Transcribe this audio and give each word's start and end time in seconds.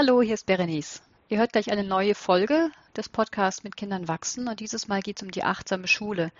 Hallo, 0.00 0.22
hier 0.22 0.34
ist 0.34 0.46
Berenice. 0.46 1.02
Ihr 1.28 1.38
hört 1.38 1.50
gleich 1.50 1.72
eine 1.72 1.82
neue 1.82 2.14
Folge 2.14 2.70
des 2.96 3.08
Podcasts 3.08 3.64
mit 3.64 3.76
Kindern 3.76 4.06
wachsen 4.06 4.46
und 4.46 4.60
dieses 4.60 4.86
Mal 4.86 5.02
geht 5.02 5.16
es 5.16 5.24
um 5.24 5.32
die 5.32 5.42
achtsame 5.42 5.88
Schule. 5.88 6.30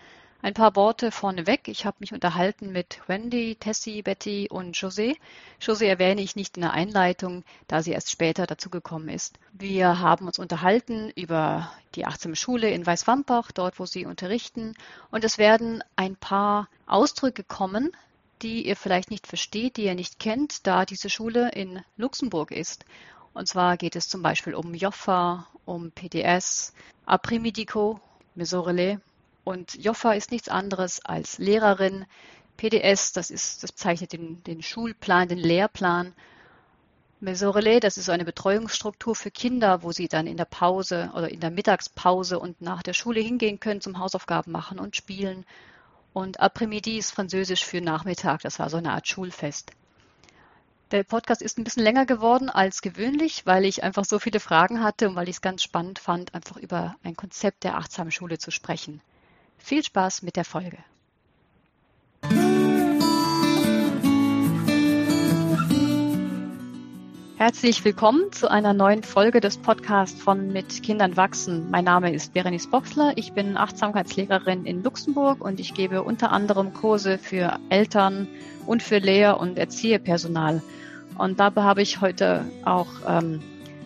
Ein 0.42 0.54
paar 0.54 0.77
Worte 0.77 1.11
vorneweg. 1.11 1.67
Ich 1.67 1.84
habe 1.84 1.97
mich 1.99 2.13
unterhalten 2.13 2.71
mit 2.71 3.00
Wendy, 3.08 3.57
Tessie, 3.57 4.02
Betty 4.02 4.47
und 4.49 4.76
José. 4.76 5.17
José 5.60 5.86
erwähne 5.86 6.21
ich 6.21 6.36
nicht 6.36 6.57
in 6.57 6.60
der 6.60 6.73
Einleitung, 6.73 7.42
da 7.67 7.83
sie 7.83 7.91
erst 7.91 8.12
später 8.12 8.46
dazugekommen 8.46 9.08
ist. 9.08 9.40
Wir 9.50 9.98
haben 9.98 10.29
uns 10.29 10.38
unterhalten 10.38 11.11
über 11.16 11.72
die 11.96 12.06
achtsame 12.06 12.36
Schule 12.36 12.70
in 12.70 12.86
Weißwampach, 12.86 13.50
dort 13.50 13.80
wo 13.80 13.86
sie 13.86 14.06
unterrichten. 14.06 14.75
Und 15.11 15.25
es 15.25 15.36
werden 15.36 15.82
ein 15.96 16.14
paar 16.14 16.68
Ausdrücke 16.86 17.43
kommen, 17.43 17.90
die 18.40 18.68
ihr 18.68 18.77
vielleicht 18.77 19.11
nicht 19.11 19.27
versteht, 19.27 19.79
die 19.79 19.86
ihr 19.86 19.96
nicht 19.96 20.20
kennt, 20.20 20.64
da 20.68 20.84
diese 20.84 21.11
Schule 21.11 21.50
in 21.50 21.82
Luxemburg 21.96 22.52
ist. 22.52 22.84
Und 23.34 23.48
zwar 23.48 23.76
geht 23.76 23.96
es 23.96 24.08
zum 24.08 24.22
Beispiel 24.22 24.54
um 24.54 24.74
Joffa, 24.74 25.46
um 25.64 25.90
PDS, 25.90 26.72
Aprimidico, 27.07 28.00
Mesorele. 28.34 29.00
Und 29.44 29.75
Joffa 29.82 30.12
ist 30.12 30.30
nichts 30.30 30.48
anderes 30.48 31.04
als 31.04 31.39
Lehrerin. 31.39 32.06
PDS, 32.56 33.12
das, 33.12 33.30
ist, 33.30 33.62
das 33.62 33.73
bezeichnet 33.73 34.12
den, 34.12 34.43
den 34.45 34.62
Schulplan, 34.62 35.29
den 35.29 35.39
Lehrplan. 35.39 36.12
Mesorele, 37.20 37.80
das 37.80 37.97
ist 37.97 38.06
so 38.06 38.12
eine 38.12 38.25
Betreuungsstruktur 38.25 39.15
für 39.15 39.31
Kinder, 39.31 39.83
wo 39.83 39.91
sie 39.91 40.06
dann 40.06 40.27
in 40.27 40.37
der 40.37 40.45
Pause 40.45 41.11
oder 41.15 41.29
in 41.31 41.41
der 41.41 41.51
Mittagspause 41.51 42.39
und 42.39 42.61
nach 42.61 42.83
der 42.83 42.92
Schule 42.92 43.20
hingehen 43.20 43.59
können 43.59 43.81
zum 43.81 43.98
Hausaufgaben 43.98 44.53
machen 44.53 44.79
und 44.79 44.95
spielen. 44.95 45.45
Und 46.12 46.41
Après-midi 46.41 46.98
ist 46.98 47.12
Französisch 47.12 47.65
für 47.65 47.81
Nachmittag. 47.81 48.42
Das 48.42 48.59
war 48.59 48.70
so 48.70 48.77
eine 48.77 48.92
Art 48.92 49.09
Schulfest. 49.09 49.73
Der 50.91 51.05
Podcast 51.05 51.42
ist 51.42 51.59
ein 51.59 51.65
bisschen 51.65 51.83
länger 51.83 52.06
geworden 52.06 52.48
als 52.48 52.80
gewöhnlich, 52.80 53.45
weil 53.45 53.66
ich 53.66 53.83
einfach 53.83 54.06
so 54.06 54.19
viele 54.19 54.41
Fragen 54.41 54.83
hatte 54.83 55.11
und 55.11 55.16
weil 55.16 55.28
ich 55.28 55.37
es 55.37 55.42
ganz 55.42 55.62
spannend 55.62 55.98
fand, 55.98 56.34
einfach 56.34 56.56
über 56.56 56.97
ein 57.02 57.14
Konzept 57.14 57.64
der 57.64 57.77
achtsamen 57.77 58.11
Schule 58.11 58.39
zu 58.39 58.50
sprechen. 58.50 59.03
Viel 59.58 59.84
Spaß 59.84 60.22
mit 60.22 60.36
der 60.36 60.47
Folge. 60.47 60.78
Herzlich 67.39 67.84
willkommen 67.84 68.33
zu 68.33 68.50
einer 68.50 68.72
neuen 68.72 69.05
Folge 69.05 69.41
des 69.41 69.58
Podcasts 69.58 70.20
von 70.20 70.53
Mit 70.53 70.83
Kindern 70.83 71.17
wachsen. 71.17 71.70
Mein 71.70 71.84
Name 71.84 72.12
ist 72.12 72.33
Berenice 72.33 72.67
Boxler. 72.69 73.12
Ich 73.14 73.33
bin 73.33 73.56
Achtsamkeitslehrerin 73.56 74.67
in 74.67 74.83
Luxemburg 74.83 75.41
und 75.41 75.61
ich 75.61 75.72
gebe 75.72 76.03
unter 76.03 76.33
anderem 76.33 76.75
Kurse 76.75 77.17
für 77.17 77.61
Eltern 77.69 78.27
und 78.67 78.83
für 78.83 78.98
Lehr- 78.98 79.39
und 79.39 79.56
Erzieherpersonal. 79.56 80.64
Und 81.17 81.39
dabei 81.39 81.62
habe 81.62 81.80
ich 81.80 82.00
heute 82.00 82.45
auch 82.64 82.89
ähm, 83.06 83.41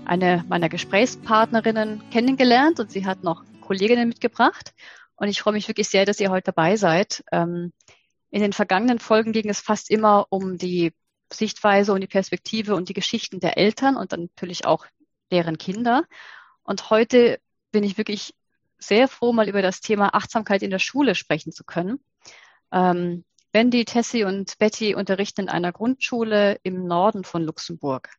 eine 0.06 0.46
meiner 0.48 0.70
Gesprächspartnerinnen 0.70 2.04
kennengelernt 2.10 2.80
und 2.80 2.90
sie 2.90 3.04
hat 3.04 3.22
noch 3.22 3.44
Kolleginnen 3.60 4.08
mitgebracht. 4.08 4.72
Und 5.14 5.28
ich 5.28 5.42
freue 5.42 5.52
mich 5.52 5.68
wirklich 5.68 5.90
sehr, 5.90 6.06
dass 6.06 6.20
ihr 6.20 6.30
heute 6.30 6.52
dabei 6.54 6.76
seid. 6.76 7.22
Ähm, 7.30 7.74
in 8.30 8.40
den 8.40 8.54
vergangenen 8.54 8.98
Folgen 8.98 9.32
ging 9.32 9.50
es 9.50 9.60
fast 9.60 9.90
immer 9.90 10.24
um 10.30 10.56
die 10.56 10.94
Sichtweise 11.32 11.92
und 11.92 12.00
die 12.00 12.06
Perspektive 12.06 12.74
und 12.74 12.88
die 12.88 12.94
Geschichten 12.94 13.40
der 13.40 13.56
Eltern 13.56 13.96
und 13.96 14.12
dann 14.12 14.30
natürlich 14.36 14.66
auch 14.66 14.86
deren 15.30 15.58
Kinder. 15.58 16.04
Und 16.62 16.90
heute 16.90 17.40
bin 17.70 17.84
ich 17.84 17.98
wirklich 17.98 18.34
sehr 18.78 19.08
froh, 19.08 19.32
mal 19.32 19.48
über 19.48 19.62
das 19.62 19.80
Thema 19.80 20.14
Achtsamkeit 20.14 20.62
in 20.62 20.70
der 20.70 20.78
Schule 20.78 21.14
sprechen 21.14 21.52
zu 21.52 21.64
können. 21.64 22.00
Ähm, 22.72 23.24
Wendy, 23.52 23.84
Tessie 23.84 24.24
und 24.24 24.58
Betty 24.58 24.94
unterrichten 24.94 25.42
in 25.42 25.48
einer 25.48 25.72
Grundschule 25.72 26.58
im 26.62 26.86
Norden 26.86 27.22
von 27.22 27.42
Luxemburg. 27.42 28.10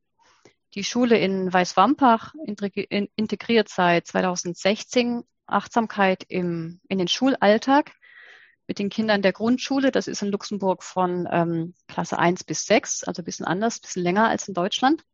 Die 0.75 0.83
Schule 0.83 1.17
in 1.19 1.51
Weißwampach 1.51 2.33
integriert 3.15 3.69
seit 3.69 4.07
2016 4.07 5.23
Achtsamkeit 5.45 6.23
im, 6.27 6.81
in 6.87 6.97
den 6.97 7.07
Schulalltag 7.07 7.91
mit 8.73 8.79
den 8.79 8.89
Kindern 8.89 9.21
der 9.21 9.33
Grundschule. 9.33 9.91
Das 9.91 10.07
ist 10.07 10.23
in 10.23 10.29
Luxemburg 10.29 10.81
von 10.81 11.27
ähm, 11.31 11.75
Klasse 11.87 12.17
1 12.17 12.43
bis 12.43 12.65
6, 12.65 13.03
also 13.03 13.21
ein 13.21 13.25
bisschen 13.25 13.45
anders, 13.45 13.77
ein 13.77 13.81
bisschen 13.81 14.01
länger 14.01 14.27
als 14.29 14.47
in 14.47 14.55
Deutschland. 14.55 15.05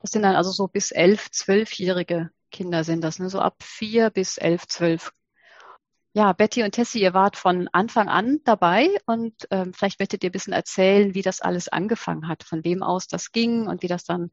Das 0.00 0.10
sind 0.10 0.24
dann 0.24 0.36
also 0.36 0.50
so 0.50 0.68
bis 0.68 0.90
11, 0.90 1.28
12-jährige 1.28 2.30
Kinder 2.50 2.84
sind 2.84 3.02
das, 3.02 3.18
ne? 3.18 3.30
so 3.30 3.40
ab 3.40 3.56
4 3.62 4.10
bis 4.10 4.36
11, 4.36 4.68
12. 4.68 5.12
Ja, 6.12 6.34
Betty 6.34 6.64
und 6.64 6.72
Tessie, 6.72 7.00
ihr 7.00 7.14
wart 7.14 7.36
von 7.38 7.66
Anfang 7.68 8.08
an 8.08 8.40
dabei 8.44 8.90
und 9.06 9.34
ähm, 9.50 9.72
vielleicht 9.72 9.98
möchtet 9.98 10.22
ihr 10.22 10.28
ein 10.28 10.32
bisschen 10.32 10.52
erzählen, 10.52 11.14
wie 11.14 11.22
das 11.22 11.40
alles 11.40 11.68
angefangen 11.68 12.28
hat, 12.28 12.42
von 12.42 12.62
wem 12.62 12.82
aus 12.82 13.06
das 13.06 13.32
ging 13.32 13.66
und 13.66 13.82
wie 13.82 13.88
das 13.88 14.04
dann 14.04 14.30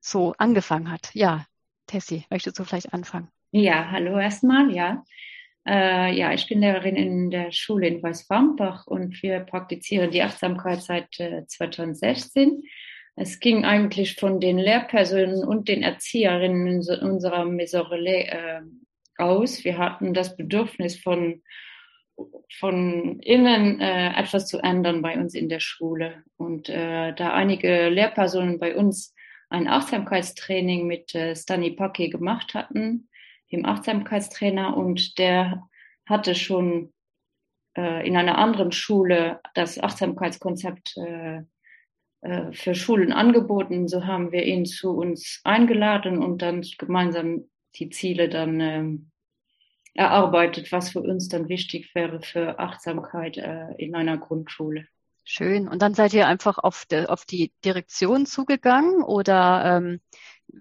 so 0.00 0.34
angefangen 0.38 0.90
hat. 0.90 1.14
Ja, 1.14 1.46
Tessie, 1.86 2.26
möchtest 2.28 2.58
du 2.58 2.64
vielleicht 2.64 2.92
anfangen? 2.92 3.30
Ja, 3.52 3.92
hallo 3.92 4.18
erstmal, 4.18 4.74
ja. 4.74 5.04
Äh, 5.66 6.14
ja, 6.14 6.32
ich 6.32 6.46
bin 6.48 6.60
Lehrerin 6.60 6.96
in 6.96 7.30
der 7.30 7.50
Schule 7.52 7.86
in 7.88 8.02
Weißwampach 8.02 8.86
und 8.86 9.22
wir 9.22 9.40
praktizieren 9.40 10.10
die 10.10 10.22
Achtsamkeit 10.22 10.82
seit 10.82 11.18
äh, 11.20 11.46
2016. 11.46 12.62
Es 13.16 13.40
ging 13.40 13.64
eigentlich 13.64 14.16
von 14.16 14.40
den 14.40 14.58
Lehrpersonen 14.58 15.44
und 15.44 15.68
den 15.68 15.82
Erzieherinnen 15.82 16.66
in 16.66 17.08
unserer 17.08 17.44
Maison 17.44 17.90
äh, 17.92 18.60
aus. 19.16 19.64
Wir 19.64 19.78
hatten 19.78 20.12
das 20.12 20.36
Bedürfnis 20.36 21.00
von 21.00 21.42
von 22.58 23.18
innen 23.20 23.80
äh, 23.80 24.12
etwas 24.16 24.46
zu 24.46 24.58
ändern 24.58 25.02
bei 25.02 25.18
uns 25.18 25.34
in 25.34 25.48
der 25.48 25.60
Schule. 25.60 26.22
Und 26.36 26.68
äh, 26.68 27.12
da 27.12 27.32
einige 27.32 27.88
Lehrpersonen 27.88 28.58
bei 28.58 28.76
uns 28.76 29.14
ein 29.50 29.68
Achtsamkeitstraining 29.68 30.86
mit 30.86 31.14
äh, 31.14 31.34
Stani 31.34 31.72
Paki 31.72 32.10
gemacht 32.10 32.54
hatten, 32.54 33.08
dem 33.54 33.64
Achtsamkeitstrainer 33.64 34.76
und 34.76 35.18
der 35.18 35.68
hatte 36.06 36.34
schon 36.34 36.92
äh, 37.76 38.06
in 38.06 38.16
einer 38.16 38.38
anderen 38.38 38.72
Schule 38.72 39.40
das 39.54 39.78
Achtsamkeitskonzept 39.78 40.96
äh, 40.96 41.42
äh, 42.22 42.52
für 42.52 42.74
Schulen 42.74 43.12
angeboten. 43.12 43.88
So 43.88 44.06
haben 44.06 44.32
wir 44.32 44.44
ihn 44.44 44.66
zu 44.66 44.90
uns 44.90 45.40
eingeladen 45.44 46.22
und 46.22 46.42
dann 46.42 46.62
gemeinsam 46.78 47.48
die 47.76 47.90
Ziele 47.90 48.28
dann 48.28 48.60
äh, 48.60 48.84
erarbeitet, 49.94 50.72
was 50.72 50.90
für 50.90 51.00
uns 51.00 51.28
dann 51.28 51.48
wichtig 51.48 51.94
wäre 51.94 52.20
für 52.20 52.58
Achtsamkeit 52.58 53.36
äh, 53.36 53.72
in 53.78 53.94
einer 53.94 54.18
Grundschule. 54.18 54.86
Schön. 55.26 55.68
Und 55.68 55.80
dann 55.80 55.94
seid 55.94 56.12
ihr 56.12 56.26
einfach 56.26 56.58
auf, 56.58 56.84
de, 56.84 57.06
auf 57.06 57.24
die 57.24 57.52
Direktion 57.64 58.26
zugegangen 58.26 59.02
oder 59.02 59.78
ähm, 59.78 60.00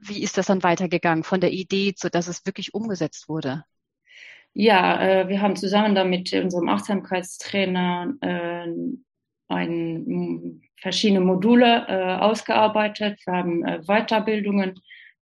wie 0.02 0.24
ist 0.24 0.38
das 0.38 0.48
dann 0.48 0.64
weitergegangen 0.64 1.24
von 1.24 1.42
der 1.42 1.52
Idee, 1.52 1.94
so 1.98 2.10
dass 2.10 2.28
es 2.28 2.46
wirklich 2.46 2.74
umgesetzt 2.74 3.30
wurde? 3.30 3.64
Ja, 4.54 5.02
äh, 5.02 5.30
wir 5.30 5.42
haben 5.42 5.56
zusammen 5.56 5.96
dann 5.96 6.10
mit 6.10 6.32
unserem 6.34 6.70
Achtsamkeitstrainer 6.70 8.14
äh, 8.22 8.68
ein, 9.48 10.62
verschiedene 10.80 11.22
Module 11.22 11.86
äh, 11.88 12.16
ausgearbeitet. 12.20 13.20
Wir 13.26 13.34
haben 13.34 13.66
äh, 13.66 13.82
Weiterbildungen 13.88 14.80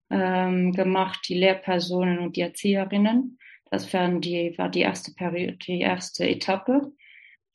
ähm, 0.09 0.73
gemacht, 0.73 1.21
die 1.29 1.35
Lehrpersonen 1.35 2.19
und 2.19 2.35
die 2.35 2.41
Erzieherinnen. 2.41 3.37
Das 3.69 3.93
waren 3.93 4.19
die, 4.19 4.53
war 4.57 4.69
die 4.69 4.81
erste 4.81 5.13
Periode, 5.13 5.57
die 5.57 5.79
erste 5.79 6.27
Etappe. 6.27 6.91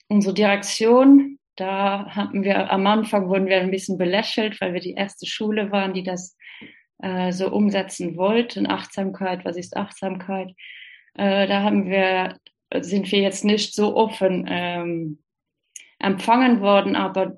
Unsere 0.09 0.35
Direktion, 0.35 1.39
da 1.57 2.07
hatten 2.07 2.45
wir 2.45 2.71
am 2.71 2.87
Anfang 2.87 3.29
wurden 3.29 3.47
wir 3.47 3.61
ein 3.61 3.71
bisschen 3.71 3.99
belächelt, 3.99 4.61
weil 4.61 4.73
wir 4.73 4.81
die 4.81 4.95
erste 4.95 5.27
Schule 5.27 5.73
waren, 5.73 5.93
die 5.93 6.05
das 6.05 6.37
äh, 6.99 7.33
so 7.33 7.51
umsetzen 7.51 8.17
wollten. 8.17 8.67
Achtsamkeit, 8.67 9.45
was 9.45 9.57
ist 9.57 9.77
Achtsamkeit? 9.77 10.53
Äh, 11.15 11.47
da 11.47 11.63
haben 11.63 11.87
wir, 11.87 12.39
sind 12.81 13.11
wir 13.11 13.21
jetzt 13.21 13.45
nicht 13.45 13.75
so 13.75 13.97
offen 13.97 14.47
ähm, 14.49 15.19
empfangen 15.99 16.61
worden, 16.61 16.97
aber 16.97 17.35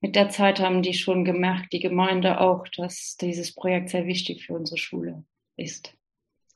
mit 0.00 0.14
der 0.14 0.28
Zeit 0.28 0.60
haben 0.60 0.82
die 0.82 0.94
schon 0.94 1.24
gemerkt, 1.24 1.72
die 1.72 1.80
Gemeinde 1.80 2.40
auch, 2.40 2.66
dass 2.76 3.16
dieses 3.16 3.54
Projekt 3.54 3.90
sehr 3.90 4.06
wichtig 4.06 4.46
für 4.46 4.54
unsere 4.54 4.78
Schule 4.78 5.24
ist. 5.56 5.94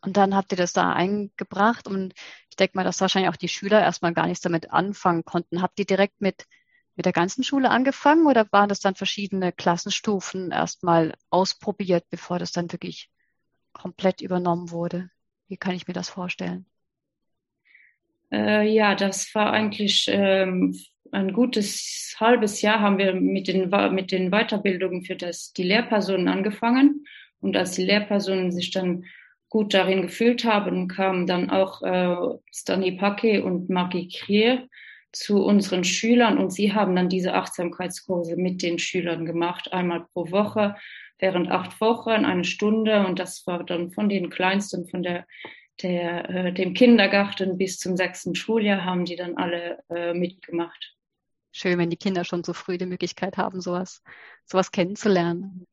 Und 0.03 0.17
dann 0.17 0.35
habt 0.35 0.53
ihr 0.53 0.57
das 0.57 0.73
da 0.73 0.93
eingebracht 0.93 1.87
und 1.87 2.15
ich 2.49 2.57
denke 2.57 2.77
mal, 2.77 2.85
dass 2.85 3.01
wahrscheinlich 3.01 3.31
auch 3.31 3.37
die 3.37 3.49
Schüler 3.49 3.81
erstmal 3.81 4.15
gar 4.15 4.27
nichts 4.27 4.41
damit 4.41 4.71
anfangen 4.71 5.25
konnten. 5.25 5.63
Habt 5.63 5.79
ihr 5.79 5.85
direkt 5.85 6.21
mit 6.21 6.47
mit 6.97 7.07
der 7.07 7.13
ganzen 7.13 7.45
Schule 7.45 7.71
angefangen 7.71 8.27
oder 8.27 8.47
waren 8.51 8.69
das 8.69 8.81
dann 8.81 8.95
verschiedene 8.95 9.53
Klassenstufen 9.53 10.51
erstmal 10.51 11.15
ausprobiert, 11.31 12.05
bevor 12.11 12.39
das 12.39 12.53
dann 12.53 12.73
wirklich 12.73 13.11
komplett 13.73 14.21
übernommen 14.21 14.71
wurde? 14.71 15.11
Wie 15.49 15.57
kann 15.57 15.75
ich 15.75 15.87
mir 15.89 15.95
das 15.95 16.09
vorstellen? 16.09 16.67
Äh, 18.33 18.69
ja, 18.69 18.95
das 18.95 19.35
war 19.35 19.53
eigentlich 19.53 20.07
ähm, 20.09 20.77
ein 21.13 21.33
gutes 21.33 22.15
halbes 22.21 22.63
Jahr 22.63 22.81
haben 22.81 22.99
wir 22.99 23.15
mit 23.15 23.49
den, 23.49 23.71
mit 23.93 24.13
den 24.13 24.31
Weiterbildungen 24.31 25.03
für 25.03 25.17
das, 25.17 25.53
die 25.53 25.65
Lehrpersonen 25.65 26.29
angefangen. 26.29 27.05
Und 27.41 27.57
als 27.57 27.73
die 27.73 27.85
Lehrpersonen 27.85 28.53
sich 28.53 28.71
dann 28.71 29.05
gut 29.49 29.75
darin 29.75 30.03
gefühlt 30.03 30.45
haben, 30.45 30.87
kamen 30.87 31.27
dann 31.27 31.51
auch 31.51 31.83
äh, 31.83 32.39
Stani 32.53 32.93
Pake 32.93 33.43
und 33.43 33.69
Margie 33.69 34.09
Krier 34.09 34.69
zu 35.13 35.45
unseren 35.45 35.85
Schülern 35.85 36.39
und 36.39 36.53
sie 36.53 36.73
haben 36.73 36.95
dann 36.95 37.09
diese 37.09 37.35
Achtsamkeitskurse 37.35 38.37
mit 38.37 38.63
den 38.63 38.79
Schülern 38.79 39.27
gemacht, 39.27 39.73
einmal 39.73 40.07
pro 40.13 40.31
Woche 40.31 40.77
während 41.21 41.51
acht 41.51 41.81
Wochen 41.81 42.25
eine 42.25 42.45
Stunde 42.45 43.07
und 43.07 43.19
das 43.19 43.47
war 43.47 43.65
dann 43.65 43.91
von 43.91 44.09
den 44.09 44.31
Kleinsten, 44.31 44.89
von 44.89 45.03
der, 45.03 45.27
der, 45.83 46.31
äh, 46.31 46.53
dem 46.53 46.75
Kindergarten 46.75 47.59
bis 47.59 47.79
zum 47.79 47.97
sechsten 47.97 48.35
Schuljahr 48.35 48.85
haben 48.85 49.05
die 49.05 49.17
dann 49.17 49.37
alle 49.37 49.79
äh, 49.91 50.15
mitgemacht. 50.15 50.97
Schön, 51.53 51.79
wenn 51.79 51.91
die 51.91 51.97
Kinder 51.97 52.25
schon 52.25 52.45
so 52.45 52.53
früh 52.53 52.79
die 52.79 52.87
Möglichkeit 52.87 53.37
haben, 53.37 53.61
sowas, 53.61 54.03
sowas 54.45 54.71
kennenzulernen. 54.71 55.67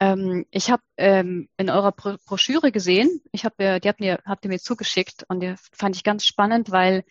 Ähm, 0.00 0.44
ich 0.50 0.70
habe 0.70 0.82
ähm, 0.96 1.48
in 1.56 1.70
eurer 1.70 1.92
Bro 1.92 2.16
Broschüre 2.26 2.72
gesehen, 2.72 3.22
ich 3.32 3.44
habe, 3.44 3.80
die 3.80 3.88
habt 3.88 4.00
ihr, 4.00 4.20
habt 4.24 4.44
ihr 4.44 4.50
mir 4.50 4.58
zugeschickt 4.58 5.24
und 5.28 5.40
die 5.40 5.54
fand 5.72 5.96
ich 5.96 6.04
ganz 6.04 6.24
spannend, 6.24 6.70
weil 6.70 7.04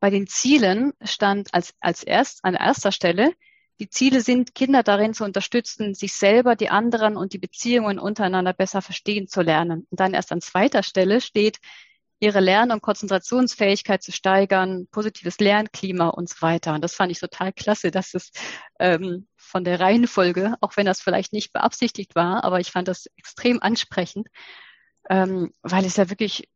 bei 0.00 0.10
den 0.10 0.26
Zielen 0.26 0.92
stand 1.02 1.54
als, 1.54 1.74
als 1.80 2.02
erst, 2.02 2.44
an 2.44 2.54
erster 2.54 2.92
Stelle, 2.92 3.32
die 3.80 3.88
Ziele 3.88 4.20
sind, 4.20 4.54
Kinder 4.54 4.82
darin 4.82 5.14
zu 5.14 5.24
unterstützen, 5.24 5.94
sich 5.94 6.12
selber, 6.12 6.54
die 6.54 6.68
anderen 6.68 7.16
und 7.16 7.32
die 7.32 7.38
Beziehungen 7.38 7.98
untereinander 7.98 8.52
besser 8.52 8.82
verstehen 8.82 9.26
zu 9.26 9.40
lernen. 9.40 9.86
Und 9.90 10.00
dann 10.00 10.12
erst 10.12 10.32
an 10.32 10.42
zweiter 10.42 10.82
Stelle 10.82 11.20
steht, 11.22 11.58
ihre 12.20 12.40
Lern- 12.40 12.70
und 12.70 12.82
Konzentrationsfähigkeit 12.82 14.02
zu 14.02 14.12
steigern, 14.12 14.86
positives 14.90 15.40
Lernklima 15.40 16.08
und 16.08 16.28
so 16.28 16.42
weiter. 16.42 16.74
Und 16.74 16.82
das 16.84 16.94
fand 16.94 17.10
ich 17.10 17.18
total 17.18 17.52
klasse, 17.52 17.90
dass 17.90 18.12
es 18.12 18.30
ähm, 18.78 19.26
von 19.36 19.64
der 19.64 19.80
Reihenfolge, 19.80 20.54
auch 20.60 20.76
wenn 20.76 20.84
das 20.84 21.00
vielleicht 21.00 21.32
nicht 21.32 21.52
beabsichtigt 21.52 22.14
war, 22.14 22.44
aber 22.44 22.60
ich 22.60 22.70
fand 22.70 22.88
das 22.88 23.06
extrem 23.16 23.62
ansprechend, 23.62 24.28
ähm, 25.08 25.54
weil 25.62 25.86
es 25.86 25.96
ja 25.96 26.10
wirklich, 26.10 26.48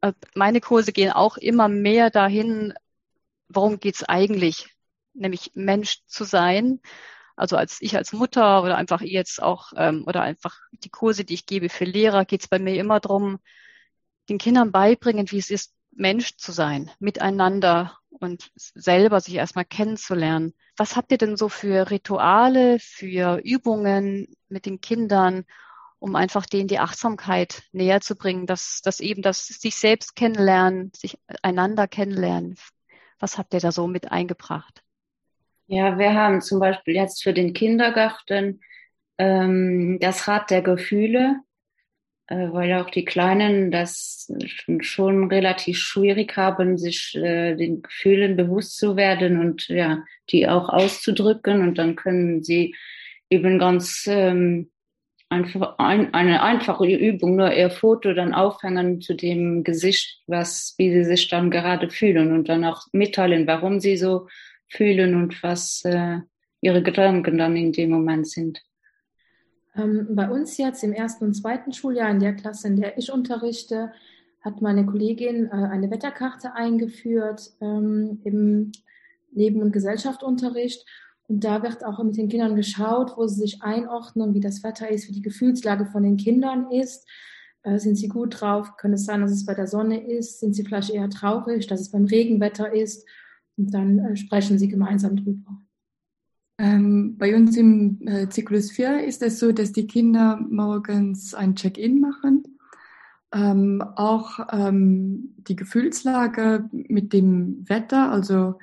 äh, 0.00 0.12
meine 0.34 0.60
Kurse 0.60 0.92
gehen 0.92 1.12
auch 1.12 1.36
immer 1.36 1.68
mehr 1.68 2.10
dahin, 2.10 2.74
worum 3.54 3.80
geht's 3.80 4.04
eigentlich? 4.04 4.68
Nämlich 5.14 5.52
Mensch 5.54 6.04
zu 6.06 6.24
sein. 6.24 6.80
Also 7.36 7.56
als 7.56 7.78
ich 7.80 7.96
als 7.96 8.12
Mutter 8.12 8.62
oder 8.62 8.76
einfach 8.76 9.00
jetzt 9.00 9.42
auch 9.42 9.72
ähm, 9.76 10.04
oder 10.06 10.22
einfach 10.22 10.58
die 10.72 10.90
Kurse, 10.90 11.24
die 11.24 11.34
ich 11.34 11.46
gebe 11.46 11.68
für 11.68 11.84
Lehrer, 11.84 12.24
geht's 12.24 12.48
bei 12.48 12.58
mir 12.58 12.76
immer 12.76 13.00
drum, 13.00 13.38
den 14.28 14.38
Kindern 14.38 14.72
beibringen, 14.72 15.30
wie 15.30 15.38
es 15.38 15.50
ist, 15.50 15.74
Mensch 15.96 16.36
zu 16.36 16.52
sein, 16.52 16.90
miteinander 16.98 17.98
und 18.10 18.50
selber 18.56 19.20
sich 19.20 19.34
erstmal 19.34 19.64
kennenzulernen. 19.64 20.54
Was 20.76 20.96
habt 20.96 21.12
ihr 21.12 21.18
denn 21.18 21.36
so 21.36 21.48
für 21.48 21.90
Rituale, 21.90 22.78
für 22.80 23.40
Übungen 23.44 24.34
mit 24.48 24.66
den 24.66 24.80
Kindern, 24.80 25.44
um 25.98 26.16
einfach 26.16 26.46
denen 26.46 26.68
die 26.68 26.80
Achtsamkeit 26.80 27.62
näher 27.72 28.00
zu 28.00 28.16
bringen, 28.16 28.46
dass, 28.46 28.80
dass 28.82 29.00
eben 29.00 29.22
das 29.22 29.46
sich 29.46 29.76
selbst 29.76 30.16
kennenlernen, 30.16 30.92
sich 30.94 31.18
einander 31.42 31.86
kennenlernen 31.88 32.56
was 33.24 33.38
habt 33.38 33.54
ihr 33.54 33.60
da 33.60 33.72
so 33.72 33.86
mit 33.86 34.12
eingebracht? 34.12 34.82
Ja, 35.66 35.98
wir 35.98 36.12
haben 36.12 36.42
zum 36.42 36.60
Beispiel 36.60 36.94
jetzt 36.94 37.22
für 37.22 37.32
den 37.32 37.54
Kindergarten 37.54 38.60
ähm, 39.16 39.98
das 39.98 40.28
Rad 40.28 40.50
der 40.50 40.60
Gefühle, 40.60 41.40
äh, 42.26 42.52
weil 42.52 42.74
auch 42.74 42.90
die 42.90 43.06
Kleinen 43.06 43.70
das 43.70 44.30
schon 44.80 45.30
relativ 45.32 45.78
schwierig 45.78 46.36
haben, 46.36 46.76
sich 46.76 47.14
äh, 47.14 47.56
den 47.56 47.80
Gefühlen 47.80 48.36
bewusst 48.36 48.76
zu 48.76 48.94
werden 48.94 49.40
und 49.40 49.68
ja, 49.68 50.04
die 50.28 50.46
auch 50.46 50.68
auszudrücken. 50.68 51.62
Und 51.62 51.78
dann 51.78 51.96
können 51.96 52.42
sie 52.42 52.74
eben 53.30 53.58
ganz 53.58 54.06
ähm, 54.06 54.70
eine 55.42 56.42
einfache 56.42 56.86
Übung, 56.86 57.36
nur 57.36 57.52
ihr 57.52 57.70
Foto 57.70 58.14
dann 58.14 58.34
aufhängen 58.34 59.00
zu 59.00 59.14
dem 59.14 59.64
Gesicht, 59.64 60.22
was, 60.26 60.74
wie 60.78 60.92
sie 60.92 61.04
sich 61.04 61.28
dann 61.28 61.50
gerade 61.50 61.90
fühlen 61.90 62.32
und 62.32 62.48
dann 62.48 62.64
auch 62.64 62.86
mitteilen, 62.92 63.46
warum 63.46 63.80
sie 63.80 63.96
so 63.96 64.28
fühlen 64.68 65.14
und 65.14 65.42
was 65.42 65.82
äh, 65.84 66.18
ihre 66.60 66.82
Gedanken 66.82 67.38
dann 67.38 67.56
in 67.56 67.72
dem 67.72 67.90
Moment 67.90 68.28
sind. 68.28 68.62
Ähm, 69.76 70.08
bei 70.10 70.28
uns 70.30 70.56
jetzt 70.56 70.84
im 70.84 70.92
ersten 70.92 71.24
und 71.24 71.34
zweiten 71.34 71.72
Schuljahr 71.72 72.10
in 72.10 72.20
der 72.20 72.34
Klasse, 72.34 72.68
in 72.68 72.76
der 72.76 72.96
ich 72.96 73.12
unterrichte, 73.12 73.92
hat 74.40 74.60
meine 74.60 74.86
Kollegin 74.86 75.46
äh, 75.46 75.50
eine 75.50 75.90
Wetterkarte 75.90 76.54
eingeführt 76.54 77.50
ähm, 77.60 78.20
im 78.24 78.72
Leben- 79.32 79.62
und 79.62 79.72
Gesellschaftsunterricht 79.72 80.84
und 81.26 81.44
da 81.44 81.62
wird 81.62 81.84
auch 81.84 82.02
mit 82.02 82.16
den 82.16 82.28
Kindern 82.28 82.54
geschaut, 82.54 83.16
wo 83.16 83.26
sie 83.26 83.40
sich 83.40 83.62
einordnen, 83.62 84.34
wie 84.34 84.40
das 84.40 84.62
Wetter 84.62 84.90
ist, 84.90 85.08
wie 85.08 85.14
die 85.14 85.22
Gefühlslage 85.22 85.86
von 85.86 86.02
den 86.02 86.16
Kindern 86.16 86.70
ist. 86.70 87.08
Äh, 87.62 87.78
sind 87.78 87.96
sie 87.96 88.08
gut 88.08 88.40
drauf? 88.40 88.76
Kann 88.76 88.92
es 88.92 89.06
sein, 89.06 89.22
dass 89.22 89.32
es 89.32 89.46
bei 89.46 89.54
der 89.54 89.66
Sonne 89.66 90.06
ist? 90.06 90.40
Sind 90.40 90.54
sie 90.54 90.64
vielleicht 90.64 90.90
eher 90.90 91.08
traurig, 91.08 91.66
dass 91.66 91.80
es 91.80 91.90
beim 91.90 92.04
Regenwetter 92.04 92.72
ist? 92.72 93.08
Und 93.56 93.72
dann 93.72 93.98
äh, 94.00 94.16
sprechen 94.16 94.58
sie 94.58 94.68
gemeinsam 94.68 95.16
drüber. 95.16 95.62
Ähm, 96.58 97.16
bei 97.16 97.34
uns 97.34 97.56
im 97.56 98.06
äh, 98.06 98.28
Zyklus 98.28 98.70
4 98.70 99.04
ist 99.04 99.22
es 99.22 99.38
so, 99.38 99.50
dass 99.50 99.72
die 99.72 99.86
Kinder 99.86 100.38
morgens 100.48 101.34
ein 101.34 101.56
Check-in 101.56 102.00
machen. 102.00 102.58
Ähm, 103.32 103.82
auch 103.96 104.38
ähm, 104.52 105.34
die 105.38 105.56
Gefühlslage 105.56 106.68
mit 106.70 107.12
dem 107.12 107.68
Wetter, 107.68 108.12
also 108.12 108.58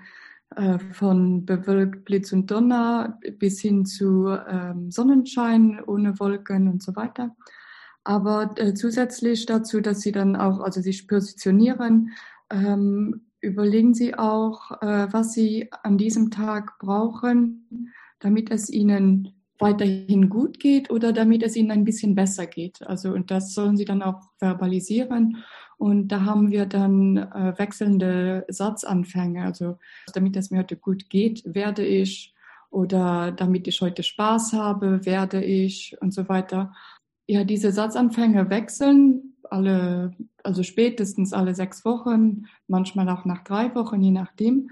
äh, 0.56 0.80
von 0.80 1.46
bewölkt 1.46 2.06
Blitz 2.06 2.34
und 2.34 2.52
Donner 2.52 3.20
bis 3.40 3.62
hin 3.62 3.86
zu 3.86 4.28
ähm, 4.28 4.92
Sonnenschein 4.92 5.82
ohne 5.86 6.20
Wolken 6.20 6.68
und 6.68 6.84
so 6.84 6.96
weiter. 6.96 7.36
Aber 8.04 8.52
äh, 8.58 8.74
zusätzlich 8.74 9.46
dazu, 9.46 9.80
dass 9.80 10.02
sie 10.02 10.12
dann 10.12 10.36
auch, 10.36 10.60
also 10.60 10.82
sich 10.82 11.08
positionieren, 11.08 12.12
ähm, 12.50 13.22
überlegen 13.40 13.94
sie 13.94 14.16
auch, 14.16 14.72
äh, 14.82 15.08
was 15.12 15.34
sie 15.34 15.70
an 15.84 15.98
diesem 15.98 16.32
Tag 16.32 16.78
brauchen, 16.80 17.94
damit 18.20 18.52
es 18.52 18.70
ihnen 18.70 19.34
weiterhin 19.60 20.30
gut 20.30 20.60
geht 20.60 20.90
oder 20.90 21.14
damit 21.14 21.44
es 21.44 21.56
ihnen 21.56 21.72
ein 21.72 21.86
bisschen 21.86 22.16
besser 22.16 22.48
geht. 22.48 22.86
Also 22.86 23.14
und 23.14 23.32
das 23.32 23.54
sollen 23.54 23.78
sie 23.78 23.86
dann 23.86 24.02
auch 24.02 24.20
verbalisieren 24.38 25.44
und 25.82 26.10
da 26.10 26.26
haben 26.26 26.52
wir 26.52 26.68
dann 26.68 27.18
äh, 27.18 27.58
wechselnde 27.58 28.46
Satzanfänge. 28.50 29.44
Also 29.44 29.80
damit 30.14 30.36
es 30.36 30.52
mir 30.52 30.60
heute 30.60 30.78
gut 30.78 31.10
geht, 31.10 31.42
werde 31.44 31.84
ich 31.84 32.36
oder 32.70 33.32
damit 33.32 33.68
ich 33.68 33.82
heute 33.82 34.04
Spaß 34.04 34.54
habe, 34.54 35.04
werde 35.08 35.44
ich 35.44 35.98
und 36.00 36.14
so 36.14 36.30
weiter. 36.30 36.72
Ja, 37.26 37.44
diese 37.44 37.72
Satzanfänge 37.72 38.52
wechseln 38.52 39.34
alle, 39.50 40.14
also 40.44 40.62
spätestens 40.62 41.34
alle 41.34 41.56
sechs 41.56 41.84
Wochen, 41.84 42.46
manchmal 42.68 43.10
auch 43.10 43.26
nach 43.26 43.44
drei 43.44 43.74
Wochen, 43.74 44.04
je 44.04 44.12
nachdem. 44.12 44.70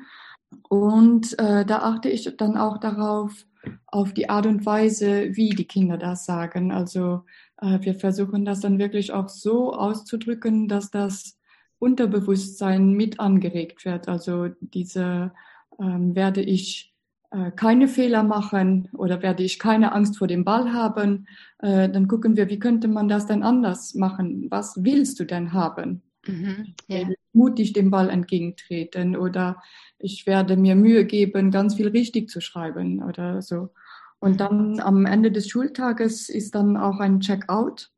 Und 0.70 1.40
äh, 1.40 1.66
da 1.66 1.80
achte 1.80 2.10
ich 2.10 2.38
dann 2.38 2.56
auch 2.56 2.78
darauf, 2.78 3.48
auf 3.88 4.14
die 4.14 4.30
Art 4.30 4.46
und 4.46 4.66
Weise, 4.66 5.36
wie 5.36 5.50
die 5.50 5.66
Kinder 5.66 5.98
das 5.98 6.26
sagen. 6.26 6.72
Also 6.72 7.26
wir 7.62 7.96
versuchen 7.96 8.46
das 8.46 8.62
dann 8.62 8.80
wirklich 8.80 9.12
auch 9.12 9.30
so 9.30 9.74
auszudrücken, 9.74 10.68
dass 10.68 10.92
das 10.92 11.38
Unterbewusstsein 11.80 12.92
mit 12.92 13.20
angeregt 13.20 13.86
wird. 13.86 14.08
Also 14.08 14.50
diese 14.62 15.32
ähm, 15.80 16.16
werde 16.16 16.42
ich 16.42 16.94
äh, 17.32 17.52
keine 17.52 17.88
Fehler 17.88 18.24
machen 18.24 18.90
oder 18.94 19.22
werde 19.22 19.44
ich 19.44 19.60
keine 19.60 19.94
Angst 19.94 20.18
vor 20.18 20.28
dem 20.28 20.44
Ball 20.44 20.74
haben, 20.74 21.28
äh, 21.60 21.88
dann 21.90 22.08
gucken 22.08 22.36
wir, 22.36 22.50
wie 22.50 22.60
könnte 22.60 22.88
man 22.88 23.08
das 23.08 23.28
denn 23.28 23.44
anders 23.44 23.94
machen? 23.94 24.48
Was 24.50 24.84
willst 24.84 25.20
du 25.20 25.26
denn 25.26 25.54
haben? 25.54 26.02
Mhm, 26.26 26.74
yeah. 26.90 27.08
Mutig 27.32 27.74
dem 27.74 27.92
Ball 27.92 28.10
entgegentreten 28.10 29.16
oder 29.16 29.62
ich 30.00 30.26
werde 30.26 30.58
mir 30.58 30.76
Mühe 30.76 31.06
geben, 31.06 31.52
ganz 31.52 31.76
viel 31.76 31.88
richtig 31.88 32.30
zu 32.30 32.42
schreiben 32.42 33.04
oder 33.04 33.42
so. 33.42 33.70
Und 34.20 34.42
dann 34.42 34.80
am 34.80 35.06
Ende 35.06 35.32
des 35.32 35.50
Schultages 35.50 36.30
ist 36.30 36.56
dann 36.56 36.78
auch 36.78 37.00
ein 37.00 37.20
Checkout, 37.22 37.92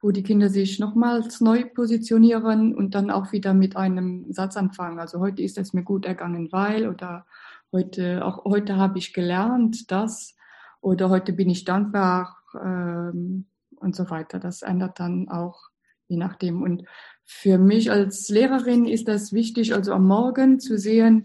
wo 0.00 0.10
die 0.10 0.22
Kinder 0.22 0.48
sich 0.48 0.78
nochmals 0.78 1.40
neu 1.40 1.64
positionieren 1.64 2.74
und 2.74 2.94
dann 2.94 3.10
auch 3.10 3.32
wieder 3.32 3.54
mit 3.54 3.76
einem 3.76 4.32
Satz 4.32 4.56
anfangen. 4.56 4.98
Also 4.98 5.20
heute 5.20 5.42
ist 5.42 5.58
es 5.58 5.72
mir 5.72 5.84
gut 5.84 6.04
ergangen, 6.04 6.50
weil 6.52 6.88
oder 6.88 7.24
heute, 7.72 8.24
auch 8.24 8.44
heute 8.44 8.76
habe 8.76 8.98
ich 8.98 9.14
gelernt, 9.14 9.90
das 9.90 10.36
oder 10.80 11.08
heute 11.08 11.32
bin 11.32 11.48
ich 11.48 11.64
dankbar 11.64 12.36
ähm, 12.60 13.46
und 13.76 13.96
so 13.96 14.10
weiter. 14.10 14.38
Das 14.38 14.62
ändert 14.62 15.00
dann 15.00 15.28
auch 15.28 15.72
je 16.12 16.18
nachdem. 16.18 16.62
Und 16.62 16.84
für 17.24 17.58
mich 17.58 17.90
als 17.90 18.28
Lehrerin 18.28 18.84
ist 18.84 19.08
das 19.08 19.32
wichtig, 19.32 19.74
also 19.74 19.92
am 19.94 20.06
Morgen 20.06 20.60
zu 20.60 20.78
sehen, 20.78 21.24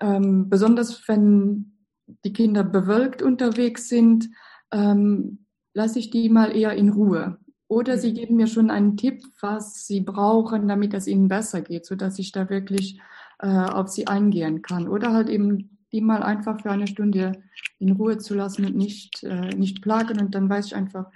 ähm, 0.00 0.48
besonders 0.48 1.06
wenn 1.06 1.73
die 2.06 2.32
Kinder 2.32 2.64
bewölkt 2.64 3.22
unterwegs 3.22 3.88
sind, 3.88 4.28
ähm, 4.72 5.46
lasse 5.72 5.98
ich 5.98 6.10
die 6.10 6.28
mal 6.28 6.56
eher 6.56 6.72
in 6.72 6.90
Ruhe. 6.90 7.38
Oder 7.68 7.98
sie 7.98 8.12
geben 8.12 8.36
mir 8.36 8.46
schon 8.46 8.70
einen 8.70 8.96
Tipp, 8.96 9.22
was 9.40 9.86
sie 9.86 10.00
brauchen, 10.00 10.68
damit 10.68 10.94
es 10.94 11.06
ihnen 11.06 11.28
besser 11.28 11.62
geht, 11.62 11.86
sodass 11.86 12.18
ich 12.18 12.30
da 12.30 12.50
wirklich 12.50 13.00
äh, 13.40 13.48
auf 13.48 13.88
sie 13.88 14.06
eingehen 14.06 14.62
kann. 14.62 14.86
Oder 14.86 15.12
halt 15.12 15.28
eben 15.28 15.78
die 15.92 16.00
mal 16.00 16.22
einfach 16.22 16.60
für 16.60 16.70
eine 16.70 16.86
Stunde 16.86 17.32
in 17.78 17.92
Ruhe 17.92 18.18
zu 18.18 18.34
lassen 18.34 18.64
und 18.66 18.76
nicht, 18.76 19.22
äh, 19.22 19.54
nicht 19.54 19.80
plagen. 19.80 20.20
Und 20.20 20.34
dann 20.34 20.48
weiß 20.48 20.66
ich 20.66 20.74
einfach, 20.74 21.10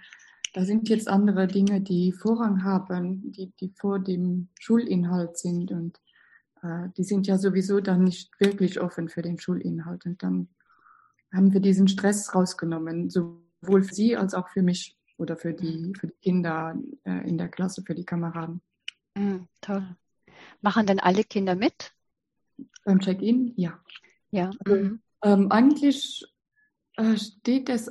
da 0.54 0.64
sind 0.64 0.88
jetzt 0.88 1.08
andere 1.08 1.46
Dinge, 1.46 1.80
die 1.80 2.12
Vorrang 2.12 2.64
haben, 2.64 3.32
die, 3.32 3.52
die 3.60 3.70
vor 3.70 3.98
dem 3.98 4.48
Schulinhalt 4.58 5.36
sind. 5.36 5.70
Und 5.70 6.00
äh, 6.62 6.88
die 6.96 7.04
sind 7.04 7.26
ja 7.26 7.38
sowieso 7.38 7.80
dann 7.80 8.04
nicht 8.04 8.30
wirklich 8.40 8.80
offen 8.80 9.08
für 9.08 9.22
den 9.22 9.38
Schulinhalt. 9.38 10.06
Und 10.06 10.22
dann 10.22 10.48
haben 11.32 11.52
wir 11.52 11.60
diesen 11.60 11.88
Stress 11.88 12.34
rausgenommen, 12.34 13.10
sowohl 13.10 13.82
für 13.82 13.94
sie 13.94 14.16
als 14.16 14.34
auch 14.34 14.48
für 14.48 14.62
mich. 14.62 14.96
oder 15.18 15.36
für 15.36 15.52
die, 15.52 15.92
für 15.98 16.06
die 16.06 16.16
Kinder 16.22 16.76
äh, 17.04 17.28
in 17.28 17.38
der 17.38 17.48
Klasse, 17.48 17.82
für 17.82 17.94
die 17.94 18.04
Kameraden. 18.04 18.60
Mm, 19.16 19.48
toll. 19.60 19.96
Machen 20.60 20.86
denn 20.86 21.00
alle 21.00 21.24
Kinder 21.24 21.56
mit? 21.56 21.92
Beim 22.84 23.00
Check-in, 23.00 23.52
ja. 23.56 23.80
Ja. 24.30 24.50
Also, 24.64 24.82
mhm. 24.82 25.00
ähm, 25.22 25.50
eigentlich 25.50 26.24
äh, 26.96 27.16
steht 27.16 27.68
es 27.68 27.90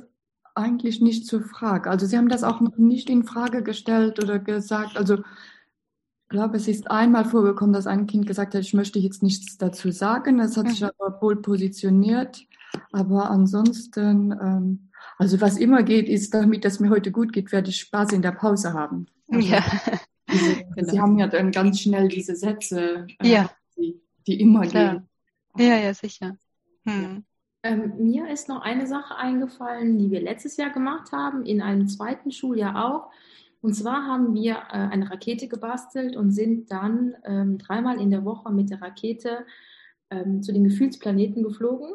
eigentlich 0.54 1.00
nicht 1.00 1.26
zur 1.26 1.42
Frage. 1.42 1.90
Also 1.90 2.06
Sie 2.06 2.16
haben 2.16 2.28
das 2.28 2.42
auch 2.42 2.60
noch 2.60 2.76
nicht 2.76 3.08
in 3.10 3.24
Frage 3.24 3.62
gestellt 3.62 4.22
oder 4.22 4.38
gesagt. 4.38 4.96
Also 4.96 5.18
ich 5.18 6.28
glaube, 6.28 6.56
es 6.56 6.68
ist 6.68 6.90
einmal 6.90 7.24
vorgekommen, 7.24 7.72
dass 7.72 7.86
ein 7.86 8.06
Kind 8.06 8.26
gesagt 8.26 8.54
hat, 8.54 8.60
ich 8.60 8.74
möchte 8.74 8.98
jetzt 8.98 9.22
nichts 9.22 9.56
dazu 9.56 9.90
sagen. 9.90 10.40
Es 10.40 10.56
hat 10.56 10.66
mhm. 10.66 10.70
sich 10.70 10.84
aber 10.84 11.22
wohl 11.22 11.36
positioniert. 11.36 12.47
Aber 12.92 13.30
ansonsten, 13.30 14.32
ähm, 14.32 14.90
also 15.18 15.40
was 15.40 15.58
immer 15.58 15.82
geht, 15.82 16.08
ist, 16.08 16.32
damit 16.34 16.64
es 16.64 16.80
mir 16.80 16.90
heute 16.90 17.12
gut 17.12 17.32
geht, 17.32 17.52
werde 17.52 17.70
ich 17.70 17.80
Spaß 17.80 18.12
in 18.12 18.22
der 18.22 18.32
Pause 18.32 18.72
haben. 18.72 19.06
Also, 19.28 19.48
ja. 19.48 19.62
Diese, 20.30 20.64
genau. 20.76 20.90
Sie 20.90 21.00
haben 21.00 21.18
ja 21.18 21.26
dann 21.26 21.50
ganz 21.52 21.80
schnell 21.80 22.08
diese 22.08 22.36
Sätze, 22.36 23.06
äh, 23.18 23.28
ja. 23.28 23.50
die, 23.76 24.00
die, 24.26 24.40
immer 24.40 24.66
Klar. 24.66 25.04
gehen. 25.56 25.68
Ja, 25.68 25.76
ja, 25.76 25.94
sicher. 25.94 26.36
Hm. 26.84 27.24
Ähm, 27.62 27.92
mir 27.98 28.30
ist 28.30 28.48
noch 28.48 28.60
eine 28.62 28.86
Sache 28.86 29.16
eingefallen, 29.16 29.98
die 29.98 30.10
wir 30.10 30.20
letztes 30.20 30.56
Jahr 30.56 30.70
gemacht 30.70 31.12
haben, 31.12 31.44
in 31.44 31.60
einem 31.60 31.88
zweiten 31.88 32.30
Schuljahr 32.30 32.84
auch. 32.84 33.10
Und 33.60 33.74
zwar 33.74 34.06
haben 34.06 34.34
wir 34.34 34.54
äh, 34.54 34.76
eine 34.76 35.10
Rakete 35.10 35.48
gebastelt 35.48 36.14
und 36.14 36.30
sind 36.30 36.70
dann 36.70 37.16
ähm, 37.24 37.58
dreimal 37.58 38.00
in 38.00 38.10
der 38.10 38.24
Woche 38.24 38.52
mit 38.52 38.70
der 38.70 38.80
Rakete 38.80 39.44
ähm, 40.10 40.42
zu 40.42 40.52
den 40.52 40.64
Gefühlsplaneten 40.64 41.42
geflogen. 41.42 41.94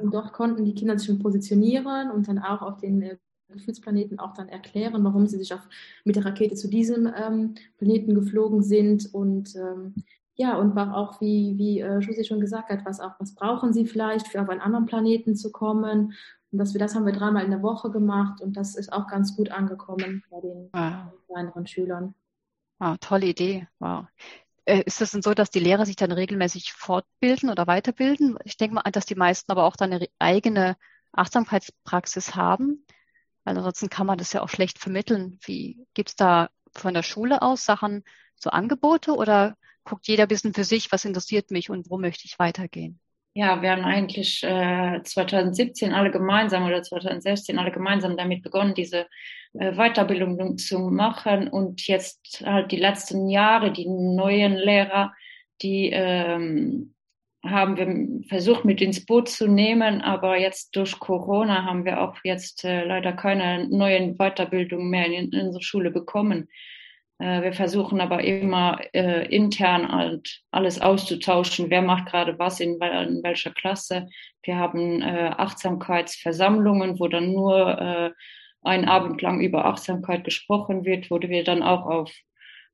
Und 0.00 0.12
dort 0.14 0.32
konnten 0.32 0.64
die 0.64 0.74
Kinder 0.74 0.98
sich 0.98 1.06
schon 1.06 1.18
positionieren 1.18 2.10
und 2.10 2.28
dann 2.28 2.38
auch 2.38 2.62
auf 2.62 2.78
den 2.78 3.02
äh, 3.02 3.16
Gefühlsplaneten 3.52 4.18
auch 4.18 4.34
dann 4.34 4.48
erklären, 4.48 5.04
warum 5.04 5.26
sie 5.26 5.38
sich 5.38 5.52
auf, 5.52 5.60
mit 6.04 6.16
der 6.16 6.24
Rakete 6.24 6.54
zu 6.54 6.68
diesem 6.68 7.12
ähm, 7.14 7.54
Planeten 7.78 8.14
geflogen 8.14 8.62
sind 8.62 9.12
und 9.12 9.54
ähm, 9.56 9.94
ja, 10.34 10.56
und 10.56 10.74
war 10.74 10.96
auch, 10.96 11.20
wie, 11.20 11.58
wie 11.58 11.80
äh, 11.80 11.98
Josie 11.98 12.24
schon 12.24 12.40
gesagt 12.40 12.70
hat, 12.70 12.84
was 12.86 13.00
auch, 13.00 13.12
was 13.18 13.34
brauchen 13.34 13.72
sie 13.72 13.86
vielleicht, 13.86 14.28
für 14.28 14.40
auf 14.40 14.48
einen 14.48 14.62
anderen 14.62 14.86
Planeten 14.86 15.36
zu 15.36 15.52
kommen. 15.52 16.14
Und 16.50 16.58
dass 16.58 16.72
wir 16.74 16.78
das 16.78 16.94
haben 16.94 17.06
wir 17.06 17.12
dreimal 17.12 17.44
in 17.44 17.50
der 17.50 17.62
Woche 17.62 17.90
gemacht 17.90 18.40
und 18.40 18.56
das 18.56 18.74
ist 18.74 18.92
auch 18.92 19.06
ganz 19.08 19.36
gut 19.36 19.50
angekommen 19.50 20.22
bei 20.30 20.40
den 20.40 20.70
wow. 20.72 21.12
kleineren 21.26 21.66
Schülern. 21.66 22.14
Wow, 22.78 22.96
tolle 23.00 23.26
Idee. 23.26 23.68
Wow. 23.78 24.06
Äh, 24.64 24.82
ist 24.86 25.00
es 25.00 25.12
denn 25.12 25.22
so, 25.22 25.34
dass 25.34 25.50
die 25.50 25.60
Lehrer 25.60 25.86
sich 25.86 25.96
dann 25.96 26.12
regelmäßig 26.12 26.72
fortbilden 26.72 27.50
oder 27.50 27.66
weiterbilden? 27.66 28.38
Ich 28.44 28.56
denke 28.56 28.74
mal, 28.76 28.82
dass 28.92 29.06
die 29.06 29.14
meisten 29.16 29.50
aber 29.52 29.64
auch 29.64 29.76
dann 29.76 29.92
eine 29.92 30.08
eigene 30.18 30.76
Achtsamkeitspraxis 31.12 32.34
haben. 32.34 32.86
Weil 33.44 33.58
ansonsten 33.58 33.90
kann 33.90 34.06
man 34.08 34.18
das 34.18 34.34
ja 34.34 34.42
auch 34.42 34.50
schlecht 34.50 34.80
vermitteln. 34.80 35.38
Wie 35.44 35.86
gibt 35.94 36.10
es 36.10 36.16
da 36.16 36.50
von 36.74 36.94
der 36.94 37.04
Schule 37.04 37.42
aus 37.42 37.66
Sachen, 37.66 38.04
so 38.36 38.50
Angebote 38.50 39.14
oder 39.14 39.58
guckt 39.84 40.08
jeder 40.08 40.24
ein 40.24 40.28
bisschen 40.28 40.54
für 40.54 40.64
sich, 40.64 40.92
was 40.92 41.06
interessiert 41.06 41.52
mich 41.52 41.70
und 41.70 41.90
wo 41.90 41.98
möchte 41.98 42.26
ich 42.26 42.38
weitergehen? 42.40 43.01
Ja, 43.34 43.62
wir 43.62 43.70
haben 43.70 43.84
eigentlich 43.84 44.42
äh, 44.42 45.02
2017 45.02 45.94
alle 45.94 46.10
gemeinsam 46.10 46.66
oder 46.66 46.82
2016 46.82 47.58
alle 47.58 47.70
gemeinsam 47.70 48.16
damit 48.16 48.42
begonnen, 48.42 48.74
diese 48.74 49.06
äh, 49.54 49.72
Weiterbildung 49.72 50.58
zu 50.58 50.78
machen 50.78 51.48
und 51.48 51.86
jetzt 51.86 52.42
halt 52.44 52.70
die 52.72 52.76
letzten 52.76 53.30
Jahre, 53.30 53.72
die 53.72 53.88
neuen 53.88 54.54
Lehrer, 54.54 55.14
die 55.62 55.90
ähm, 55.92 56.94
haben 57.44 57.76
wir 57.76 58.28
versucht 58.28 58.66
mit 58.66 58.82
ins 58.82 59.04
Boot 59.04 59.30
zu 59.30 59.48
nehmen, 59.48 60.02
aber 60.02 60.38
jetzt 60.38 60.76
durch 60.76 61.00
Corona 61.00 61.64
haben 61.64 61.86
wir 61.86 62.02
auch 62.02 62.16
jetzt 62.24 62.64
äh, 62.64 62.84
leider 62.84 63.14
keine 63.14 63.66
neuen 63.68 64.16
Weiterbildungen 64.16 64.90
mehr 64.90 65.06
in, 65.06 65.32
in 65.32 65.46
unserer 65.46 65.62
Schule 65.62 65.90
bekommen. 65.90 66.48
Äh, 67.22 67.42
wir 67.42 67.52
versuchen 67.52 68.00
aber 68.00 68.24
immer 68.24 68.80
äh, 68.92 69.26
intern 69.32 69.90
halt 69.92 70.40
alles 70.50 70.80
auszutauschen. 70.80 71.70
Wer 71.70 71.82
macht 71.82 72.06
gerade 72.06 72.36
was 72.38 72.58
in, 72.58 72.80
in 72.80 73.22
welcher 73.22 73.52
Klasse? 73.52 74.08
Wir 74.42 74.56
haben 74.56 75.02
äh, 75.02 75.30
Achtsamkeitsversammlungen, 75.36 76.98
wo 76.98 77.06
dann 77.06 77.32
nur 77.32 77.80
äh, 77.80 78.10
ein 78.62 78.86
Abend 78.86 79.22
lang 79.22 79.40
über 79.40 79.66
Achtsamkeit 79.66 80.24
gesprochen 80.24 80.84
wird, 80.84 81.12
wo 81.12 81.20
wir 81.20 81.44
dann 81.44 81.62
auch 81.62 81.86
auf 81.86 82.12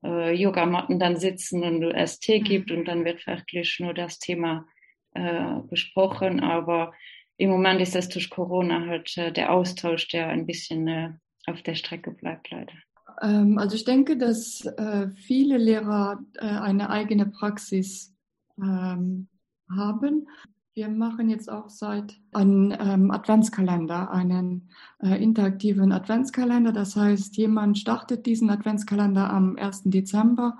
äh, 0.03 0.33
Yogamatten 0.35 0.99
dann 0.99 1.19
sitzen 1.19 1.63
und 1.63 1.83
es 1.83 2.19
Tee 2.19 2.41
mhm. 2.41 2.45
gibt 2.45 2.71
und 2.71 2.87
dann 2.87 3.05
wird 3.05 3.27
wirklich 3.27 3.79
nur 3.81 3.93
das 3.93 4.19
Thema 4.19 4.65
äh, 5.13 5.61
besprochen. 5.69 6.41
Aber 6.41 6.95
im 7.37 7.51
Moment 7.51 7.83
ist 7.83 7.95
das 7.95 8.09
durch 8.09 8.31
Corona 8.31 8.87
halt 8.87 9.15
äh, 9.19 9.31
der 9.31 9.53
Austausch, 9.53 10.09
der 10.09 10.29
ein 10.29 10.47
bisschen 10.47 10.89
äh, 10.89 11.11
auf 11.47 11.61
der 11.63 11.75
Strecke 11.75 12.13
bleibt, 12.13 12.51
leider. 12.51 12.73
Ähm, 13.21 13.59
also 13.59 13.75
ich 13.75 13.85
denke, 13.85 14.17
dass 14.17 14.65
äh, 14.65 15.09
viele 15.11 15.59
Lehrer 15.59 16.21
äh, 16.35 16.47
eine 16.47 16.91
eigene 16.91 17.27
Praxis 17.27 18.15
ähm, 18.59 19.29
haben. 19.71 20.29
Wir 20.75 20.89
machen 20.89 21.29
jetzt 21.29 21.51
auch 21.51 21.69
seit 21.69 22.21
einen 22.33 22.73
ähm, 22.79 23.11
Adventskalender, 23.11 24.11
einen 24.13 24.71
äh, 25.01 25.21
interaktiven 25.21 25.91
Adventskalender. 25.91 26.73
Das 26.73 26.95
heißt, 26.95 27.37
jemand 27.37 27.79
startet 27.79 28.27
diesen 28.27 28.51
Adventskalender 28.51 29.29
am 29.29 29.57
1. 29.57 29.83
Dezember 29.87 30.57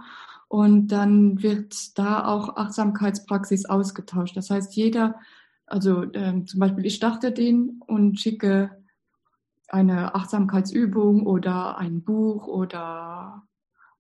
und 0.49 0.89
dann 0.89 1.41
wird 1.43 1.97
da 1.99 2.27
auch 2.27 2.57
Achtsamkeitspraxis 2.57 3.67
ausgetauscht. 3.67 4.37
Das 4.37 4.51
heißt, 4.51 4.75
jeder, 4.75 5.17
also 5.67 6.07
zum 6.07 6.61
Beispiel 6.61 6.87
ich 6.87 6.95
starte 6.95 7.31
den 7.31 7.83
und 7.87 8.19
schicke 8.19 8.71
eine 9.69 10.15
Achtsamkeitsübung 10.15 11.27
oder 11.27 11.79
ein 11.79 12.03
Buch 12.03 12.47
oder 12.47 13.43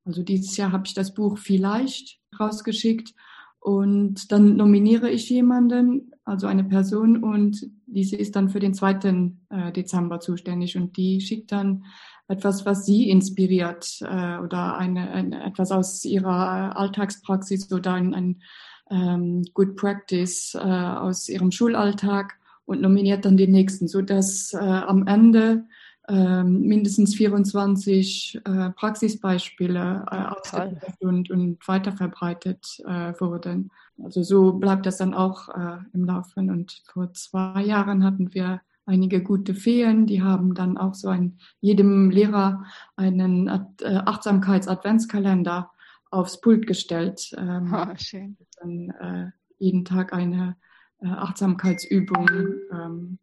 also 0.05 0.23
dieses 0.23 0.57
Jahr 0.57 0.73
habe 0.73 0.85
ich 0.87 0.95
das 0.95 1.13
Buch 1.13 1.39
vielleicht 1.39 2.19
rausgeschickt 2.41 3.15
und 3.61 4.33
dann 4.33 4.57
nominiere 4.57 5.11
ich 5.11 5.29
jemanden, 5.29 6.13
also 6.25 6.47
eine 6.47 6.65
Person 6.65 7.23
und 7.23 7.71
diese 7.87 8.17
ist 8.17 8.37
dann 8.37 8.49
für 8.49 8.61
den 8.61 8.73
2. 8.73 9.35
Äh, 9.51 9.73
Dezember 9.73 10.21
zuständig 10.21 10.77
und 10.77 10.97
die 10.97 11.21
schickt 11.21 11.53
dann 11.53 11.85
etwas, 12.29 12.65
was 12.65 12.87
sie 12.87 13.11
inspiriert 13.11 14.01
äh, 14.01 14.39
oder 14.39 14.77
eine, 14.79 15.11
eine, 15.11 15.45
etwas 15.45 15.73
aus 15.73 16.05
ihrer 16.05 16.77
Alltagspraxis 16.79 17.71
oder 17.73 17.95
ein, 17.95 18.15
ein 18.15 18.43
ähm, 18.91 19.45
Good 19.55 19.77
Practice 19.77 20.55
äh, 20.55 20.59
aus 20.59 21.29
ihrem 21.29 21.51
Schulalltag 21.51 22.39
und 22.69 22.83
nominiert 22.83 23.25
dann 23.25 23.39
den 23.39 23.51
nächsten, 23.51 23.89
so 23.89 24.03
dass 24.03 24.53
äh, 24.53 24.59
am 24.59 25.07
Ende 25.07 25.65
äh, 26.07 26.45
mindestens 26.45 27.15
24 27.15 28.43
äh, 28.45 28.71
Praxisbeispiele 28.71 30.05
äh, 30.11 30.15
ausgetestet 30.15 31.01
und, 31.01 31.31
und 31.31 31.67
weiterverbreitet 31.67 32.83
äh, 32.87 33.15
wurden. 33.19 33.71
Also 34.05 34.23
so 34.23 34.53
bleibt 34.53 34.85
das 34.85 34.99
dann 34.99 35.15
auch 35.15 35.49
äh, 35.49 35.79
im 35.95 36.05
Laufen. 36.05 36.51
Und 36.51 36.83
vor 36.93 37.11
zwei 37.15 37.63
Jahren 37.63 38.05
hatten 38.05 38.35
wir 38.35 38.61
einige 38.85 39.23
gute 39.23 39.55
Feen, 39.55 40.05
die 40.05 40.23
haben 40.23 40.55
dann 40.55 40.77
auch 40.77 40.95
so 40.95 41.09
ein 41.09 41.39
jedem 41.61 42.11
Lehrer 42.11 42.65
einen 42.97 43.49
äh, 43.49 43.97
Achtsamkeits-Adventskalender 44.05 45.71
aufs 46.11 46.39
Pult 46.43 46.67
gestellt. 46.67 47.35
Ähm, 47.39 47.75
oh, 47.75 47.95
schön. 47.97 48.37
Dann 48.61 48.91
äh, 48.91 49.31
jeden 49.59 49.87
Tag 49.87 50.13
eine 50.13 50.57
äh, 51.01 51.07
Achtsamkeitsübung 51.07 52.29
ähm, 52.73 53.19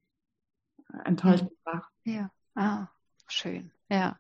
enthalten 1.04 1.50
war. 1.64 1.90
Ja, 2.04 2.30
ah, 2.56 2.88
schön, 3.28 3.72
ja. 3.90 4.18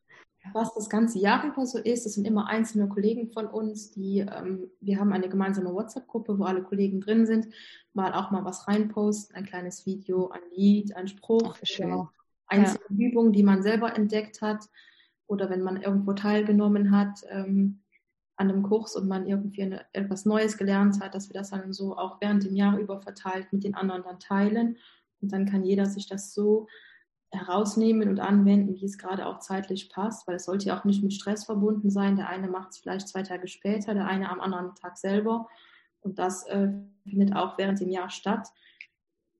Was 0.54 0.74
das 0.76 0.90
ganze 0.90 1.18
Jahr 1.18 1.44
über 1.44 1.66
so 1.66 1.80
ist, 1.80 2.06
das 2.06 2.14
sind 2.14 2.26
immer 2.28 2.48
einzelne 2.48 2.88
Kollegen 2.88 3.32
von 3.32 3.48
uns, 3.48 3.92
die, 3.92 4.20
ähm, 4.20 4.70
wir 4.80 5.00
haben 5.00 5.12
eine 5.12 5.28
gemeinsame 5.28 5.74
WhatsApp-Gruppe, 5.74 6.38
wo 6.38 6.44
alle 6.44 6.62
Kollegen 6.62 7.02
drin 7.02 7.26
sind, 7.26 7.48
mal 7.94 8.14
auch 8.14 8.30
mal 8.30 8.46
was 8.46 8.68
reinposten, 8.68 9.36
ein 9.36 9.46
kleines 9.46 9.86
Video, 9.86 10.30
ein 10.30 10.42
Lied, 10.56 10.96
ein 10.96 11.08
Spruch, 11.08 11.58
Ach, 11.58 12.10
einzelne 12.48 12.86
ja. 12.90 13.08
Übungen, 13.08 13.34
die 13.34 13.44
man 13.44 13.64
selber 13.64 13.96
entdeckt 13.96 14.42
hat 14.42 14.70
oder 15.28 15.50
wenn 15.50 15.62
man 15.62 15.82
irgendwo 15.82 16.14
teilgenommen 16.14 16.96
hat. 16.96 17.22
Ähm, 17.30 17.82
an 18.38 18.50
einem 18.50 18.63
Kurs 18.63 18.96
und 18.96 19.08
man 19.08 19.27
irgendwie 19.27 19.63
eine, 19.63 19.86
etwas 19.94 20.25
Neues 20.25 20.58
gelernt 20.58 21.00
hat, 21.01 21.15
dass 21.15 21.30
wir 21.30 21.34
das 21.34 21.51
dann 21.51 21.74
so 21.74 21.98
auch 21.98 22.20
während 22.20 22.44
dem 22.44 22.56
Jahr 22.56 22.77
über 22.77 23.01
verteilt 23.01 23.51
mit 23.51 23.63
den 23.63 23.75
anderen 23.75 24.04
dann 24.04 24.20
teilen. 24.20 24.77
Und 25.22 25.32
dann 25.32 25.46
kann 25.46 25.63
jeder 25.63 25.86
sich 25.86 26.08
das 26.08 26.34
so 26.34 26.68
herausnehmen 27.32 28.10
und 28.10 28.20
anwenden, 28.20 28.75
wie 28.75 28.86
es 28.86 28.98
gerade 28.98 29.25
auch 29.25 29.39
zeitlich 29.39 29.89
passt, 29.89 30.27
weil 30.27 30.36
es 30.36 30.46
sollte 30.46 30.68
ja 30.68 30.80
auch 30.80 30.84
nicht 30.86 31.04
mit 31.04 31.13
Stress 31.13 31.46
verbunden 31.46 31.89
sein. 31.89 32.15
Der 32.15 32.30
eine 32.30 32.48
macht 32.48 32.72
es 32.72 32.77
vielleicht 32.77 33.08
zwei 33.08 33.24
Tage 33.24 33.48
später, 33.48 33.94
der 33.94 34.08
eine 34.08 34.30
am 34.30 34.42
anderen 34.42 34.75
Tag 34.75 34.98
selber. 34.98 35.48
Und 36.01 36.20
das 36.20 36.46
äh, 36.48 36.70
findet 37.04 37.36
auch 37.36 37.58
während 37.58 37.80
dem 37.80 37.89
Jahr 37.89 38.10
statt. 38.10 38.50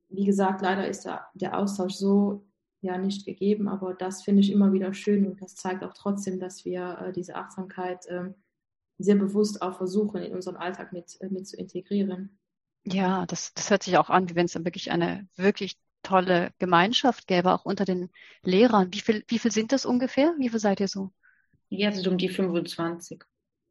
Wie 0.09 0.25
gesagt, 0.25 0.61
leider 0.61 0.87
ist 0.87 1.05
der, 1.05 1.27
der 1.33 1.57
Austausch 1.57 1.93
so 1.93 2.45
ja 2.81 2.97
nicht 2.97 3.25
gegeben, 3.25 3.67
aber 3.67 3.93
das 3.93 4.23
finde 4.23 4.41
ich 4.41 4.51
immer 4.51 4.71
wieder 4.71 4.93
schön 4.93 5.25
und 5.25 5.41
das 5.41 5.55
zeigt 5.55 5.83
auch 5.83 5.93
trotzdem, 5.93 6.39
dass 6.39 6.65
wir 6.65 6.99
äh, 7.01 7.11
diese 7.11 7.35
Achtsamkeit 7.35 8.05
äh, 8.07 8.31
sehr 8.97 9.15
bewusst 9.15 9.61
auch 9.61 9.77
versuchen, 9.77 10.21
in 10.21 10.33
unseren 10.33 10.55
Alltag 10.55 10.93
mit, 10.93 11.17
äh, 11.21 11.29
mit 11.29 11.47
zu 11.47 11.57
integrieren. 11.57 12.37
Ja, 12.85 13.25
das, 13.25 13.53
das 13.53 13.69
hört 13.69 13.83
sich 13.83 13.97
auch 13.97 14.09
an, 14.09 14.29
wie 14.29 14.35
wenn 14.35 14.45
es 14.45 14.53
dann 14.53 14.65
wirklich 14.65 14.91
eine 14.91 15.27
wirklich 15.35 15.77
tolle 16.03 16.51
Gemeinschaft 16.59 17.27
gäbe, 17.27 17.51
auch 17.51 17.65
unter 17.65 17.83
den 17.83 18.11
Lehrern. 18.43 18.93
Wie 18.93 18.99
viel, 18.99 19.23
wie 19.27 19.39
viel 19.39 19.51
sind 19.51 19.71
das 19.71 19.85
ungefähr? 19.85 20.35
Wie 20.37 20.49
viel 20.49 20.59
seid 20.59 20.79
ihr 20.79 20.87
so? 20.87 21.11
Jetzt 21.69 22.07
um 22.07 22.17
die 22.17 22.29
25. 22.29 23.23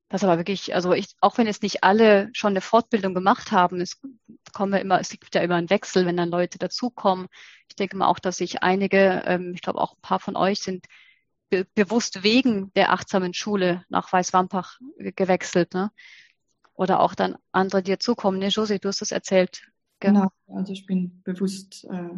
Das 0.09 0.23
aber 0.23 0.37
wirklich, 0.37 0.75
also 0.75 0.93
ich, 0.93 1.15
auch 1.21 1.39
wenn 1.39 1.47
jetzt 1.47 1.63
nicht 1.63 1.83
alle 1.83 2.29
schon 2.35 2.51
eine 2.51 2.61
Fortbildung 2.61 3.15
gemacht 3.15 3.53
haben, 3.53 3.81
es 3.81 4.01
kommen 4.53 4.75
immer, 4.75 5.01
es 5.01 5.09
gibt 5.11 5.35
ja 5.35 5.41
immer 5.41 5.57
einen 5.57 5.71
Wechsel, 5.71 6.07
wenn 6.07 6.17
dann 6.17 6.29
Leute 6.29 6.59
dazukommen. 6.59 7.29
Ich 7.69 7.77
denke 7.77 7.97
mal 7.97 8.07
auch, 8.07 8.19
dass 8.19 8.37
sich 8.37 8.63
einige, 8.63 9.23
ähm, 9.27 9.53
ich 9.55 9.63
glaube 9.63 9.81
auch 9.81 9.95
ein 9.95 10.03
paar 10.03 10.21
von 10.21 10.37
euch 10.37 10.61
sind 10.61 10.87
be 11.55 11.67
bewusst 11.75 12.23
wegen 12.23 12.73
der 12.75 12.93
achtsamen 12.93 13.35
Schule 13.35 13.85
nach 13.89 14.13
Weißwampach 14.13 14.79
gewechselt, 14.99 15.75
ne? 15.75 15.91
Oder 16.75 17.01
auch 17.01 17.15
dann 17.15 17.37
andere, 17.53 17.83
die 17.83 17.93
dazukommen. 17.93 18.41
Ne, 18.41 18.49
Josie, 18.49 18.81
du 18.81 18.89
hast 18.89 19.01
es 19.01 19.13
erzählt. 19.13 19.63
Genau, 20.01 20.29
also 20.49 20.73
ich 20.73 20.87
bin 20.87 21.23
bewusst 21.23 21.87
äh, 21.89 22.11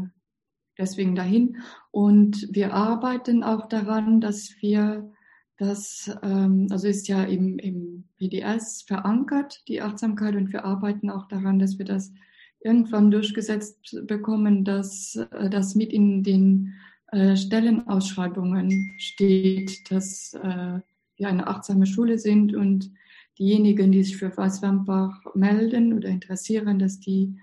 deswegen 0.78 1.14
dahin. 1.14 1.58
Und 1.90 2.48
wir 2.50 2.72
arbeiten 2.72 3.44
auch 3.44 3.68
daran, 3.68 4.20
dass 4.20 4.54
wir 4.60 5.12
das, 5.58 6.10
ähm, 6.22 6.68
also 6.70 6.88
ist 6.88 7.06
ja 7.08 7.24
im, 7.24 7.58
im 7.58 8.08
PDS 8.16 8.82
verankert, 8.82 9.62
die 9.68 9.82
Achtsamkeit, 9.82 10.36
und 10.36 10.52
wir 10.52 10.64
arbeiten 10.64 11.10
auch 11.10 11.28
daran, 11.28 11.58
dass 11.58 11.78
wir 11.78 11.84
das 11.84 12.12
irgendwann 12.60 13.10
durchgesetzt 13.10 13.96
bekommen, 14.06 14.64
dass 14.64 15.16
äh, 15.16 15.50
das 15.50 15.74
mit 15.74 15.92
in 15.92 16.22
den 16.22 16.74
äh, 17.12 17.36
Stellenausschreibungen 17.36 18.94
steht, 18.98 19.90
dass 19.90 20.34
äh, 20.34 20.80
wir 21.16 21.28
eine 21.28 21.46
achtsame 21.46 21.86
Schule 21.86 22.18
sind 22.18 22.54
und 22.54 22.90
diejenigen, 23.38 23.92
die 23.92 24.02
sich 24.02 24.16
für 24.16 24.36
Weißwampach 24.36 25.34
melden 25.34 25.92
oder 25.92 26.08
interessieren, 26.08 26.78
dass 26.78 27.00
die 27.00 27.38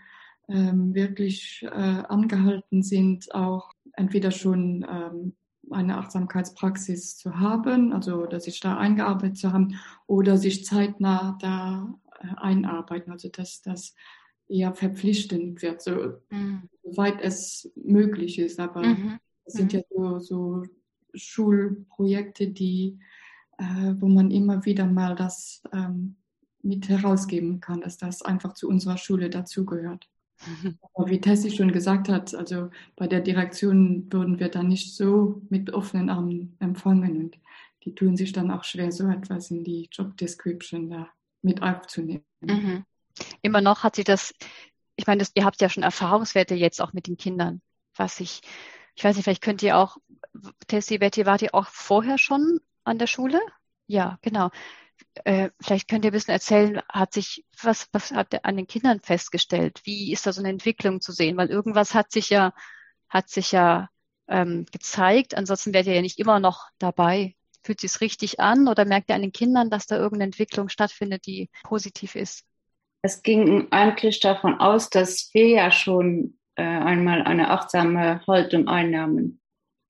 ähm, 0.49 0.93
wirklich 0.93 1.63
äh, 1.63 1.67
angehalten 1.67 2.83
sind, 2.83 3.33
auch 3.33 3.71
entweder 3.93 4.31
schon 4.31 4.85
ähm, 4.89 5.33
eine 5.71 5.97
Achtsamkeitspraxis 5.97 7.17
zu 7.17 7.39
haben, 7.39 7.93
also 7.93 8.25
dass 8.25 8.45
sich 8.45 8.59
da 8.59 8.77
eingearbeitet 8.77 9.37
zu 9.37 9.53
haben 9.53 9.79
oder 10.07 10.37
sich 10.37 10.65
zeitnah 10.65 11.37
da 11.41 11.93
äh, 12.19 12.27
einarbeiten, 12.37 13.11
also 13.11 13.29
dass 13.29 13.61
das 13.61 13.95
eher 14.47 14.73
verpflichtend 14.73 15.61
wird, 15.61 15.81
so, 15.81 16.15
mhm. 16.29 16.69
soweit 16.83 17.21
es 17.21 17.71
möglich 17.75 18.39
ist. 18.39 18.59
Aber 18.59 18.83
mhm. 18.83 19.19
Sind 19.45 19.73
mhm. 19.73 19.79
ja 19.79 19.85
so, 19.89 20.19
so 20.19 20.63
Schulprojekte, 21.13 22.47
die, 22.47 22.99
äh, 23.57 23.93
wo 23.99 24.07
man 24.07 24.31
immer 24.31 24.65
wieder 24.65 24.85
mal 24.85 25.15
das 25.15 25.61
ähm, 25.71 26.15
mit 26.61 26.87
herausgeben 26.89 27.59
kann, 27.59 27.81
dass 27.81 27.97
das 27.97 28.21
einfach 28.21 28.53
zu 28.53 28.67
unserer 28.67 28.97
Schule 28.97 29.29
dazugehört. 29.29 30.09
Aber 30.93 31.09
wie 31.09 31.21
Tessie 31.21 31.51
schon 31.51 31.71
gesagt 31.71 32.09
hat, 32.09 32.33
also 32.33 32.69
bei 32.95 33.07
der 33.07 33.21
Direktion 33.21 34.11
würden 34.11 34.39
wir 34.39 34.49
dann 34.49 34.67
nicht 34.67 34.95
so 34.95 35.41
mit 35.49 35.73
offenen 35.73 36.09
Armen 36.09 36.55
empfangen 36.59 37.17
und 37.17 37.37
die 37.83 37.95
tun 37.95 38.15
sich 38.15 38.31
dann 38.31 38.51
auch 38.51 38.63
schwer, 38.63 38.91
so 38.91 39.07
etwas 39.07 39.51
in 39.51 39.63
die 39.63 39.89
Job 39.91 40.17
Description 40.17 40.89
da 40.89 41.09
mit 41.41 41.61
aufzunehmen. 41.61 42.23
Mhm. 42.41 42.85
Immer 43.41 43.61
noch 43.61 43.83
hat 43.83 43.95
sie 43.95 44.03
das, 44.03 44.33
ich 44.95 45.05
meine, 45.05 45.19
das, 45.19 45.31
ihr 45.35 45.45
habt 45.45 45.61
ja 45.61 45.69
schon 45.69 45.83
Erfahrungswerte 45.83 46.55
jetzt 46.55 46.81
auch 46.81 46.93
mit 46.93 47.07
den 47.07 47.17
Kindern, 47.17 47.61
was 47.95 48.19
ich, 48.19 48.41
ich 48.95 49.03
weiß 49.03 49.15
nicht, 49.15 49.25
vielleicht 49.25 49.43
könnt 49.43 49.63
ihr 49.63 49.77
auch, 49.77 49.97
Tessie, 50.67 50.97
Betty, 50.97 51.25
wart 51.25 51.41
ihr 51.41 51.53
auch 51.53 51.67
vorher 51.67 52.17
schon 52.17 52.59
an 52.83 52.97
der 52.97 53.07
Schule? 53.07 53.39
Ja, 53.87 54.17
genau 54.21 54.49
äh, 55.25 55.49
vielleicht 55.61 55.87
könnt 55.87 56.05
ihr 56.05 56.11
ein 56.11 56.13
bisschen 56.13 56.33
erzählen, 56.33 56.81
hat 56.89 57.13
sich, 57.13 57.45
was, 57.61 57.87
was 57.91 58.11
hat 58.11 58.33
er 58.33 58.45
an 58.45 58.57
den 58.57 58.67
Kindern 58.67 58.99
festgestellt? 59.01 59.81
Wie 59.83 60.11
ist 60.11 60.25
da 60.25 60.33
so 60.33 60.41
eine 60.41 60.49
Entwicklung 60.49 61.01
zu 61.01 61.11
sehen? 61.11 61.37
Weil 61.37 61.49
irgendwas 61.49 61.93
hat 61.93 62.11
sich 62.11 62.29
ja, 62.29 62.53
hat 63.09 63.29
sich 63.29 63.51
ja 63.51 63.89
ähm, 64.27 64.65
gezeigt. 64.71 65.35
Ansonsten 65.35 65.73
werdet 65.73 65.89
ihr 65.89 65.95
ja 65.95 66.01
nicht 66.01 66.19
immer 66.19 66.39
noch 66.39 66.67
dabei. 66.79 67.35
Fühlt 67.63 67.79
sich 67.79 67.91
es 67.91 68.01
richtig 68.01 68.39
an 68.39 68.67
oder 68.67 68.85
merkt 68.85 69.09
ihr 69.09 69.15
an 69.15 69.21
den 69.21 69.31
Kindern, 69.31 69.69
dass 69.69 69.85
da 69.85 69.95
irgendeine 69.95 70.25
Entwicklung 70.25 70.69
stattfindet, 70.69 71.25
die 71.25 71.49
positiv 71.63 72.15
ist? 72.15 72.43
Es 73.01 73.21
ging 73.21 73.67
eigentlich 73.71 74.19
davon 74.19 74.59
aus, 74.59 74.89
dass 74.89 75.29
wir 75.33 75.47
ja 75.47 75.71
schon 75.71 76.37
äh, 76.55 76.63
einmal 76.63 77.23
eine 77.23 77.49
achtsame 77.49 78.21
Haltung 78.27 78.67
einnahmen, 78.67 79.39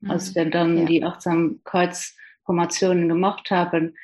mhm. 0.01 0.11
als 0.11 0.35
wir 0.35 0.45
dann 0.45 0.77
ja. 0.79 0.85
die 0.85 1.03
Achtsamkeitsformationen 1.03 3.09
gemacht 3.09 3.51
haben 3.51 3.95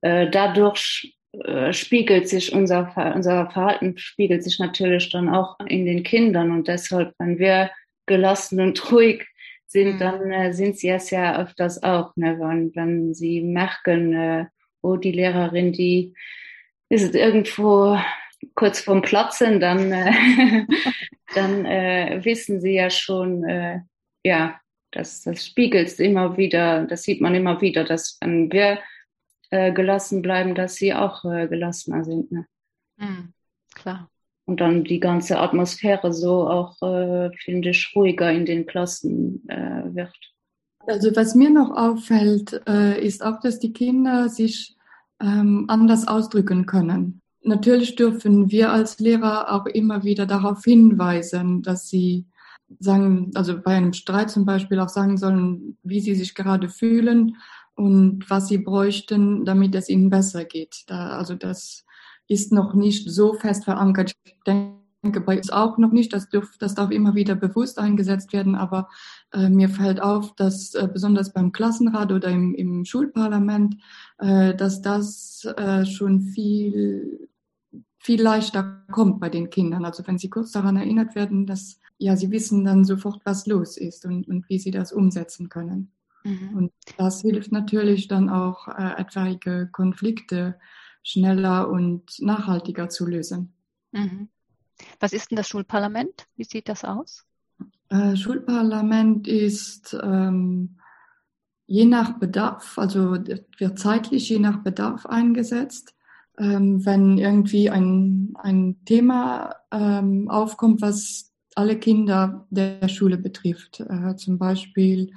äh, 0.00 0.30
dadurch 0.30 1.16
äh, 1.32 1.72
spiegelt 1.72 2.28
sich 2.28 2.52
unser, 2.52 2.92
unser 3.14 3.50
Verhalten 3.50 3.98
spiegelt 3.98 4.44
sich 4.44 4.58
natürlich 4.58 5.10
dann 5.10 5.28
auch 5.28 5.58
in 5.66 5.86
den 5.86 6.02
Kindern 6.02 6.52
und 6.52 6.68
deshalb, 6.68 7.14
wenn 7.18 7.38
wir 7.38 7.70
gelassen 8.06 8.60
und 8.60 8.92
ruhig 8.92 9.26
sind, 9.66 9.94
mhm. 9.94 9.98
dann 9.98 10.30
äh, 10.30 10.52
sind 10.52 10.78
sie 10.78 10.88
es 10.88 11.10
ja 11.10 11.40
öfters 11.40 11.82
auch, 11.82 12.16
ne? 12.16 12.38
wenn, 12.38 12.74
wenn 12.74 13.14
sie 13.14 13.42
merken, 13.42 14.14
äh, 14.14 14.46
oh, 14.82 14.96
die 14.96 15.12
Lehrerin, 15.12 15.72
die 15.72 16.14
ist 16.88 17.14
irgendwo 17.14 17.98
kurz 18.54 18.80
vorm 18.80 19.02
Platzen, 19.02 19.60
dann, 19.60 19.92
äh, 19.92 20.66
dann 21.34 21.64
äh, 21.64 22.20
wissen 22.24 22.60
sie 22.60 22.74
ja 22.74 22.90
schon, 22.90 23.44
äh, 23.44 23.80
ja, 24.24 24.60
das, 24.90 25.22
das 25.22 25.44
spiegelt 25.44 25.98
immer 26.00 26.36
wieder, 26.36 26.84
das 26.84 27.02
sieht 27.02 27.20
man 27.20 27.34
immer 27.34 27.60
wieder, 27.60 27.84
dass 27.84 28.18
wenn 28.20 28.50
wir 28.52 28.78
äh, 29.50 29.72
gelassen 29.72 30.22
bleiben, 30.22 30.54
dass 30.54 30.76
sie 30.76 30.94
auch 30.94 31.24
äh, 31.24 31.46
gelassener 31.48 32.04
sind. 32.04 32.32
Ne? 32.32 32.46
Mhm, 32.96 33.32
klar. 33.74 34.10
Und 34.44 34.60
dann 34.60 34.84
die 34.84 35.00
ganze 35.00 35.38
Atmosphäre 35.38 36.12
so 36.12 36.48
auch, 36.48 36.80
äh, 36.82 37.30
finde 37.36 37.70
ich, 37.70 37.92
ruhiger 37.94 38.32
in 38.32 38.46
den 38.46 38.66
Klassen 38.66 39.46
äh, 39.48 39.94
wird. 39.94 40.14
Also 40.86 41.14
was 41.14 41.34
mir 41.34 41.50
noch 41.50 41.70
auffällt, 41.70 42.62
äh, 42.66 42.98
ist 42.98 43.22
auch, 43.22 43.40
dass 43.40 43.58
die 43.58 43.74
Kinder 43.74 44.30
sich 44.30 44.74
ähm, 45.20 45.66
anders 45.68 46.08
ausdrücken 46.08 46.64
können. 46.64 47.20
Natürlich 47.42 47.96
dürfen 47.96 48.50
wir 48.50 48.72
als 48.72 48.98
Lehrer 48.98 49.52
auch 49.52 49.66
immer 49.66 50.04
wieder 50.04 50.26
darauf 50.26 50.64
hinweisen, 50.64 51.62
dass 51.62 51.88
sie 51.88 52.26
sagen, 52.80 53.30
also 53.34 53.60
bei 53.60 53.76
einem 53.76 53.92
Streit 53.92 54.30
zum 54.30 54.44
Beispiel 54.44 54.78
auch 54.80 54.88
sagen 54.88 55.16
sollen, 55.16 55.78
wie 55.82 56.00
sie 56.00 56.14
sich 56.14 56.34
gerade 56.34 56.68
fühlen 56.68 57.36
und 57.74 58.28
was 58.28 58.48
sie 58.48 58.58
bräuchten, 58.58 59.44
damit 59.44 59.74
es 59.74 59.88
ihnen 59.88 60.10
besser 60.10 60.44
geht. 60.44 60.84
Da, 60.88 61.10
also 61.16 61.34
das 61.34 61.84
ist 62.26 62.52
noch 62.52 62.74
nicht 62.74 63.08
so 63.08 63.34
fest 63.34 63.64
verankert. 63.64 64.12
Ich 64.24 64.34
denke 64.46 64.77
bei 65.02 65.36
uns 65.36 65.50
auch 65.50 65.78
noch 65.78 65.92
nicht. 65.92 66.12
Das, 66.12 66.28
dürf, 66.28 66.56
das 66.58 66.74
darf 66.74 66.90
immer 66.90 67.14
wieder 67.14 67.34
bewusst 67.34 67.78
eingesetzt 67.78 68.32
werden. 68.32 68.54
Aber 68.54 68.88
äh, 69.32 69.48
mir 69.48 69.68
fällt 69.68 70.00
auf, 70.00 70.34
dass 70.34 70.74
äh, 70.74 70.88
besonders 70.92 71.32
beim 71.32 71.52
Klassenrat 71.52 72.12
oder 72.12 72.28
im, 72.28 72.54
im 72.54 72.84
Schulparlament, 72.84 73.76
äh, 74.18 74.54
dass 74.54 74.82
das 74.82 75.44
äh, 75.56 75.84
schon 75.86 76.20
viel 76.20 77.28
viel 78.00 78.22
leichter 78.22 78.84
kommt 78.90 79.20
bei 79.20 79.28
den 79.28 79.50
Kindern. 79.50 79.84
Also 79.84 80.06
wenn 80.06 80.18
sie 80.18 80.30
kurz 80.30 80.52
daran 80.52 80.76
erinnert 80.76 81.14
werden, 81.14 81.46
dass 81.46 81.78
ja 81.98 82.16
sie 82.16 82.30
wissen 82.30 82.64
dann 82.64 82.84
sofort, 82.84 83.20
was 83.24 83.46
los 83.46 83.76
ist 83.76 84.06
und, 84.06 84.26
und 84.28 84.48
wie 84.48 84.58
sie 84.58 84.70
das 84.70 84.92
umsetzen 84.92 85.48
können. 85.48 85.92
Mhm. 86.24 86.56
Und 86.56 86.72
das 86.96 87.20
hilft 87.20 87.52
natürlich 87.52 88.08
dann 88.08 88.28
auch, 88.28 88.68
äh, 88.68 89.00
etwaige 89.00 89.68
Konflikte 89.72 90.58
schneller 91.02 91.68
und 91.68 92.18
nachhaltiger 92.20 92.88
zu 92.88 93.06
lösen. 93.06 93.52
Mhm. 93.92 94.28
Was 95.00 95.12
ist 95.12 95.30
denn 95.30 95.36
das 95.36 95.48
Schulparlament? 95.48 96.26
Wie 96.36 96.44
sieht 96.44 96.68
das 96.68 96.84
aus? 96.84 97.24
Äh, 97.88 98.16
Schulparlament 98.16 99.26
ist 99.26 99.96
ähm, 100.02 100.78
je 101.66 101.84
nach 101.84 102.18
Bedarf, 102.18 102.78
also 102.78 103.12
wird 103.12 103.78
zeitlich 103.78 104.28
je 104.28 104.38
nach 104.38 104.62
Bedarf 104.62 105.06
eingesetzt. 105.06 105.94
Ähm, 106.38 106.84
wenn 106.86 107.18
irgendwie 107.18 107.68
ein, 107.68 108.34
ein 108.38 108.84
Thema 108.84 109.56
ähm, 109.72 110.30
aufkommt, 110.30 110.80
was 110.82 111.32
alle 111.56 111.78
Kinder 111.78 112.46
der 112.50 112.88
Schule 112.88 113.18
betrifft, 113.18 113.80
äh, 113.80 114.14
zum 114.14 114.38
Beispiel 114.38 115.12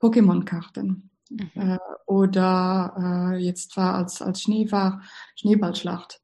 Pokémon-Karten. 0.00 1.10
Mhm. 1.28 1.50
Äh, 1.54 1.78
oder 2.06 3.32
äh, 3.34 3.36
jetzt 3.38 3.76
war 3.76 3.94
als, 3.94 4.22
als 4.22 4.42
Schnee 4.42 4.70
war 4.70 5.02
Schneeballschlacht. 5.34 6.20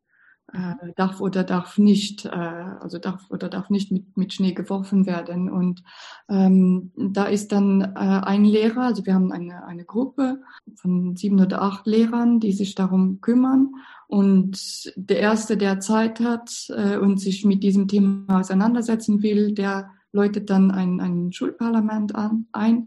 Äh, 0.52 0.92
darf 0.94 1.20
oder 1.20 1.42
darf 1.42 1.76
nicht, 1.76 2.24
äh, 2.24 2.28
also 2.28 2.98
darf 2.98 3.28
oder 3.30 3.48
darf 3.48 3.68
nicht 3.68 3.90
mit, 3.90 4.16
mit 4.16 4.32
Schnee 4.32 4.52
geworfen 4.52 5.04
werden. 5.04 5.50
Und 5.50 5.82
ähm, 6.28 6.92
da 6.96 7.24
ist 7.24 7.50
dann 7.50 7.80
äh, 7.80 7.86
ein 7.96 8.44
Lehrer, 8.44 8.82
also 8.82 9.04
wir 9.04 9.14
haben 9.14 9.32
eine, 9.32 9.66
eine 9.66 9.84
Gruppe 9.84 10.40
von 10.76 11.16
sieben 11.16 11.40
oder 11.40 11.62
acht 11.62 11.86
Lehrern, 11.86 12.38
die 12.38 12.52
sich 12.52 12.76
darum 12.76 13.20
kümmern. 13.20 13.74
Und 14.06 14.92
der 14.94 15.18
Erste, 15.18 15.56
der 15.56 15.80
Zeit 15.80 16.20
hat 16.20 16.68
äh, 16.68 16.96
und 16.96 17.20
sich 17.20 17.44
mit 17.44 17.64
diesem 17.64 17.88
Thema 17.88 18.38
auseinandersetzen 18.38 19.22
will, 19.22 19.52
der 19.52 19.90
läutet 20.12 20.48
dann 20.48 20.70
ein, 20.70 21.00
ein 21.00 21.32
Schulparlament 21.32 22.14
an, 22.14 22.46
ein 22.52 22.86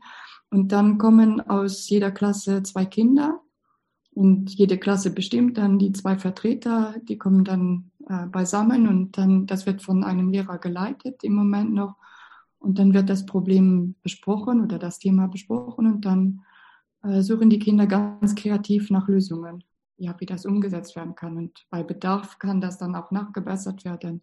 und 0.50 0.72
dann 0.72 0.98
kommen 0.98 1.42
aus 1.42 1.90
jeder 1.90 2.12
Klasse 2.12 2.64
zwei 2.64 2.86
Kinder 2.86 3.42
und 4.20 4.50
jede 4.56 4.78
Klasse 4.78 5.12
bestimmt 5.12 5.58
dann 5.58 5.80
die 5.80 5.94
zwei 5.94 6.18
Vertreter, 6.18 6.94
die 7.08 7.18
kommen 7.18 7.46
dann 7.46 7.92
äh, 8.06 8.26
beisammen 8.26 8.86
und 8.86 9.18
dann, 9.18 9.48
das 9.48 9.66
wird 9.66 9.82
von 9.82 10.04
einem 10.04 10.28
Lehrer 10.30 10.58
geleitet 10.58 11.24
im 11.24 11.36
Moment 11.36 11.74
noch. 11.74 11.96
Und 12.58 12.80
dann 12.80 12.94
wird 12.94 13.10
das 13.10 13.26
Problem 13.26 13.96
besprochen 14.04 14.62
oder 14.62 14.78
das 14.78 15.00
Thema 15.00 15.28
besprochen 15.28 15.88
und 15.88 16.04
dann 16.04 16.42
äh, 17.02 17.22
suchen 17.22 17.50
die 17.50 17.60
Kinder 17.60 17.88
ganz 17.88 18.36
kreativ 18.36 18.90
nach 18.90 19.08
Lösungen, 19.08 19.64
ja, 19.96 20.14
wie 20.20 20.26
das 20.26 20.46
umgesetzt 20.46 20.98
werden 20.98 21.16
kann. 21.16 21.38
Und 21.38 21.66
bei 21.70 21.82
Bedarf 21.82 22.40
kann 22.40 22.60
das 22.60 22.78
dann 22.78 22.98
auch 22.98 23.12
nachgebessert 23.12 23.86
werden. 23.86 24.22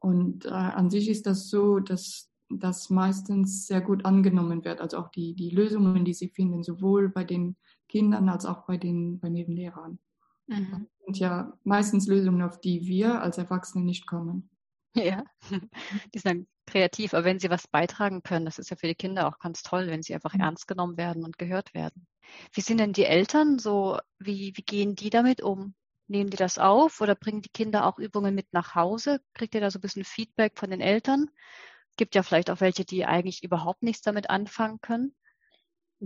Und 0.00 0.44
äh, 0.44 0.50
an 0.50 0.90
sich 0.90 1.08
ist 1.08 1.24
das 1.24 1.48
so, 1.48 1.80
dass 1.80 2.30
das 2.50 2.90
meistens 2.90 3.66
sehr 3.66 3.80
gut 3.80 4.04
angenommen 4.04 4.66
wird. 4.66 4.82
Also 4.82 4.98
auch 4.98 5.08
die, 5.08 5.32
die 5.32 5.48
Lösungen, 5.48 6.04
die 6.04 6.12
sie 6.12 6.28
finden, 6.28 6.62
sowohl 6.62 7.08
bei 7.08 7.24
den 7.24 7.56
Kindern 7.88 8.28
als 8.28 8.46
auch 8.46 8.66
bei 8.66 8.76
den, 8.76 9.20
bei 9.20 9.28
den 9.28 9.52
Lehrern. 9.52 9.98
Mhm. 10.46 10.70
Das 10.70 11.04
sind 11.06 11.18
ja 11.18 11.58
meistens 11.64 12.06
Lösungen, 12.06 12.42
auf 12.42 12.60
die 12.60 12.86
wir 12.86 13.22
als 13.22 13.38
Erwachsene 13.38 13.84
nicht 13.84 14.06
kommen. 14.06 14.50
Ja, 14.94 15.24
die 16.14 16.18
sind 16.18 16.24
dann 16.24 16.46
kreativ, 16.66 17.14
aber 17.14 17.24
wenn 17.24 17.40
sie 17.40 17.50
was 17.50 17.66
beitragen 17.66 18.22
können, 18.22 18.44
das 18.44 18.58
ist 18.58 18.70
ja 18.70 18.76
für 18.76 18.86
die 18.86 18.94
Kinder 18.94 19.26
auch 19.26 19.38
ganz 19.38 19.62
toll, 19.62 19.88
wenn 19.88 20.02
sie 20.02 20.14
einfach 20.14 20.34
mhm. 20.34 20.40
ernst 20.40 20.68
genommen 20.68 20.96
werden 20.96 21.24
und 21.24 21.38
gehört 21.38 21.74
werden. 21.74 22.06
Wie 22.52 22.60
sind 22.60 22.78
denn 22.78 22.92
die 22.92 23.04
Eltern 23.04 23.58
so, 23.58 23.98
wie, 24.18 24.52
wie 24.56 24.62
gehen 24.62 24.94
die 24.94 25.10
damit 25.10 25.42
um? 25.42 25.74
Nehmen 26.06 26.30
die 26.30 26.36
das 26.36 26.58
auf 26.58 27.00
oder 27.00 27.14
bringen 27.14 27.42
die 27.42 27.50
Kinder 27.50 27.86
auch 27.86 27.98
Übungen 27.98 28.34
mit 28.34 28.52
nach 28.52 28.74
Hause? 28.74 29.20
Kriegt 29.32 29.54
ihr 29.54 29.60
da 29.60 29.70
so 29.70 29.78
ein 29.78 29.82
bisschen 29.82 30.04
Feedback 30.04 30.58
von 30.58 30.70
den 30.70 30.80
Eltern? 30.80 31.30
Gibt 31.96 32.14
ja 32.14 32.22
vielleicht 32.22 32.50
auch 32.50 32.60
welche, 32.60 32.84
die 32.84 33.04
eigentlich 33.04 33.42
überhaupt 33.42 33.82
nichts 33.82 34.02
damit 34.02 34.28
anfangen 34.30 34.80
können. 34.80 35.14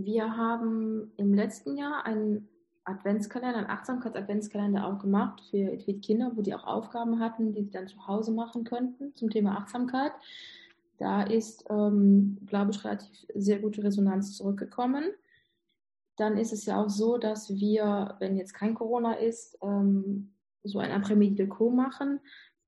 Wir 0.05 0.37
haben 0.37 1.11
im 1.17 1.33
letzten 1.33 1.77
Jahr 1.77 2.05
einen 2.05 2.47
Adventskalender, 2.83 3.59
einen 3.59 3.69
Achtsamkeits-Adventskalender 3.69 4.85
auch 4.85 4.99
gemacht 4.99 5.41
für, 5.49 5.77
Kinder, 5.99 6.31
wo 6.35 6.41
die 6.41 6.53
auch 6.55 6.65
Aufgaben 6.65 7.19
hatten, 7.19 7.53
die 7.53 7.63
sie 7.63 7.71
dann 7.71 7.87
zu 7.87 8.07
Hause 8.07 8.31
machen 8.31 8.63
könnten 8.63 9.15
zum 9.15 9.29
Thema 9.29 9.57
Achtsamkeit. 9.57 10.11
Da 10.97 11.23
ist, 11.23 11.65
ähm, 11.69 12.37
glaube 12.45 12.71
ich, 12.71 12.83
relativ 12.83 13.27
sehr 13.35 13.59
gute 13.59 13.83
Resonanz 13.83 14.35
zurückgekommen 14.35 15.05
dann 16.19 16.37
ist 16.37 16.51
es 16.51 16.65
ja 16.65 16.81
auch 16.81 16.89
so, 16.89 17.17
dass 17.17 17.49
wir, 17.49 18.15
wenn 18.19 18.35
jetzt 18.35 18.53
kein 18.53 18.75
Corona 18.75 19.13
ist, 19.13 19.57
ähm, 19.63 20.33
so 20.63 20.79
ein 20.79 20.91
Après-Midi 20.91 21.35
de 21.35 21.47
Co 21.47 21.69
machen, 21.69 22.19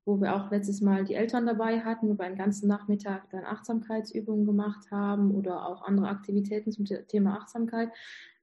wo 0.05 0.19
wir 0.19 0.35
auch 0.35 0.49
letztes 0.51 0.81
Mal 0.81 1.03
die 1.03 1.13
Eltern 1.13 1.45
dabei 1.45 1.81
hatten, 1.81 2.09
wo 2.09 2.17
wir 2.17 2.25
einen 2.25 2.37
ganzen 2.37 2.67
Nachmittag 2.67 3.29
dann 3.29 3.45
Achtsamkeitsübungen 3.45 4.45
gemacht 4.45 4.89
haben 4.91 5.31
oder 5.31 5.67
auch 5.67 5.83
andere 5.83 6.07
Aktivitäten 6.07 6.71
zum 6.71 6.85
Thema 6.85 7.37
Achtsamkeit, 7.37 7.91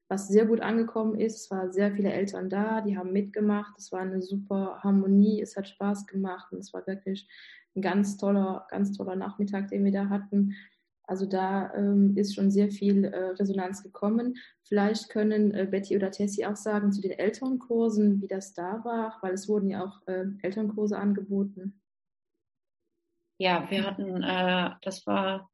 was 0.08 0.28
sehr 0.28 0.46
gut 0.46 0.60
angekommen 0.60 1.18
ist. 1.18 1.36
Es 1.36 1.50
waren 1.50 1.72
sehr 1.72 1.92
viele 1.92 2.12
Eltern 2.12 2.48
da, 2.48 2.80
die 2.80 2.96
haben 2.96 3.12
mitgemacht. 3.12 3.76
Es 3.78 3.92
war 3.92 4.00
eine 4.00 4.22
super 4.22 4.80
Harmonie, 4.82 5.40
es 5.40 5.56
hat 5.56 5.68
Spaß 5.68 6.06
gemacht 6.06 6.52
und 6.52 6.58
es 6.58 6.72
war 6.72 6.86
wirklich 6.86 7.28
ein 7.76 7.82
ganz 7.82 8.16
toller, 8.16 8.66
ganz 8.70 8.96
toller 8.96 9.16
Nachmittag, 9.16 9.68
den 9.68 9.84
wir 9.84 9.92
da 9.92 10.08
hatten. 10.08 10.54
Also 11.08 11.24
da 11.24 11.72
ähm, 11.74 12.14
ist 12.16 12.34
schon 12.34 12.50
sehr 12.50 12.70
viel 12.70 13.06
äh, 13.06 13.30
Resonanz 13.30 13.82
gekommen. 13.82 14.36
Vielleicht 14.62 15.08
können 15.08 15.54
äh, 15.54 15.64
Betty 15.64 15.96
oder 15.96 16.10
Tessie 16.10 16.44
auch 16.44 16.56
sagen 16.56 16.92
zu 16.92 17.00
den 17.00 17.12
Elternkursen, 17.12 18.20
wie 18.20 18.26
das 18.26 18.52
da 18.52 18.84
war, 18.84 19.16
weil 19.22 19.32
es 19.32 19.48
wurden 19.48 19.70
ja 19.70 19.86
auch 19.86 20.06
äh, 20.06 20.26
Elternkurse 20.42 20.98
angeboten. 20.98 21.80
Ja, 23.38 23.70
wir 23.70 23.86
hatten, 23.86 24.22
äh, 24.22 24.70
das 24.82 25.06
war 25.06 25.50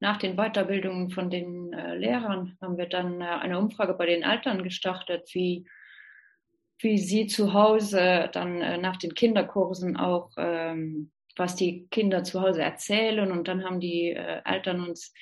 nach 0.00 0.18
den 0.18 0.36
Weiterbildungen 0.36 1.08
von 1.08 1.30
den 1.30 1.72
äh, 1.72 1.96
Lehrern, 1.96 2.58
haben 2.60 2.76
wir 2.76 2.86
dann 2.86 3.22
äh, 3.22 3.24
eine 3.24 3.58
Umfrage 3.58 3.94
bei 3.94 4.04
den 4.04 4.22
Eltern 4.22 4.62
gestartet, 4.62 5.30
wie, 5.32 5.66
wie 6.78 6.98
sie 6.98 7.26
zu 7.26 7.54
Hause 7.54 8.28
dann 8.34 8.82
nach 8.82 8.98
den 8.98 9.14
Kinderkursen 9.14 9.96
auch 9.96 10.32
ähm, 10.36 11.10
was 11.36 11.56
die 11.56 11.86
Kinder 11.90 12.24
zu 12.24 12.40
Hause 12.40 12.62
erzählen. 12.62 13.30
Und 13.30 13.48
dann 13.48 13.64
haben 13.64 13.80
die 13.80 14.10
äh, 14.10 14.40
Eltern 14.44 14.86
uns 14.88 15.12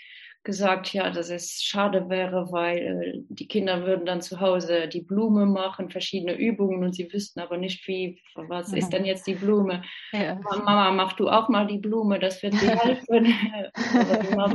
gesagt, 0.44 0.92
ja, 0.92 1.10
dass 1.10 1.30
es 1.30 1.62
schade 1.62 2.08
wäre, 2.08 2.50
weil 2.50 2.78
äh, 2.78 3.12
die 3.28 3.46
Kinder 3.46 3.86
würden 3.86 4.06
dann 4.06 4.22
zu 4.22 4.40
Hause 4.40 4.88
die 4.88 5.02
Blume 5.02 5.46
machen, 5.46 5.88
verschiedene 5.88 6.34
Übungen 6.34 6.82
und 6.82 6.94
sie 6.94 7.12
wüssten 7.12 7.40
aber 7.40 7.58
nicht, 7.58 7.86
wie, 7.86 8.20
was 8.34 8.72
ist 8.72 8.92
denn 8.92 9.04
jetzt 9.04 9.26
die 9.26 9.34
Blume? 9.34 9.84
Ja. 10.12 10.40
Mama, 10.42 10.90
mach 10.90 11.12
du 11.12 11.28
auch 11.28 11.48
mal 11.48 11.66
die 11.66 11.78
Blume, 11.78 12.18
das 12.18 12.42
wird 12.42 12.54
dir 12.54 12.76
helfen. 12.76 13.34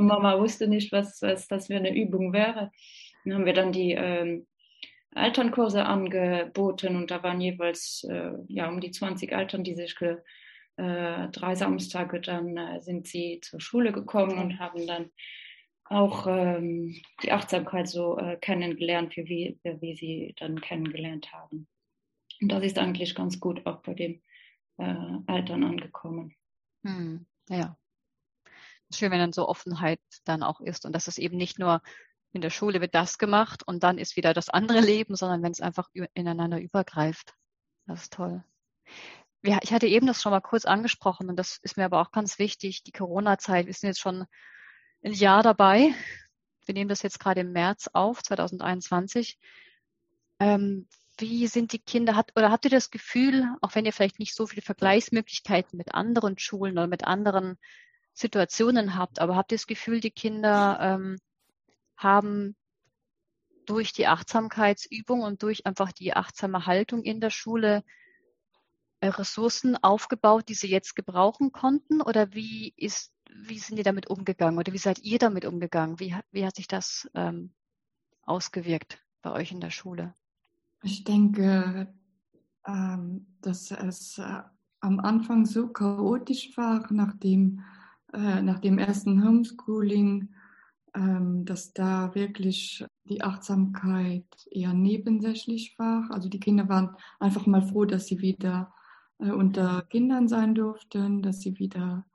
Mama 0.06 0.38
wusste 0.40 0.68
nicht, 0.68 0.92
was, 0.92 1.22
was 1.22 1.48
das 1.48 1.68
für 1.68 1.78
eine 1.78 1.96
Übung 1.96 2.34
wäre. 2.34 2.72
Dann 3.24 3.34
haben 3.34 3.46
wir 3.46 3.54
dann 3.54 3.72
die 3.72 3.94
ähm, 3.94 4.46
Elternkurse 5.16 5.86
angeboten 5.86 6.98
und 6.98 7.12
da 7.12 7.24
waren 7.24 7.40
jeweils 7.40 8.06
äh, 8.10 8.32
ja, 8.48 8.68
um 8.68 8.82
die 8.82 8.92
20 8.92 9.32
Eltern, 9.32 9.64
die 9.64 9.76
sich 9.76 9.96
äh, 10.78 11.30
drei 11.30 11.56
Samstage 11.56 12.22
dann 12.22 12.56
äh, 12.56 12.82
sind 12.82 13.08
sie 13.08 13.40
zur 13.42 13.60
Schule 13.60 13.92
gekommen 13.92 14.38
und 14.38 14.60
haben 14.60 14.86
dann 14.86 15.12
auch 15.86 16.28
ähm, 16.28 17.02
die 17.24 17.32
Achtsamkeit 17.32 17.88
so 17.88 18.18
äh, 18.20 18.38
kennengelernt, 18.38 19.16
wie, 19.18 19.60
wie, 19.64 19.82
wie 19.82 19.96
sie 19.96 20.36
dann 20.38 20.62
kennengelernt 20.62 21.32
haben. 21.34 21.68
Und 22.42 22.50
das 22.50 22.64
ist 22.64 22.78
eigentlich 22.78 23.16
ganz 23.16 23.40
gut 23.40 23.66
auch 23.66 23.82
bei 23.82 23.94
den 23.94 24.22
äh, 24.78 24.96
Eltern 25.28 25.64
angekommen. 25.64 26.36
Hm, 26.84 27.26
ja. 27.50 27.76
Schön, 28.94 29.12
wenn 29.12 29.20
dann 29.20 29.34
so 29.34 29.48
Offenheit 29.48 30.00
dann 30.26 30.44
auch 30.44 30.62
ist 30.62 30.86
und 30.86 30.94
dass 30.94 31.08
es 31.08 31.18
eben 31.18 31.38
nicht 31.38 31.58
nur 31.58 31.82
in 32.34 32.42
der 32.42 32.50
Schule 32.52 32.82
wird 32.82 32.94
das 32.94 33.18
gemacht 33.18 33.64
und 33.66 33.84
dann 33.84 33.98
ist 33.98 34.16
wieder 34.16 34.34
das 34.34 34.50
andere 34.50 34.82
Leben, 34.82 35.16
sondern 35.16 35.42
wenn 35.42 35.52
es 35.52 35.62
einfach 35.62 35.90
ineinander 36.14 36.62
übergreift. 36.62 37.34
Das 37.88 38.04
ist 38.04 38.14
toll 38.14 38.44
ja, 39.44 39.60
ich 39.62 39.72
hatte 39.74 39.88
eben 39.88 40.08
das 40.08 40.22
schon 40.22 40.32
mal 40.32 40.42
kurz 40.42 40.66
angesprochen 40.66 41.30
und 41.30 41.36
das 41.38 41.58
ist 41.62 41.78
mir 41.78 41.86
aber 41.86 42.02
auch 42.02 42.12
ganz 42.12 42.40
wichtig, 42.40 42.84
die 42.84 42.92
Corona-Zeit. 42.92 43.68
Wir 43.68 43.74
sind 43.74 43.90
jetzt 43.90 44.00
schon 44.00 44.26
ein 45.04 45.14
Jahr 45.14 45.44
dabei. 45.44 45.94
Wir 46.66 46.74
nehmen 46.74 46.90
das 46.90 47.02
jetzt 47.02 47.20
gerade 47.20 47.42
im 47.42 47.52
März 47.54 47.90
auf, 47.94 48.24
2021. 48.24 49.40
Ähm, 50.40 50.88
wie 51.20 51.48
sind 51.48 51.74
die 51.74 51.80
Kinder, 51.80 52.16
hat, 52.16 52.32
oder 52.36 52.52
habt 52.52 52.66
ihr 52.66 52.72
das 52.72 52.92
Gefühl, 52.92 53.48
auch 53.62 53.74
wenn 53.74 53.86
ihr 53.86 53.94
vielleicht 53.94 54.20
nicht 54.20 54.36
so 54.36 54.46
viele 54.46 54.62
Vergleichsmöglichkeiten 54.62 55.78
mit 55.78 55.94
anderen 55.94 56.38
Schulen 56.38 56.74
oder 56.74 56.88
mit 56.88 57.06
anderen 57.06 57.58
Situationen 58.14 58.96
habt, 58.96 59.20
aber 59.20 59.36
habt 59.36 59.52
ihr 59.52 59.58
das 59.58 59.68
Gefühl, 59.68 60.00
die 60.00 60.12
Kinder 60.12 60.78
ähm, 60.82 61.18
haben 61.96 62.56
durch 63.66 63.94
die 63.94 64.08
Achtsamkeitsübung 64.08 65.22
und 65.22 65.44
durch 65.44 65.66
einfach 65.66 65.92
die 65.92 66.14
achtsame 66.14 66.66
Haltung 66.66 67.04
in 67.04 67.20
der 67.20 67.30
Schule 67.30 67.84
Ressourcen 69.02 69.78
aufgebaut, 69.82 70.50
die 70.50 70.54
Sie 70.54 70.70
jetzt 70.70 70.96
gebrauchen 70.96 71.52
konnten? 71.52 72.02
Oder 72.02 72.34
wie 72.34 72.74
ist, 72.76 73.14
wie 73.32 73.60
sind 73.60 73.78
die 73.78 73.84
damit 73.84 74.10
umgegangen? 74.10 74.58
Oder 74.58 74.74
wie 74.74 74.78
seid 74.78 75.00
ihr 75.00 75.20
damit 75.20 75.46
umgegangen? 75.46 76.00
Wie, 76.00 76.16
wie 76.32 76.46
hat 76.46 76.56
sich 76.56 76.68
das 76.68 77.10
ähm, 77.14 77.52
ausgewirkt 78.24 79.04
bei 79.22 79.32
euch 79.32 79.52
in 79.52 79.60
der 79.60 79.72
Schule? 79.72 80.14
Ich 80.84 81.04
denke, 81.04 81.94
ähm, 82.66 83.28
dass 83.42 83.72
es 83.72 84.18
äh, 84.18 84.42
am 84.80 85.00
Anfang 85.00 85.46
so 85.46 85.68
chaotisch 85.70 86.56
war, 86.58 86.92
nach 86.92 87.16
dem, 87.18 87.62
äh, 88.14 88.42
nach 88.42 88.60
dem 88.60 88.78
ersten 88.78 89.24
Homeschooling, 89.24 90.30
ähm, 90.94 91.46
dass 91.46 91.74
da 91.74 92.14
wirklich 92.16 92.86
die 93.06 93.24
Achtsamkeit 93.24 94.26
eher 94.52 94.74
nebensächlich 94.74 95.78
war. 95.78 96.10
Also 96.12 96.30
die 96.30 96.40
Kinder 96.40 96.70
waren 96.70 96.96
einfach 97.20 97.46
mal 97.46 97.62
froh, 97.62 97.86
dass 97.86 98.08
sie 98.08 98.22
wieder 98.22 98.74
äh, 99.20 99.32
unter 99.32 99.84
Kindern 99.90 100.28
sein 100.28 100.56
durften, 100.56 101.22
dass 101.22 101.42
sie 101.42 101.60
wieder 101.60 102.06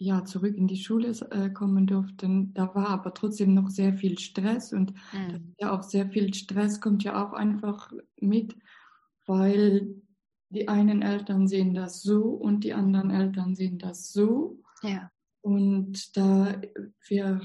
ja, 0.00 0.24
zurück 0.24 0.56
in 0.56 0.68
die 0.68 0.76
Schule 0.76 1.08
äh, 1.30 1.50
kommen 1.50 1.86
durften. 1.86 2.54
Da 2.54 2.72
war 2.74 2.88
aber 2.90 3.14
trotzdem 3.14 3.54
noch 3.54 3.68
sehr 3.68 3.94
viel 3.94 4.18
Stress 4.18 4.72
und 4.72 4.92
mhm. 5.12 5.54
ja 5.58 5.76
auch 5.76 5.82
sehr 5.82 6.08
viel 6.08 6.32
Stress 6.34 6.80
kommt 6.80 7.02
ja 7.02 7.26
auch 7.26 7.32
einfach 7.32 7.92
mit, 8.20 8.56
weil 9.26 9.96
die 10.50 10.68
einen 10.68 11.02
Eltern 11.02 11.48
sehen 11.48 11.74
das 11.74 12.02
so 12.02 12.22
und 12.22 12.62
die 12.64 12.72
anderen 12.72 13.10
Eltern 13.10 13.54
sehen 13.56 13.78
das 13.78 14.12
so. 14.12 14.62
Ja. 14.82 15.10
Und 15.40 16.16
da 16.16 16.60
wird, 17.08 17.42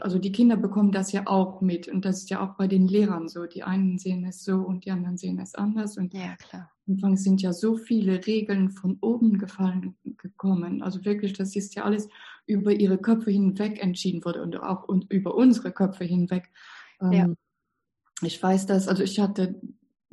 also 0.00 0.18
die 0.18 0.32
Kinder 0.32 0.56
bekommen 0.56 0.92
das 0.92 1.12
ja 1.12 1.26
auch 1.26 1.60
mit. 1.60 1.88
Und 1.88 2.04
das 2.04 2.18
ist 2.18 2.30
ja 2.30 2.40
auch 2.40 2.56
bei 2.56 2.66
den 2.66 2.88
Lehrern 2.88 3.28
so. 3.28 3.46
Die 3.46 3.62
einen 3.62 3.98
sehen 3.98 4.24
es 4.24 4.44
so 4.44 4.56
und 4.56 4.84
die 4.84 4.90
anderen 4.90 5.18
sehen 5.18 5.38
es 5.38 5.54
anders. 5.54 5.96
Und 5.96 6.14
ja, 6.14 6.36
klar. 6.36 6.70
Anfang 6.88 7.16
sind 7.16 7.40
ja 7.42 7.52
so 7.52 7.76
viele 7.76 8.26
Regeln 8.26 8.70
von 8.70 8.98
oben 9.00 9.38
gefallen 9.38 9.94
gekommen. 10.18 10.82
Also 10.82 11.04
wirklich, 11.04 11.32
das 11.32 11.54
ist 11.56 11.74
ja 11.74 11.84
alles 11.84 12.08
über 12.46 12.72
ihre 12.72 12.98
Köpfe 12.98 13.30
hinweg 13.30 13.82
entschieden 13.82 14.24
worden 14.24 14.42
und 14.42 14.56
auch 14.62 14.84
und 14.84 15.10
über 15.12 15.34
unsere 15.34 15.72
Köpfe 15.72 16.04
hinweg. 16.04 16.50
Ja. 17.00 17.12
Ähm, 17.12 17.36
ich 18.22 18.42
weiß 18.42 18.66
das, 18.66 18.88
also 18.88 19.02
ich 19.02 19.18
hatte, 19.18 19.60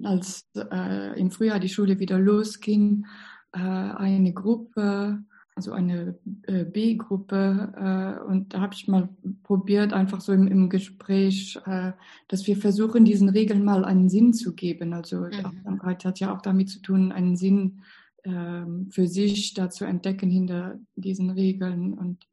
als 0.01 0.49
äh, 0.55 1.19
im 1.19 1.31
Frühjahr 1.31 1.59
die 1.59 1.69
Schule 1.69 1.99
wieder 1.99 2.19
losging, 2.19 3.05
äh, 3.51 3.59
eine 3.59 4.33
Gruppe 4.33 5.23
also 5.55 5.73
eine 5.73 6.17
äh, 6.43 6.63
B-Gruppe. 6.63 7.73
Äh, 7.75 8.23
und 8.23 8.53
da 8.53 8.61
habe 8.61 8.73
ich 8.73 8.87
mal 8.87 9.09
probiert, 9.43 9.93
einfach 9.93 10.21
so 10.21 10.31
im, 10.31 10.47
im 10.47 10.69
Gespräch, 10.69 11.59
äh, 11.65 11.91
dass 12.27 12.47
wir 12.47 12.57
versuchen, 12.57 13.05
diesen 13.05 13.29
Regeln 13.29 13.63
mal 13.63 13.85
einen 13.85 14.09
Sinn 14.09 14.33
zu 14.33 14.55
geben. 14.55 14.93
Also 14.93 15.21
mhm. 15.21 15.45
Achtsamkeit 15.45 16.05
hat 16.05 16.19
ja 16.19 16.33
auch 16.33 16.41
damit 16.41 16.69
zu 16.69 16.81
tun, 16.81 17.11
einen 17.11 17.35
Sinn 17.35 17.83
ähm, 18.23 18.89
für 18.91 19.07
sich 19.07 19.53
da 19.53 19.69
zu 19.69 19.85
entdecken 19.85 20.29
hinter 20.29 20.79
diesen 20.95 21.29
Regeln. 21.31 21.93
Und 21.93 22.27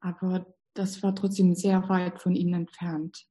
aber 0.00 0.46
das 0.74 1.02
war 1.02 1.14
trotzdem 1.14 1.54
sehr 1.54 1.88
weit 1.88 2.20
von 2.20 2.34
ihnen 2.34 2.54
entfernt. 2.54 3.26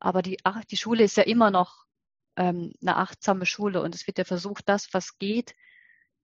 Aber 0.00 0.22
die, 0.22 0.38
die 0.70 0.76
Schule 0.76 1.04
ist 1.04 1.16
ja 1.16 1.24
immer 1.24 1.50
noch 1.50 1.84
ähm, 2.36 2.72
eine 2.80 2.96
achtsame 2.96 3.46
Schule 3.46 3.82
und 3.82 3.94
es 3.94 4.06
wird 4.06 4.18
ja 4.18 4.24
versucht, 4.24 4.68
das, 4.68 4.88
was 4.92 5.18
geht, 5.18 5.54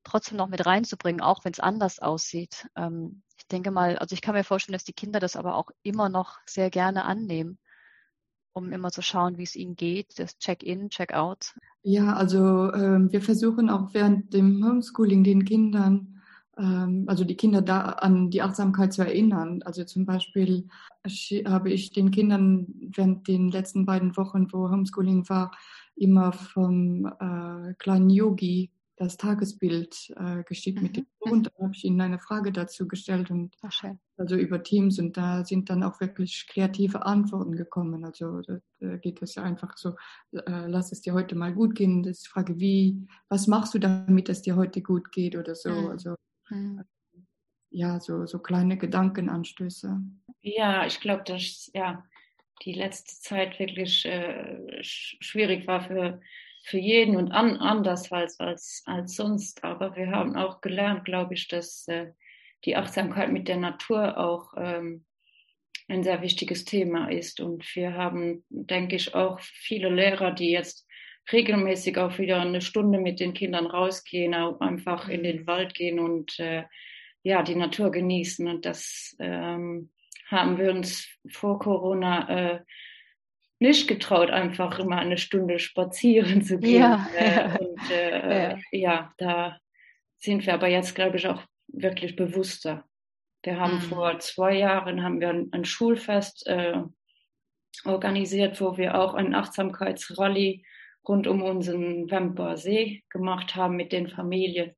trotzdem 0.05 0.39
noch 0.39 0.49
mit 0.49 0.65
reinzubringen, 0.65 1.21
auch 1.21 1.45
wenn 1.45 1.53
es 1.53 1.61
anders 1.61 1.99
aussieht. 1.99 2.69
Ähm, 2.77 3.23
ich 3.39 3.49
denke 3.49 3.71
mal, 3.71 3.99
also 3.99 4.15
ich 4.15 4.23
kann 4.23 4.35
mir 4.35 4.45
vorstellen, 4.45 4.75
dass 4.75 4.85
die 4.85 4.93
Kinder 4.93 5.21
das 5.21 5.37
aber 5.37 5.57
auch 5.57 5.71
immer 5.83 6.09
noch 6.09 6.39
sehr 6.47 6.71
gerne 6.71 7.05
annehmen, 7.05 7.59
um 8.53 8.73
immer 8.73 8.91
zu 8.91 9.03
schauen, 9.03 9.37
wie 9.39 9.43
es 9.43 9.57
ihnen 9.57 9.77
geht, 9.77 10.19
das 10.19 10.39
Check-in, 10.39 10.91
Check-out. 10.91 11.55
Ja, 11.83 12.15
also 12.15 12.71
äh, 12.73 13.13
wir 13.13 13.21
versuchen 13.21 13.69
auch 13.69 13.93
während 13.93 14.33
dem 14.33 14.65
Homeschooling 14.65 15.25
den 15.25 15.45
Kindern, 15.45 16.23
ähm, 16.57 17.05
also 17.09 17.25
die 17.25 17.37
Kinder 17.37 17.63
da 17.63 17.81
an 17.81 18.31
die 18.31 18.43
Achtsamkeit 18.43 18.93
zu 18.93 19.03
erinnern. 19.03 19.63
Also 19.65 19.85
zum 19.85 20.07
Beispiel 20.07 20.69
habe 21.47 21.71
ich 21.71 21.91
den 21.93 22.11
Kindern 22.11 22.67
während 22.95 23.27
den 23.29 23.51
letzten 23.51 23.85
beiden 23.85 24.17
Wochen, 24.17 24.53
wo 24.53 24.71
Homeschooling 24.71 25.29
war, 25.29 25.51
immer 25.97 26.33
vom 26.33 27.07
äh, 27.07 27.75
kleinen 27.75 28.11
Yogi 28.11 28.71
das 28.97 29.17
Tagesbild 29.17 30.15
äh, 30.17 30.45
geschickt 30.45 30.79
mhm. 30.79 30.83
mit 30.85 30.97
dem 30.97 31.07
Sohn. 31.21 31.43
Da 31.43 31.51
habe 31.61 31.73
ich 31.75 31.85
ihnen 31.85 32.01
eine 32.01 32.19
Frage 32.19 32.53
dazu 32.53 32.87
gestellt 32.87 33.31
und 33.31 33.57
also 34.17 34.37
über 34.37 34.63
Teams 34.63 34.99
und 34.99 35.17
da 35.17 35.45
sind 35.45 35.69
dann 35.71 35.83
auch 35.83 36.01
wirklich 36.01 36.47
kreative 36.49 37.05
Antworten 37.05 37.57
gekommen. 37.57 38.05
Also 38.05 38.41
da, 38.43 38.59
da 38.81 38.97
geht 38.97 39.21
es 39.23 39.35
ja 39.35 39.43
einfach 39.43 39.77
so, 39.77 39.97
äh, 40.33 40.67
lass 40.67 40.93
es 40.93 41.01
dir 41.01 41.15
heute 41.15 41.35
mal 41.35 41.53
gut 41.53 41.75
gehen. 41.75 42.03
Das 42.03 42.19
ist 42.19 42.27
die 42.27 42.31
Frage, 42.31 42.61
wie, 42.61 43.07
was 43.29 43.47
machst 43.47 43.75
du 43.75 43.79
damit, 43.79 44.29
dass 44.29 44.43
dir 44.43 44.57
heute 44.57 44.83
gut 44.83 45.11
geht 45.11 45.35
oder 45.35 45.55
so. 45.55 45.71
Mhm. 45.71 45.89
Also 45.89 46.15
mhm. 46.51 46.85
ja, 47.71 47.99
so, 47.99 48.27
so 48.27 48.39
kleine 48.39 48.77
Gedankenanstöße. 48.79 50.01
Ja, 50.43 50.87
ich 50.87 51.01
glaube, 51.01 51.25
dass 51.25 51.71
ja 51.75 52.05
die 52.63 52.73
letzte 52.73 53.21
Zeit 53.21 53.59
wirklich 53.59 54.05
äh, 54.05 54.61
schwierig 54.83 55.67
war 55.67 55.81
für 55.81 56.21
für 56.65 56.79
jeden 56.79 57.17
und 57.17 57.31
an, 57.31 57.59
anders 57.59 58.11
als, 58.11 58.41
als, 58.41 58.83
als 58.87 59.15
sonst. 59.15 59.63
Aber 59.63 59.97
wir 59.97 60.11
haben 60.11 60.35
auch 60.35 60.61
gelernt, 60.61 61.05
glaube 61.05 61.35
ich, 61.35 61.47
dass 61.49 61.87
äh, 61.89 62.13
die 62.65 62.77
Achtsamkeit 62.77 63.31
mit 63.31 63.49
der 63.49 63.59
Natur 63.59 64.17
auch 64.17 64.55
ähm, 64.57 65.05
ein 65.89 66.03
sehr 66.03 66.23
wichtiges 66.23 66.65
Thema 66.65 67.11
ist. 67.11 67.41
Und 67.41 67.65
wir 67.77 67.95
haben, 67.95 68.45
denke 68.49 68.97
ich, 68.97 69.15
auch 69.15 69.41
viele 69.41 69.91
Lehrer, 69.91 70.33
die 70.33 70.51
jetzt 70.51 70.87
regelmäßig 71.31 71.99
auch 71.99 72.19
wieder 72.19 72.41
eine 72.41 72.63
Stunde 72.63 72.99
mit 72.99 73.21
den 73.21 73.35
Kindern 73.35 73.67
rausgehen, 73.67 74.35
auch 74.35 74.61
einfach 74.61 75.09
in 75.09 75.23
den 75.23 75.47
Wald 75.47 75.75
gehen 75.75 75.99
und 75.99 76.39
äh, 76.39 76.65
ja, 77.23 77.43
die 77.43 77.55
Natur 77.55 77.91
genießen. 77.91 78.49
Und 78.49 78.65
das 78.65 79.15
ähm, 79.19 79.91
haben 80.27 80.59
wir 80.59 80.71
uns 80.71 81.09
vor 81.29 81.59
Corona 81.59 82.29
äh, 82.55 82.61
nicht 83.65 83.89
getraut, 83.89 84.31
einfach 84.31 84.79
immer 84.79 84.99
eine 84.99 85.17
Stunde 85.17 85.59
spazieren 85.59 86.43
zu 86.43 86.59
gehen. 86.59 86.83
Ja, 86.83 87.09
äh, 87.17 87.59
und 87.65 87.91
äh, 87.91 88.51
ja. 88.51 88.59
ja. 88.71 89.15
da 89.17 89.59
sind 90.19 90.45
wir 90.47 90.55
aber 90.55 90.69
jetzt, 90.69 90.95
glaube 90.95 91.17
ich, 91.17 91.27
auch 91.27 91.43
wirklich 91.69 92.15
bewusster. 92.15 92.85
Wir 93.43 93.59
haben 93.59 93.77
mhm. 93.77 93.83
vor 93.83 94.19
zwei 94.21 94.57
Jahren 94.59 95.03
haben 95.03 95.21
wir 95.21 95.31
ein, 95.31 95.49
ein 95.53 95.65
Schulfest 95.65 96.47
äh, 96.47 96.83
organisiert, 97.85 98.61
wo 98.61 98.77
wir 98.77 98.99
auch 98.99 99.15
ein 99.15 99.35
Achtsamkeitsrallye 99.35 100.63
rund 101.09 101.27
um 101.27 101.43
unseren 101.43 102.11
Wemper 102.11 102.57
See 102.57 103.03
gemacht 103.09 103.57
haben 103.57 103.77
mit 103.77 103.93
den 103.93 104.09
Familien. 104.09 104.73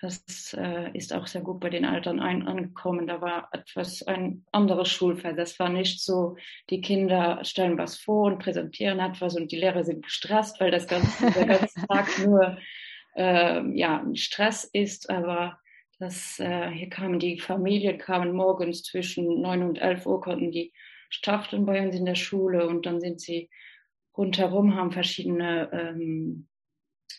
Das 0.00 0.54
äh, 0.58 0.90
ist 0.96 1.12
auch 1.12 1.26
sehr 1.26 1.42
gut 1.42 1.60
bei 1.60 1.70
den 1.70 1.84
Eltern 1.84 2.18
ein, 2.18 2.48
angekommen. 2.48 3.06
Da 3.06 3.20
war 3.20 3.48
etwas 3.52 4.02
ein 4.02 4.44
anderes 4.50 4.88
Schulfeld. 4.88 5.38
Das 5.38 5.58
war 5.58 5.68
nicht 5.68 6.02
so, 6.02 6.36
die 6.70 6.80
Kinder 6.80 7.44
stellen 7.44 7.78
was 7.78 7.98
vor 7.98 8.26
und 8.26 8.38
präsentieren 8.38 8.98
etwas 8.98 9.36
und 9.36 9.52
die 9.52 9.58
Lehrer 9.58 9.84
sind 9.84 10.04
gestresst, 10.04 10.60
weil 10.60 10.70
das 10.70 10.88
ganze, 10.88 11.30
der 11.30 11.46
ganze 11.46 11.86
Tag 11.88 12.08
nur 12.24 12.58
äh, 13.16 13.62
ja, 13.76 14.04
Stress 14.14 14.64
ist. 14.64 15.08
Aber 15.10 15.60
das, 15.98 16.40
äh, 16.40 16.70
hier 16.70 16.88
kamen 16.88 17.20
die 17.20 17.38
Familien, 17.38 17.98
kamen 17.98 18.32
morgens 18.32 18.82
zwischen 18.82 19.40
neun 19.40 19.62
und 19.62 19.78
elf 19.78 20.04
Uhr, 20.06 20.20
konnten 20.20 20.50
die 20.50 20.72
Staffeln 21.10 21.66
bei 21.66 21.80
uns 21.84 21.94
in 21.94 22.06
der 22.06 22.14
Schule 22.14 22.66
und 22.66 22.86
dann 22.86 23.00
sind 23.00 23.20
sie 23.20 23.50
rundherum, 24.16 24.74
haben 24.74 24.90
verschiedene 24.90 25.70
ähm, 25.72 26.48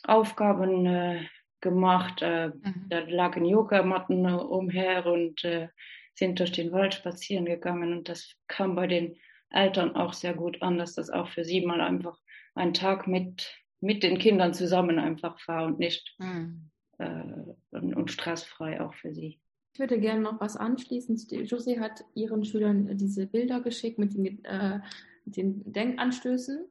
Aufgaben 0.03 0.85
äh, 0.85 1.25
gemacht. 1.63 2.21
Äh, 2.21 2.49
mhm. 2.49 2.85
Da 2.89 2.99
lagen 2.99 3.45
Yogamatten 3.45 4.23
umher 4.27 5.07
und 5.07 5.43
äh, 5.43 5.69
sind 6.13 6.39
durch 6.39 6.51
den 6.51 6.71
Wald 6.71 6.93
spazieren 6.93 7.45
gegangen. 7.45 7.91
Und 7.91 8.09
das 8.09 8.35
kam 8.47 8.75
bei 8.75 8.85
den 8.85 9.15
Eltern 9.49 9.95
auch 9.95 10.13
sehr 10.13 10.35
gut 10.35 10.61
an, 10.61 10.77
dass 10.77 10.93
das 10.93 11.09
auch 11.09 11.29
für 11.29 11.43
sie 11.43 11.65
mal 11.65 11.81
einfach 11.81 12.19
ein 12.53 12.75
Tag 12.75 13.07
mit, 13.07 13.51
mit 13.81 14.03
den 14.03 14.19
Kindern 14.19 14.53
zusammen 14.53 14.99
einfach 14.99 15.39
war 15.47 15.65
und 15.65 15.79
nicht 15.79 16.15
mhm. 16.19 16.69
äh, 16.99 17.23
und, 17.71 17.95
und, 17.95 18.11
stressfrei 18.11 18.81
auch 18.81 18.93
für 18.93 19.13
sie. 19.13 19.39
Ich 19.73 19.79
würde 19.79 19.99
gerne 19.99 20.21
noch 20.21 20.39
was 20.39 20.55
anschließen. 20.55 21.17
Josie 21.45 21.79
hat 21.79 22.03
ihren 22.13 22.45
Schülern 22.45 22.95
diese 22.95 23.25
Bilder 23.25 23.61
geschickt 23.61 23.97
mit 23.97 24.13
den, 24.13 24.45
äh, 24.45 24.81
mit 25.25 25.37
den 25.37 25.71
Denkanstößen. 25.71 26.67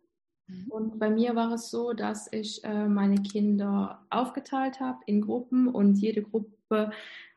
Mhm. 0.53 0.71
Und 0.71 0.99
bei 0.99 1.11
mir 1.11 1.35
war 1.35 1.53
es 1.53 1.71
so, 1.71 1.93
dass 1.93 2.33
ich 2.33 2.63
äh, 2.65 2.89
meine 2.89 3.23
Kinder 3.23 4.05
aufgeteilt 4.11 4.81
habe 4.81 4.99
in 5.07 5.23
Gruppen 5.23 5.69
und 5.69 5.97
jede 5.97 6.23
Gruppe 6.23 6.91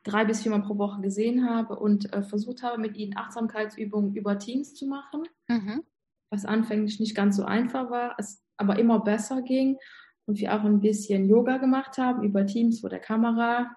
drei 0.04 0.24
bis 0.24 0.42
viermal 0.42 0.62
pro 0.62 0.78
Woche 0.78 1.00
gesehen 1.00 1.48
habe 1.48 1.78
und 1.78 2.12
äh, 2.12 2.22
versucht 2.22 2.62
habe, 2.62 2.80
mit 2.80 2.96
ihnen 2.96 3.16
Achtsamkeitsübungen 3.16 4.14
über 4.14 4.38
Teams 4.38 4.74
zu 4.74 4.86
machen. 4.86 5.24
Mhm. 5.48 5.82
Was 6.30 6.44
anfänglich 6.44 7.00
nicht 7.00 7.14
ganz 7.14 7.36
so 7.36 7.44
einfach 7.44 7.90
war, 7.90 8.14
es 8.18 8.42
aber 8.56 8.78
immer 8.78 9.00
besser 9.00 9.42
ging. 9.42 9.78
Und 10.26 10.40
wir 10.40 10.54
auch 10.54 10.64
ein 10.64 10.80
bisschen 10.80 11.28
Yoga 11.28 11.58
gemacht 11.58 11.98
haben 11.98 12.24
über 12.24 12.46
Teams 12.46 12.80
vor 12.80 12.90
der 12.90 12.98
Kamera, 12.98 13.76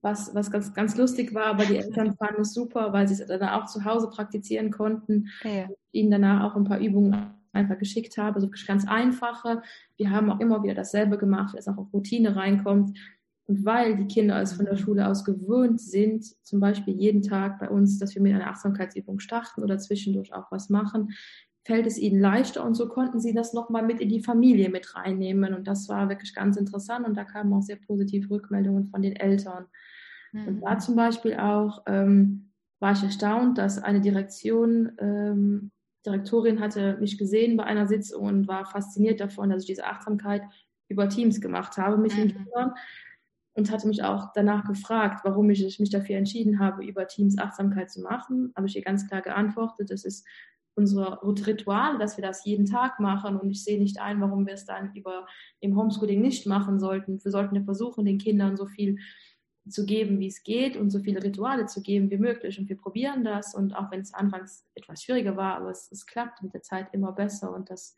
was, 0.00 0.32
was 0.32 0.50
ganz, 0.52 0.72
ganz 0.72 0.96
lustig 0.96 1.34
war, 1.34 1.46
aber 1.46 1.64
die 1.64 1.76
Eltern 1.76 2.14
fanden 2.14 2.42
es 2.42 2.54
super, 2.54 2.92
weil 2.92 3.08
sie 3.08 3.20
es 3.20 3.26
dann 3.26 3.42
auch 3.48 3.66
zu 3.66 3.84
Hause 3.84 4.08
praktizieren 4.08 4.70
konnten. 4.70 5.30
Ja. 5.42 5.68
Ihnen 5.90 6.12
danach 6.12 6.44
auch 6.44 6.56
ein 6.56 6.62
paar 6.62 6.78
Übungen 6.78 7.37
einfach 7.58 7.78
geschickt 7.78 8.16
habe, 8.16 8.40
so 8.40 8.48
ganz 8.66 8.86
einfache. 8.86 9.62
Wir 9.96 10.10
haben 10.10 10.30
auch 10.30 10.40
immer 10.40 10.62
wieder 10.62 10.74
dasselbe 10.74 11.18
gemacht, 11.18 11.54
es 11.58 11.68
auch 11.68 11.76
auf 11.76 11.92
Routine 11.92 12.36
reinkommt. 12.36 12.98
Und 13.46 13.64
weil 13.64 13.96
die 13.96 14.06
Kinder 14.06 14.40
es 14.40 14.52
von 14.52 14.66
der 14.66 14.76
Schule 14.76 15.08
aus 15.08 15.24
gewöhnt 15.24 15.80
sind, 15.80 16.24
zum 16.44 16.60
Beispiel 16.60 16.94
jeden 16.94 17.22
Tag 17.22 17.58
bei 17.58 17.68
uns, 17.70 17.98
dass 17.98 18.14
wir 18.14 18.20
mit 18.20 18.34
einer 18.34 18.48
Achtsamkeitsübung 18.48 19.20
starten 19.20 19.62
oder 19.62 19.78
zwischendurch 19.78 20.34
auch 20.34 20.50
was 20.50 20.68
machen, 20.68 21.14
fällt 21.64 21.86
es 21.86 21.98
ihnen 21.98 22.20
leichter 22.20 22.64
und 22.64 22.74
so 22.74 22.88
konnten 22.88 23.20
sie 23.20 23.34
das 23.34 23.52
nochmal 23.52 23.84
mit 23.84 24.00
in 24.00 24.08
die 24.08 24.22
Familie 24.22 24.68
mit 24.68 24.94
reinnehmen. 24.94 25.54
Und 25.54 25.66
das 25.66 25.88
war 25.88 26.08
wirklich 26.08 26.34
ganz 26.34 26.56
interessant 26.56 27.06
und 27.06 27.16
da 27.16 27.24
kamen 27.24 27.52
auch 27.52 27.62
sehr 27.62 27.76
positive 27.76 28.30
Rückmeldungen 28.30 28.88
von 28.88 29.02
den 29.02 29.16
Eltern. 29.16 29.66
Mhm. 30.32 30.48
Und 30.48 30.60
da 30.60 30.78
zum 30.78 30.96
Beispiel 30.96 31.34
auch 31.34 31.82
ähm, 31.86 32.52
war 32.80 32.92
ich 32.92 33.02
erstaunt, 33.02 33.58
dass 33.58 33.82
eine 33.82 34.00
Direktion 34.00 34.92
ähm, 34.98 35.70
Direktorin 36.06 36.60
hatte 36.60 36.96
mich 37.00 37.18
gesehen 37.18 37.56
bei 37.56 37.64
einer 37.64 37.86
Sitzung 37.86 38.24
und 38.24 38.48
war 38.48 38.64
fasziniert 38.64 39.20
davon, 39.20 39.50
dass 39.50 39.62
ich 39.62 39.68
diese 39.68 39.86
Achtsamkeit 39.86 40.42
über 40.88 41.08
Teams 41.08 41.40
gemacht 41.40 41.76
habe 41.76 41.98
mit 41.98 42.12
mhm. 42.14 42.16
den 42.16 42.28
Kindern 42.28 42.74
und 43.54 43.70
hatte 43.70 43.88
mich 43.88 44.04
auch 44.04 44.28
danach 44.34 44.64
gefragt, 44.64 45.20
warum 45.24 45.50
ich 45.50 45.80
mich 45.80 45.90
dafür 45.90 46.16
entschieden 46.16 46.60
habe, 46.60 46.84
über 46.84 47.06
Teams 47.08 47.38
Achtsamkeit 47.38 47.90
zu 47.90 48.00
machen. 48.00 48.52
Habe 48.56 48.68
ich 48.68 48.76
ihr 48.76 48.82
ganz 48.82 49.08
klar 49.08 49.20
geantwortet, 49.20 49.90
das 49.90 50.04
ist 50.04 50.26
unser 50.76 51.20
Ritual, 51.24 51.98
dass 51.98 52.16
wir 52.16 52.22
das 52.22 52.44
jeden 52.44 52.64
Tag 52.64 53.00
machen 53.00 53.36
und 53.36 53.50
ich 53.50 53.64
sehe 53.64 53.80
nicht 53.80 54.00
ein, 54.00 54.20
warum 54.20 54.46
wir 54.46 54.54
es 54.54 54.64
dann 54.64 54.94
über 54.94 55.26
im 55.58 55.76
Homeschooling 55.76 56.22
nicht 56.22 56.46
machen 56.46 56.78
sollten. 56.78 57.22
Wir 57.22 57.32
sollten 57.32 57.56
ja 57.56 57.62
versuchen, 57.64 58.04
den 58.04 58.18
Kindern 58.18 58.56
so 58.56 58.66
viel 58.66 58.98
zu 59.70 59.86
geben, 59.86 60.18
wie 60.20 60.26
es 60.26 60.42
geht 60.42 60.76
und 60.76 60.90
so 60.90 61.00
viele 61.00 61.22
Rituale 61.22 61.66
zu 61.66 61.82
geben 61.82 62.10
wie 62.10 62.18
möglich. 62.18 62.58
Und 62.58 62.68
wir 62.68 62.76
probieren 62.76 63.24
das. 63.24 63.54
Und 63.54 63.74
auch 63.74 63.90
wenn 63.90 64.00
es 64.00 64.14
anfangs 64.14 64.66
etwas 64.74 65.02
schwieriger 65.02 65.36
war, 65.36 65.56
aber 65.56 65.70
es, 65.70 65.90
es 65.90 66.06
klappt 66.06 66.42
mit 66.42 66.54
der 66.54 66.62
Zeit 66.62 66.88
immer 66.92 67.12
besser. 67.12 67.52
Und 67.54 67.70
das 67.70 67.94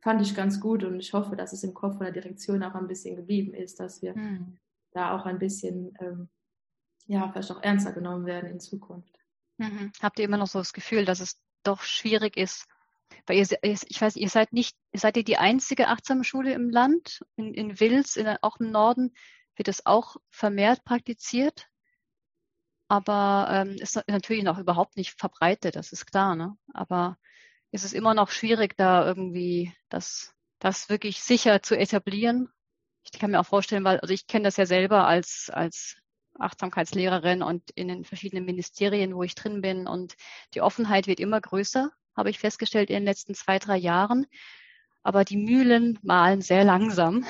fand 0.00 0.22
ich 0.22 0.34
ganz 0.34 0.60
gut. 0.60 0.84
Und 0.84 0.98
ich 1.00 1.12
hoffe, 1.12 1.36
dass 1.36 1.52
es 1.52 1.64
im 1.64 1.74
Kopf 1.74 1.96
von 1.96 2.04
der 2.04 2.12
Direktion 2.12 2.62
auch 2.62 2.74
ein 2.74 2.88
bisschen 2.88 3.16
geblieben 3.16 3.54
ist, 3.54 3.80
dass 3.80 4.02
wir 4.02 4.14
hm. 4.14 4.58
da 4.92 5.16
auch 5.16 5.26
ein 5.26 5.38
bisschen, 5.38 5.94
ähm, 6.00 6.28
ja, 7.06 7.28
vielleicht 7.30 7.50
auch 7.50 7.62
ernster 7.62 7.92
genommen 7.92 8.26
werden 8.26 8.50
in 8.50 8.60
Zukunft. 8.60 9.18
Mhm. 9.58 9.92
Habt 10.00 10.18
ihr 10.18 10.24
immer 10.24 10.38
noch 10.38 10.46
so 10.46 10.58
das 10.58 10.72
Gefühl, 10.72 11.04
dass 11.04 11.20
es 11.20 11.38
doch 11.64 11.82
schwierig 11.82 12.36
ist? 12.36 12.66
Weil 13.26 13.36
ihr, 13.36 13.46
ich 13.62 14.00
weiß, 14.00 14.16
ihr 14.16 14.28
seid 14.28 14.52
nicht, 14.52 14.76
seid 14.94 15.16
ihr 15.16 15.24
die 15.24 15.36
einzige 15.36 15.88
achtsame 15.88 16.24
Schule 16.24 16.54
im 16.54 16.70
Land, 16.70 17.20
in, 17.36 17.52
in 17.54 17.78
Wils, 17.78 18.16
in, 18.16 18.26
auch 18.40 18.58
im 18.58 18.70
Norden, 18.70 19.12
wird 19.60 19.68
es 19.68 19.84
auch 19.84 20.16
vermehrt 20.30 20.84
praktiziert, 20.86 21.68
aber 22.88 23.46
ähm, 23.50 23.76
ist 23.76 24.02
natürlich 24.06 24.42
noch 24.42 24.56
überhaupt 24.56 24.96
nicht 24.96 25.20
verbreitet, 25.20 25.76
das 25.76 25.92
ist 25.92 26.06
klar. 26.06 26.34
Ne? 26.34 26.56
Aber 26.72 27.18
ist 27.70 27.84
es 27.84 27.92
immer 27.92 28.14
noch 28.14 28.30
schwierig, 28.30 28.74
da 28.78 29.04
irgendwie 29.04 29.74
das, 29.90 30.34
das 30.60 30.88
wirklich 30.88 31.22
sicher 31.22 31.62
zu 31.62 31.76
etablieren. 31.76 32.48
Ich 33.04 33.12
kann 33.12 33.32
mir 33.32 33.38
auch 33.38 33.46
vorstellen, 33.46 33.84
weil, 33.84 34.00
also 34.00 34.14
ich 34.14 34.26
kenne 34.26 34.44
das 34.44 34.56
ja 34.56 34.64
selber 34.64 35.06
als, 35.06 35.50
als 35.52 35.98
Achtsamkeitslehrerin 36.38 37.42
und 37.42 37.70
in 37.72 37.88
den 37.88 38.06
verschiedenen 38.06 38.46
Ministerien, 38.46 39.14
wo 39.14 39.22
ich 39.24 39.34
drin 39.34 39.60
bin. 39.60 39.86
Und 39.86 40.14
die 40.54 40.62
Offenheit 40.62 41.06
wird 41.06 41.20
immer 41.20 41.42
größer, 41.42 41.90
habe 42.16 42.30
ich 42.30 42.38
festgestellt 42.38 42.88
in 42.88 42.96
den 42.96 43.04
letzten 43.04 43.34
zwei, 43.34 43.58
drei 43.58 43.76
Jahren. 43.76 44.26
Aber 45.02 45.26
die 45.26 45.36
Mühlen 45.36 45.98
malen 46.00 46.40
sehr 46.40 46.64
langsam. 46.64 47.26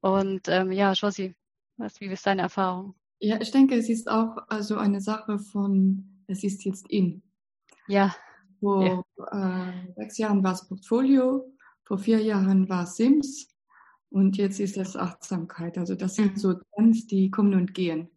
Und 0.00 0.48
ähm, 0.48 0.72
ja, 0.72 0.92
Josi, 0.92 1.34
was, 1.76 2.00
wie 2.00 2.06
ist 2.06 2.26
deine 2.26 2.42
Erfahrung? 2.42 2.94
Ja, 3.20 3.40
ich 3.40 3.50
denke, 3.50 3.74
es 3.74 3.88
ist 3.88 4.08
auch 4.08 4.36
also 4.48 4.76
eine 4.76 5.00
Sache 5.00 5.38
von, 5.38 6.22
es 6.26 6.44
ist 6.44 6.64
jetzt 6.64 6.88
in. 6.88 7.22
Ja. 7.88 8.14
Vor 8.60 9.04
ja. 9.32 9.68
Äh, 9.68 9.92
sechs 9.96 10.18
Jahren 10.18 10.42
war 10.42 10.52
es 10.52 10.66
Portfolio, 10.68 11.52
vor 11.84 11.98
vier 11.98 12.20
Jahren 12.20 12.68
war 12.68 12.84
es 12.84 12.96
Sims 12.96 13.48
und 14.10 14.36
jetzt 14.36 14.60
ist 14.60 14.76
es 14.76 14.96
Achtsamkeit. 14.96 15.78
Also 15.78 15.94
das 15.94 16.14
sind 16.14 16.34
mhm. 16.34 16.38
so 16.38 16.54
Trends, 16.74 17.06
die 17.06 17.30
kommen 17.30 17.54
und 17.54 17.74
gehen. 17.74 18.08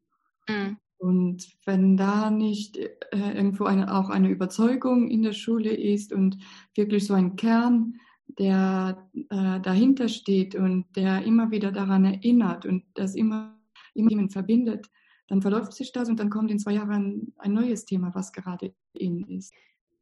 Mhm. 0.47 0.77
Und 0.97 1.47
wenn 1.65 1.97
da 1.97 2.29
nicht 2.29 2.77
äh, 2.77 2.89
irgendwo 3.11 3.65
eine, 3.65 3.93
auch 3.95 4.09
eine 4.09 4.29
Überzeugung 4.29 5.09
in 5.09 5.23
der 5.23 5.33
Schule 5.33 5.73
ist 5.73 6.13
und 6.13 6.37
wirklich 6.75 7.07
so 7.07 7.15
ein 7.15 7.35
Kern, 7.35 7.95
der 8.37 9.09
äh, 9.13 9.59
dahinter 9.59 10.07
steht 10.07 10.55
und 10.55 10.85
der 10.95 11.23
immer 11.23 11.51
wieder 11.51 11.71
daran 11.71 12.05
erinnert 12.05 12.65
und 12.65 12.83
das 12.93 13.15
immer, 13.15 13.59
immer 13.93 14.09
jemand 14.09 14.33
verbindet, 14.33 14.89
dann 15.27 15.41
verläuft 15.41 15.73
sich 15.73 15.91
das 15.91 16.09
und 16.09 16.19
dann 16.19 16.29
kommt 16.29 16.51
in 16.51 16.59
zwei 16.59 16.73
Jahren 16.73 17.33
ein 17.37 17.53
neues 17.53 17.85
Thema, 17.85 18.13
was 18.13 18.33
gerade 18.33 18.73
in 18.93 19.23
ist. 19.29 19.53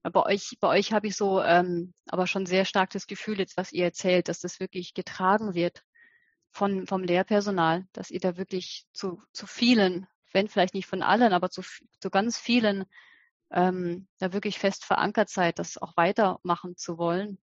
Bei 0.02 0.26
euch, 0.26 0.58
bei 0.60 0.70
euch 0.70 0.94
habe 0.94 1.08
ich 1.08 1.16
so 1.16 1.42
ähm, 1.42 1.94
aber 2.08 2.26
schon 2.26 2.46
sehr 2.46 2.66
stark 2.66 2.90
das 2.92 3.06
Gefühl, 3.06 3.38
jetzt 3.38 3.58
was 3.58 3.74
ihr 3.74 3.84
erzählt, 3.84 4.28
dass 4.28 4.40
das 4.40 4.60
wirklich 4.60 4.94
getragen 4.94 5.54
wird 5.54 5.84
von, 6.52 6.88
vom 6.88 7.04
Lehrpersonal, 7.04 7.86
dass 7.92 8.10
ihr 8.10 8.20
da 8.20 8.38
wirklich 8.38 8.86
zu, 8.94 9.22
zu 9.34 9.46
vielen, 9.46 10.08
wenn 10.32 10.48
vielleicht 10.48 10.74
nicht 10.74 10.88
von 10.88 11.04
allen, 11.04 11.34
aber 11.34 11.50
zu, 11.50 11.62
zu 12.00 12.10
ganz 12.10 12.38
vielen 12.38 12.86
ähm, 13.52 14.08
da 14.20 14.34
wirklich 14.34 14.58
fest 14.58 14.86
verankert 14.86 15.30
seid, 15.30 15.60
das 15.60 15.78
auch 15.78 15.98
weitermachen 15.98 16.78
zu 16.78 16.98
wollen. 16.98 17.40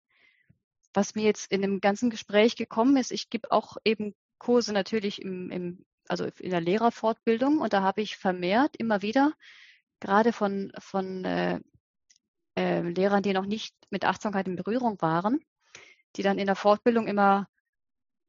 Was 0.96 1.14
mir 1.14 1.24
jetzt 1.24 1.52
in 1.52 1.60
dem 1.60 1.82
ganzen 1.82 2.08
Gespräch 2.08 2.56
gekommen 2.56 2.96
ist, 2.96 3.12
ich 3.12 3.28
gebe 3.28 3.52
auch 3.52 3.76
eben 3.84 4.14
Kurse 4.38 4.72
natürlich 4.72 5.20
im, 5.20 5.50
im 5.50 5.84
also 6.08 6.24
in 6.38 6.50
der 6.50 6.62
Lehrerfortbildung 6.62 7.58
und 7.58 7.74
da 7.74 7.82
habe 7.82 8.00
ich 8.00 8.16
vermehrt 8.16 8.76
immer 8.76 9.02
wieder, 9.02 9.34
gerade 10.00 10.32
von, 10.32 10.72
von 10.78 11.24
äh, 11.26 11.60
äh, 12.56 12.80
Lehrern, 12.80 13.22
die 13.22 13.34
noch 13.34 13.44
nicht 13.44 13.74
mit 13.90 14.06
Achtsamkeit 14.06 14.48
in 14.48 14.56
Berührung 14.56 14.96
waren, 15.02 15.40
die 16.16 16.22
dann 16.22 16.38
in 16.38 16.46
der 16.46 16.56
Fortbildung 16.56 17.06
immer 17.08 17.46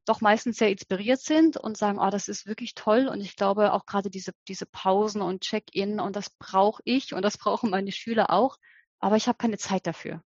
doch 0.04 0.20
meistens 0.20 0.58
sehr 0.58 0.70
inspiriert 0.70 1.20
sind 1.20 1.56
und 1.56 1.78
sagen, 1.78 1.98
oh, 1.98 2.10
das 2.10 2.28
ist 2.28 2.46
wirklich 2.46 2.74
toll. 2.74 3.08
Und 3.08 3.22
ich 3.22 3.36
glaube 3.36 3.72
auch 3.72 3.86
gerade 3.86 4.10
diese, 4.10 4.32
diese 4.46 4.66
Pausen 4.66 5.22
und 5.22 5.40
Check-in 5.40 6.00
und 6.00 6.16
das 6.16 6.28
brauche 6.30 6.82
ich 6.84 7.14
und 7.14 7.22
das 7.22 7.38
brauchen 7.38 7.70
meine 7.70 7.92
Schüler 7.92 8.30
auch. 8.30 8.58
Aber 9.00 9.16
ich 9.16 9.28
habe 9.28 9.38
keine 9.38 9.56
Zeit 9.56 9.86
dafür. 9.86 10.22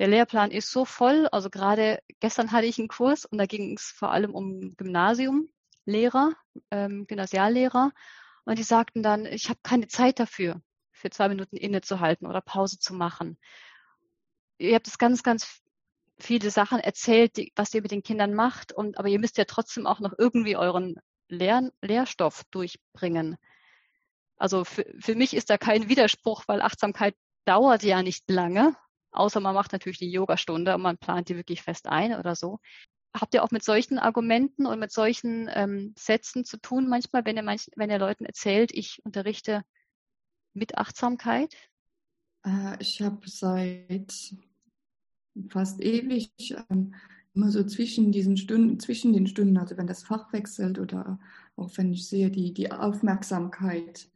Der 0.00 0.08
Lehrplan 0.08 0.50
ist 0.50 0.70
so 0.70 0.86
voll. 0.86 1.28
Also 1.30 1.50
gerade 1.50 2.02
gestern 2.20 2.52
hatte 2.52 2.66
ich 2.66 2.78
einen 2.78 2.88
Kurs 2.88 3.26
und 3.26 3.36
da 3.36 3.44
ging 3.44 3.76
es 3.76 3.92
vor 3.94 4.10
allem 4.10 4.34
um 4.34 4.74
Gymnasiumlehrer, 4.78 6.32
ähm, 6.70 7.06
Gymnasiallehrer. 7.06 7.92
Und 8.46 8.58
die 8.58 8.62
sagten 8.62 9.02
dann, 9.02 9.26
ich 9.26 9.50
habe 9.50 9.60
keine 9.62 9.88
Zeit 9.88 10.18
dafür, 10.18 10.62
für 10.90 11.10
zwei 11.10 11.28
Minuten 11.28 11.58
innezuhalten 11.58 12.26
oder 12.26 12.40
Pause 12.40 12.78
zu 12.78 12.94
machen. 12.94 13.36
Ihr 14.56 14.74
habt 14.74 14.88
es 14.88 14.96
ganz, 14.96 15.22
ganz 15.22 15.60
viele 16.18 16.50
Sachen 16.50 16.80
erzählt, 16.80 17.36
die, 17.36 17.52
was 17.54 17.74
ihr 17.74 17.82
mit 17.82 17.90
den 17.90 18.02
Kindern 18.02 18.32
macht. 18.32 18.72
Und, 18.72 18.96
aber 18.96 19.08
ihr 19.08 19.18
müsst 19.18 19.36
ja 19.36 19.44
trotzdem 19.44 19.86
auch 19.86 20.00
noch 20.00 20.14
irgendwie 20.16 20.56
euren 20.56 20.98
Lehr 21.28 21.70
Lehrstoff 21.82 22.44
durchbringen. 22.50 23.36
Also 24.38 24.64
für, 24.64 24.86
für 24.98 25.14
mich 25.14 25.36
ist 25.36 25.50
da 25.50 25.58
kein 25.58 25.90
Widerspruch, 25.90 26.44
weil 26.46 26.62
Achtsamkeit 26.62 27.14
dauert 27.44 27.82
ja 27.82 28.02
nicht 28.02 28.30
lange, 28.30 28.74
außer 29.12 29.40
man 29.40 29.54
macht 29.54 29.72
natürlich 29.72 29.98
die 29.98 30.10
Yogastunde 30.10 30.74
und 30.74 30.82
man 30.82 30.98
plant 30.98 31.28
die 31.28 31.36
wirklich 31.36 31.62
fest 31.62 31.86
ein 31.86 32.14
oder 32.14 32.34
so. 32.34 32.58
Habt 33.14 33.34
ihr 33.34 33.42
auch 33.42 33.50
mit 33.50 33.64
solchen 33.64 33.98
Argumenten 33.98 34.66
und 34.66 34.78
mit 34.78 34.92
solchen 34.92 35.50
ähm, 35.52 35.94
Sätzen 35.98 36.44
zu 36.44 36.58
tun 36.58 36.88
manchmal, 36.88 37.24
wenn 37.24 37.36
ihr, 37.36 37.42
manch, 37.42 37.66
wenn 37.74 37.90
ihr 37.90 37.98
Leuten 37.98 38.24
erzählt, 38.24 38.70
ich 38.72 39.00
unterrichte 39.04 39.64
mit 40.54 40.78
Achtsamkeit? 40.78 41.54
Äh, 42.46 42.76
ich 42.78 43.02
habe 43.02 43.28
seit 43.28 44.36
fast 45.48 45.80
ewig, 45.80 46.30
ähm, 46.70 46.94
immer 47.34 47.50
so 47.50 47.64
zwischen 47.64 48.12
diesen 48.12 48.36
Stunden, 48.36 48.78
zwischen 48.80 49.12
den 49.12 49.26
Stunden, 49.26 49.56
also 49.56 49.76
wenn 49.76 49.86
das 49.86 50.02
Fach 50.02 50.32
wechselt 50.32 50.78
oder 50.78 51.18
auch 51.56 51.70
wenn 51.76 51.92
ich 51.92 52.08
sehe, 52.08 52.30
die, 52.30 52.52
die 52.52 52.70
Aufmerksamkeit, 52.70 54.08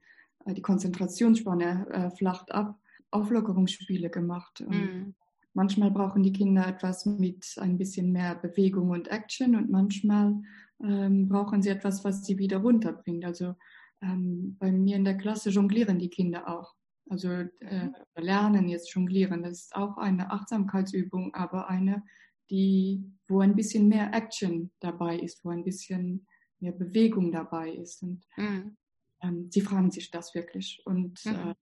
äh, 0.44 0.54
die 0.54 0.62
Konzentrationsspanne 0.62 1.87
äh, 1.90 2.11
flacht 2.16 2.52
ab, 2.52 2.78
Auflockerungsspiele 3.14 4.11
gemacht. 4.11 4.64
Mhm. 4.66 5.14
Manchmal 5.53 5.90
brauchen 5.92 6.22
die 6.22 6.33
Kinder 6.33 6.66
etwas 6.66 7.07
mit 7.07 7.55
ein 7.59 7.79
bisschen 7.79 8.11
mehr 8.11 8.35
Bewegung 8.35 8.90
und 8.90 9.09
Action 9.09 9.55
und 9.55 9.70
manchmal 9.70 10.42
ähm, 10.83 11.29
brauchen 11.29 11.62
sie 11.62 11.68
etwas, 11.68 12.05
was 12.05 12.24
sie 12.24 12.38
wieder 12.38 12.59
runterbringt. 12.59 13.24
Also 13.24 13.55
ähm, 14.03 14.57
bei 14.59 14.72
mir 14.72 14.96
in 14.96 15.05
der 15.05 15.16
Klasse 15.16 15.50
jonglieren 15.50 15.98
die 15.98 16.11
Kinder 16.11 16.48
auch. 16.48 16.74
Also 17.09 17.29
äh, 17.31 17.85
mhm. 17.85 17.94
lernen 18.16 18.68
jetzt 18.68 18.92
jonglieren, 18.92 19.42
das 19.42 19.64
ist 19.64 19.77
auch 19.77 19.96
eine 19.98 20.33
Achtsamkeitsübung, 20.33 21.35
aber 21.35 21.68
eine, 21.68 22.03
die, 22.50 23.05
wo 23.29 23.40
ein 23.40 23.55
bisschen 23.55 23.88
mehr 23.88 24.12
Action 24.12 24.72
dabei 24.81 25.18
ist, 25.18 25.44
wo 25.44 25.50
ein 25.50 25.64
bisschen 25.64 26.27
mehr 26.61 26.72
Bewegung 26.72 27.31
dabei 27.31 27.70
ist. 27.72 28.03
Und 28.03 28.24
mhm. 28.37 28.77
ähm, 29.22 29.50
sie 29.50 29.61
fragen 29.61 29.90
sich 29.90 30.11
das 30.11 30.35
wirklich. 30.35 30.83
Und 30.85 31.24
mhm. 31.24 31.33
äh, 31.33 31.55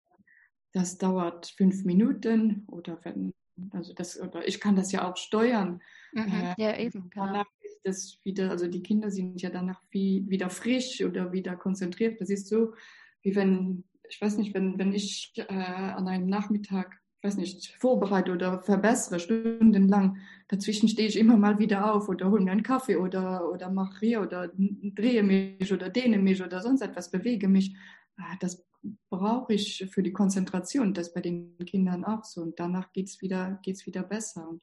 das 0.73 0.99
dauert 0.99 1.47
fünf 1.57 1.85
Minuten 1.85 2.65
oder 2.69 2.99
wenn, 3.03 3.33
also 3.71 3.93
das, 3.93 4.21
oder 4.21 4.47
ich 4.47 4.61
kann 4.61 4.77
das 4.77 4.93
ja 4.93 5.11
auch 5.11 5.17
steuern. 5.17 5.81
Mhm. 6.13 6.23
Äh, 6.23 6.55
ja, 6.59 6.79
eben. 6.79 7.11
Genau. 7.11 7.27
Danach 7.27 7.47
ist 7.63 7.81
das 7.85 8.19
wieder, 8.25 8.51
also 8.51 8.67
die 8.67 8.83
Kinder 8.83 9.11
sind 9.11 9.41
ja 9.41 9.51
danach 9.51 9.81
wie, 9.91 10.25
wieder 10.29 10.51
frisch 10.51 11.03
oder 11.05 11.33
wieder 11.33 11.57
konzentriert. 11.57 12.21
Das 12.21 12.31
ist 12.31 12.49
so, 12.49 12.75
wie 13.23 13.35
wenn 13.37 13.85
ich 14.13 14.21
weiß 14.21 14.37
nicht, 14.37 14.53
wenn, 14.55 14.79
wenn 14.79 14.93
ich 14.93 15.33
äh, 15.37 15.55
an 15.55 16.07
einem 16.07 16.29
Nachmittag, 16.29 17.01
ich 17.19 17.25
weiß 17.25 17.37
nicht, 17.39 17.75
vorbereite 17.79 18.33
oder 18.33 18.61
verbessere, 18.61 19.19
stundenlang, 19.21 20.19
dazwischen 20.49 20.89
stehe 20.89 21.09
ich 21.09 21.19
immer 21.19 21.39
mal 21.39 21.59
wieder 21.59 21.95
auf 21.95 22.11
oder 22.11 22.31
hole 22.31 22.43
mir 22.43 22.53
einen 22.53 22.63
Kaffee 22.63 22.97
oder, 22.97 23.51
oder 23.51 23.71
mache 23.71 24.01
hier 24.01 24.21
oder 24.21 24.51
drehe 24.55 25.23
mich 25.23 25.73
oder 25.73 25.89
dehne 25.89 26.19
mich 26.19 26.43
oder 26.43 26.61
sonst 26.61 26.83
etwas, 26.83 27.11
bewege 27.11 27.49
mich. 27.49 27.75
Ah, 28.17 28.37
das 28.41 28.65
brauche 29.11 29.55
ich 29.55 29.89
für 29.91 30.03
die 30.03 30.13
Konzentration, 30.13 30.95
das 30.95 31.13
bei 31.13 31.21
den 31.21 31.57
Kindern 31.59 32.05
auch 32.05 32.25
so. 32.25 32.43
Und 32.43 32.59
danach 32.59 32.93
geht 32.93 33.09
es 33.09 33.21
wieder, 33.21 33.59
geht's 33.63 33.87
wieder 33.87 34.03
besser. 34.03 34.49
Und 34.49 34.63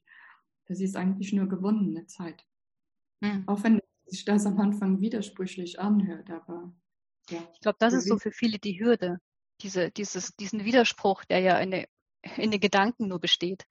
das 0.66 0.80
ist 0.82 0.96
eigentlich 0.96 1.34
nur 1.34 1.48
gewonnene 1.48 2.06
Zeit. 2.06 2.46
Mhm. 3.22 3.44
Auch 3.48 3.64
wenn 3.64 3.80
sich 4.06 4.26
das 4.26 4.46
am 4.46 4.60
Anfang 4.60 5.02
widersprüchlich 5.02 5.80
anhört, 5.80 6.30
aber 6.30 6.74
ja. 7.30 7.48
Ich 7.54 7.60
glaube, 7.60 7.78
das 7.80 7.94
ist 7.94 8.08
so 8.08 8.18
für 8.18 8.32
viele 8.32 8.58
die 8.58 8.80
Hürde 8.80 9.20
diese, 9.62 9.92
dieses, 9.92 10.36
diesen 10.36 10.66
Widerspruch, 10.66 11.26
der 11.26 11.40
ja 11.40 11.60
in, 11.60 11.72
der, 11.72 11.88
in 12.38 12.52
den 12.52 12.60
Gedanken 12.60 13.08
nur 13.08 13.20
besteht. 13.20 13.66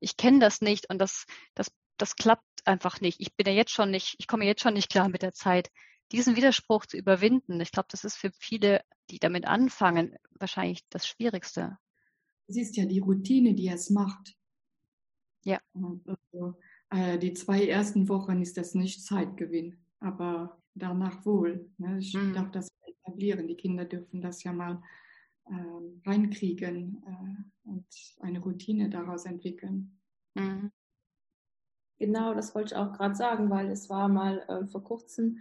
Ich 0.00 0.16
kenne 0.16 0.38
das 0.38 0.60
nicht 0.60 0.88
und 0.90 0.98
das, 0.98 1.26
das, 1.54 1.72
das 1.96 2.16
klappt 2.16 2.44
einfach 2.64 3.00
nicht. 3.00 3.20
Ich 3.20 3.34
bin 3.34 3.46
ja 3.46 3.52
jetzt 3.52 3.72
schon 3.72 3.90
nicht, 3.90 4.16
ich 4.18 4.26
komme 4.26 4.46
jetzt 4.46 4.62
schon 4.62 4.74
nicht 4.74 4.90
klar 4.90 5.08
mit 5.08 5.22
der 5.22 5.32
Zeit. 5.32 5.70
Diesen 6.12 6.36
Widerspruch 6.36 6.86
zu 6.86 6.96
überwinden, 6.96 7.60
ich 7.60 7.70
glaube, 7.70 7.88
das 7.90 8.04
ist 8.04 8.16
für 8.16 8.30
viele, 8.32 8.82
die 9.10 9.18
damit 9.18 9.46
anfangen, 9.46 10.16
wahrscheinlich 10.38 10.84
das 10.90 11.06
Schwierigste. 11.06 11.78
Es 12.48 12.56
ist 12.56 12.76
ja 12.76 12.84
die 12.84 12.98
Routine, 12.98 13.54
die 13.54 13.68
es 13.68 13.90
macht. 13.90 14.36
Ja. 15.44 15.60
Also, 15.74 16.58
äh, 16.90 17.18
die 17.18 17.32
zwei 17.34 17.66
ersten 17.66 18.08
Wochen 18.08 18.42
ist 18.42 18.56
das 18.56 18.74
nicht 18.74 19.04
Zeitgewinn, 19.04 19.78
aber 20.00 20.60
danach 20.74 21.24
wohl. 21.24 21.70
Ne? 21.78 21.98
Ich 21.98 22.14
mhm. 22.14 22.32
darf 22.34 22.50
das 22.50 22.68
etablieren. 22.84 23.46
Die 23.46 23.56
Kinder 23.56 23.84
dürfen 23.84 24.20
das 24.20 24.42
ja 24.42 24.52
mal 24.52 24.82
äh, 25.46 26.08
reinkriegen 26.08 27.02
äh, 27.06 27.68
und 27.68 27.86
eine 28.20 28.40
Routine 28.40 28.90
daraus 28.90 29.24
entwickeln. 29.24 29.98
Mhm. 30.34 30.72
Genau, 31.98 32.34
das 32.34 32.54
wollte 32.54 32.74
ich 32.74 32.80
auch 32.80 32.92
gerade 32.92 33.14
sagen, 33.14 33.50
weil 33.50 33.70
es 33.70 33.90
war 33.90 34.08
mal 34.08 34.38
äh, 34.48 34.66
vor 34.66 34.82
kurzem, 34.82 35.38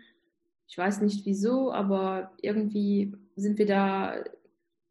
ich 0.69 0.77
weiß 0.77 1.01
nicht 1.01 1.25
wieso, 1.25 1.73
aber 1.73 2.31
irgendwie 2.41 3.11
sind 3.35 3.57
wir 3.57 3.65
da, 3.65 4.23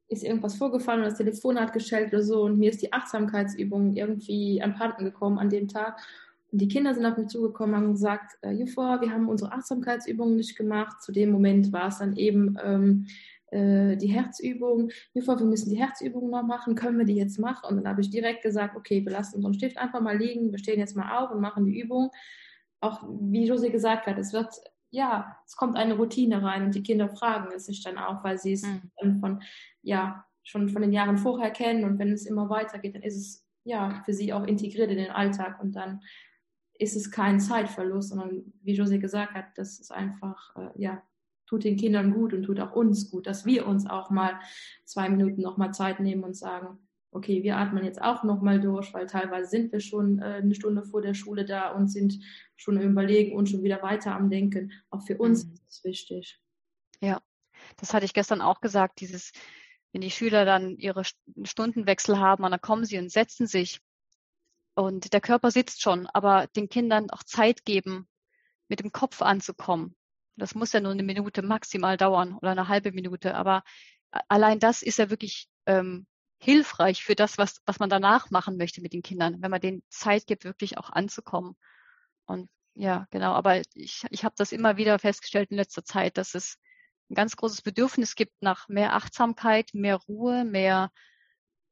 ist 0.09 0.25
irgendwas 0.25 0.57
vorgefallen 0.57 1.01
und 1.03 1.07
das 1.07 1.19
Telefon 1.19 1.59
hat 1.59 1.73
geschellt 1.73 2.13
oder 2.13 2.23
so 2.23 2.43
und 2.43 2.59
mir 2.59 2.71
ist 2.71 2.83
die 2.83 2.93
Achtsamkeitsübung 2.93 3.95
irgendwie 3.95 4.61
abhanden 4.61 5.05
gekommen 5.05 5.39
an 5.39 5.51
dem 5.51 5.69
Tag. 5.69 6.01
Und 6.51 6.61
die 6.61 6.69
Kinder 6.69 6.95
sind 6.95 7.07
auf 7.07 7.17
mich 7.17 7.29
zugekommen 7.29 7.77
und 7.77 7.81
haben 7.81 7.93
gesagt, 7.93 8.39
äh, 8.43 8.51
Juffa, 8.51 9.01
wir 9.01 9.13
haben 9.13 9.29
unsere 9.29 9.53
Achtsamkeitsübungen 9.53 10.35
nicht 10.35 10.57
gemacht. 10.57 11.01
Zu 11.01 11.13
dem 11.13 11.31
Moment 11.31 11.73
war 11.73 11.89
es 11.89 11.99
dann 11.99 12.17
eben 12.17 12.57
ähm, 12.65 13.07
äh, 13.53 13.97
die 13.97 14.09
Herzübung. 14.09 14.91
Juffa, 15.15 15.39
wir 15.39 15.47
müssen 15.47 15.71
die 15.71 15.79
Herzübung 15.79 16.29
noch 16.29 16.43
machen, 16.43 16.75
können 16.75 16.99
wir 16.99 17.05
die 17.05 17.17
jetzt 17.17 17.39
machen? 17.39 17.69
Und 17.69 17.77
dann 17.77 17.89
habe 17.89 18.01
ich 18.01 18.11
direkt 18.11 18.43
gesagt, 18.43 18.77
okay, 18.77 19.05
wir 19.05 19.13
lassen 19.13 19.37
unseren 19.37 19.55
Stift 19.55 19.79
einfach 19.79 20.01
mal 20.01 20.17
liegen, 20.19 20.51
wir 20.51 20.59
stehen 20.59 20.81
jetzt 20.81 20.97
mal 20.97 21.19
auf 21.19 21.31
und 21.31 21.41
machen 21.41 21.67
die 21.67 21.79
Übung. 21.79 22.11
Auch 22.81 23.05
wie 23.21 23.47
Josie 23.47 23.71
gesagt 23.71 24.07
hat, 24.07 24.19
es 24.19 24.33
wird 24.33 24.53
ja, 24.91 25.37
es 25.47 25.57
kommt 25.57 25.77
eine 25.77 25.95
Routine 25.95 26.43
rein 26.43 26.65
und 26.65 26.75
die 26.75 26.83
Kinder 26.83 27.09
fragen 27.09 27.49
es 27.55 27.67
sich 27.67 27.83
dann 27.83 27.99
auch, 27.99 28.25
weil 28.25 28.39
sie 28.39 28.53
es 28.53 28.63
mhm. 28.63 29.21
von, 29.21 29.43
ja, 29.83 30.25
schon 30.43 30.69
von 30.71 30.83
den 30.83 30.93
Jahren 30.93 31.19
vorher 31.19 31.51
kennen 31.51 31.85
und 31.85 31.99
wenn 31.99 32.13
es 32.13 32.27
immer 32.27 32.49
weitergeht, 32.49 32.95
dann 32.95 33.03
ist 33.03 33.17
es 33.17 33.47
ja 33.65 34.03
für 34.05 34.15
sie 34.15 34.33
auch 34.33 34.45
integriert 34.45 34.91
in 34.91 34.97
den 34.97 35.11
Alltag 35.11 35.61
und 35.61 35.77
dann 35.77 36.01
ist 36.79 36.97
es 36.97 37.11
kein 37.11 37.41
Zeitverlust, 37.41 38.11
sondern 38.11 38.53
wie 38.63 38.75
Josie 38.75 38.99
gesagt 38.99 39.35
hat, 39.35 39.47
das 39.57 39.79
ist 39.79 39.93
einfach, 39.93 40.57
äh, 40.57 40.71
ja, 40.77 41.03
tut 41.47 41.65
den 41.65 41.77
Kindern 41.77 42.13
gut 42.13 42.33
und 42.33 42.45
tut 42.45 42.61
auch 42.61 42.73
uns 42.73 43.11
gut, 43.11 43.27
dass 43.27 43.45
wir 43.45 43.67
uns 43.67 43.87
auch 43.87 44.11
mal 44.11 44.39
zwei 44.85 45.09
Minuten 45.09 45.43
nochmal 45.43 45.75
Zeit 45.75 45.99
nehmen 46.01 46.25
und 46.25 46.37
sagen, 46.37 46.79
okay, 47.11 47.43
wir 47.43 47.57
atmen 47.57 47.85
jetzt 47.85 48.01
auch 48.01 48.23
nochmal 48.25 48.61
durch, 48.61 48.93
weil 48.93 49.07
teilweise 49.07 49.49
sind 49.49 49.73
wir 49.73 49.81
schon 49.81 50.19
äh, 50.19 50.41
eine 50.43 50.55
Stunde 50.55 50.85
vor 50.85 51.03
der 51.03 51.15
Schule 51.15 51.45
da 51.45 51.71
und 51.73 51.89
sind 51.89 52.19
schon 52.57 52.77
im 52.77 52.91
Überlegen 52.91 53.37
und 53.37 53.49
schon 53.49 53.63
wieder 53.63 53.83
weiter 53.83 54.15
am 54.15 54.31
Denken. 54.31 54.73
Auch 54.91 55.03
für 55.03 55.17
uns 55.17 55.47
mhm. 55.47 55.53
ist 55.53 55.65
es 55.69 55.85
wichtig. 55.85 56.41
Ja, 57.01 57.21
das 57.77 57.95
hatte 57.95 58.05
ich 58.05 58.15
gestern 58.15 58.41
auch 58.41 58.61
gesagt, 58.61 59.01
dieses, 59.01 59.33
wenn 59.93 60.01
die 60.01 60.11
Schüler 60.11 60.45
dann 60.45 60.77
ihre 60.77 61.03
Stundenwechsel 61.45 62.19
haben 62.19 62.45
und 62.45 62.51
dann 62.51 62.61
kommen 62.61 62.85
sie 62.85 62.99
und 62.99 63.11
setzen 63.11 63.47
sich 63.47 63.81
und 64.75 65.13
der 65.13 65.21
Körper 65.21 65.51
sitzt 65.51 65.83
schon, 65.83 66.07
aber 66.07 66.47
den 66.49 66.69
Kindern 66.69 67.11
auch 67.11 67.25
Zeit 67.25 67.65
geben, 67.65 68.07
mit 68.69 68.81
dem 68.81 68.93
Kopf 68.93 69.23
anzukommen. 69.23 69.97
Das 70.37 70.55
muss 70.55 70.73
ja 70.73 70.81
nur 70.81 70.93
eine 70.93 71.03
Minute 71.03 71.43
maximal 71.43 71.97
dauern 71.97 72.35
oder 72.35 72.51
eine 72.51 72.69
halbe 72.69 72.93
Minute, 72.93 73.35
aber 73.35 73.65
allein 74.29 74.61
das 74.61 74.83
ist 74.83 74.99
ja 74.99 75.11
wirklich 75.11 75.49
ähm, 75.67 76.07
hilfreich 76.39 77.05
für 77.05 77.15
das, 77.15 77.37
was, 77.39 77.61
was 77.67 77.79
man 77.81 77.91
danach 77.91 78.31
machen 78.31 78.57
möchte 78.57 78.81
mit 78.81 78.93
den 78.93 79.03
Kindern, 79.03 79.43
wenn 79.43 79.51
man 79.51 79.61
denen 79.61 79.83
Zeit 79.89 80.27
gibt, 80.27 80.45
wirklich 80.45 80.79
auch 80.79 80.91
anzukommen. 80.91 81.57
Und 82.27 82.49
ja, 82.75 83.07
genau, 83.11 83.33
aber 83.33 83.61
ich, 83.75 84.05
ich 84.11 84.25
habe 84.25 84.35
das 84.39 84.53
immer 84.53 84.77
wieder 84.77 84.99
festgestellt 84.99 85.51
in 85.51 85.57
letzter 85.57 85.85
Zeit, 85.85 86.17
dass 86.17 86.35
es 86.35 86.59
ein 87.11 87.15
ganz 87.15 87.37
großes 87.37 87.63
Bedürfnis 87.63 88.15
gibt 88.15 88.35
nach 88.41 88.69
mehr 88.69 88.95
Achtsamkeit, 88.95 89.71
mehr 89.73 89.97
Ruhe, 89.97 90.45
mehr, 90.45 90.91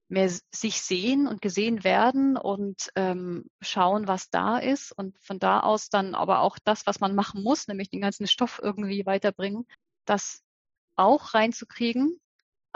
mehr 0.08 0.30
sich 0.52 0.82
sehen 0.82 1.28
und 1.28 1.40
gesehen 1.40 1.84
werden 1.84 2.36
und 2.36 2.90
ähm, 2.96 3.48
schauen, 3.60 4.08
was 4.08 4.30
da 4.30 4.58
ist 4.58 4.92
und 4.92 5.16
von 5.20 5.38
da 5.38 5.60
aus 5.60 5.90
dann 5.90 6.14
aber 6.14 6.40
auch 6.40 6.58
das, 6.64 6.86
was 6.86 7.00
man 7.00 7.14
machen 7.14 7.42
muss, 7.42 7.68
nämlich 7.68 7.90
den 7.90 8.00
ganzen 8.00 8.26
Stoff 8.26 8.60
irgendwie 8.62 9.06
weiterbringen, 9.06 9.66
das 10.06 10.42
auch 10.96 11.34
reinzukriegen 11.34 12.20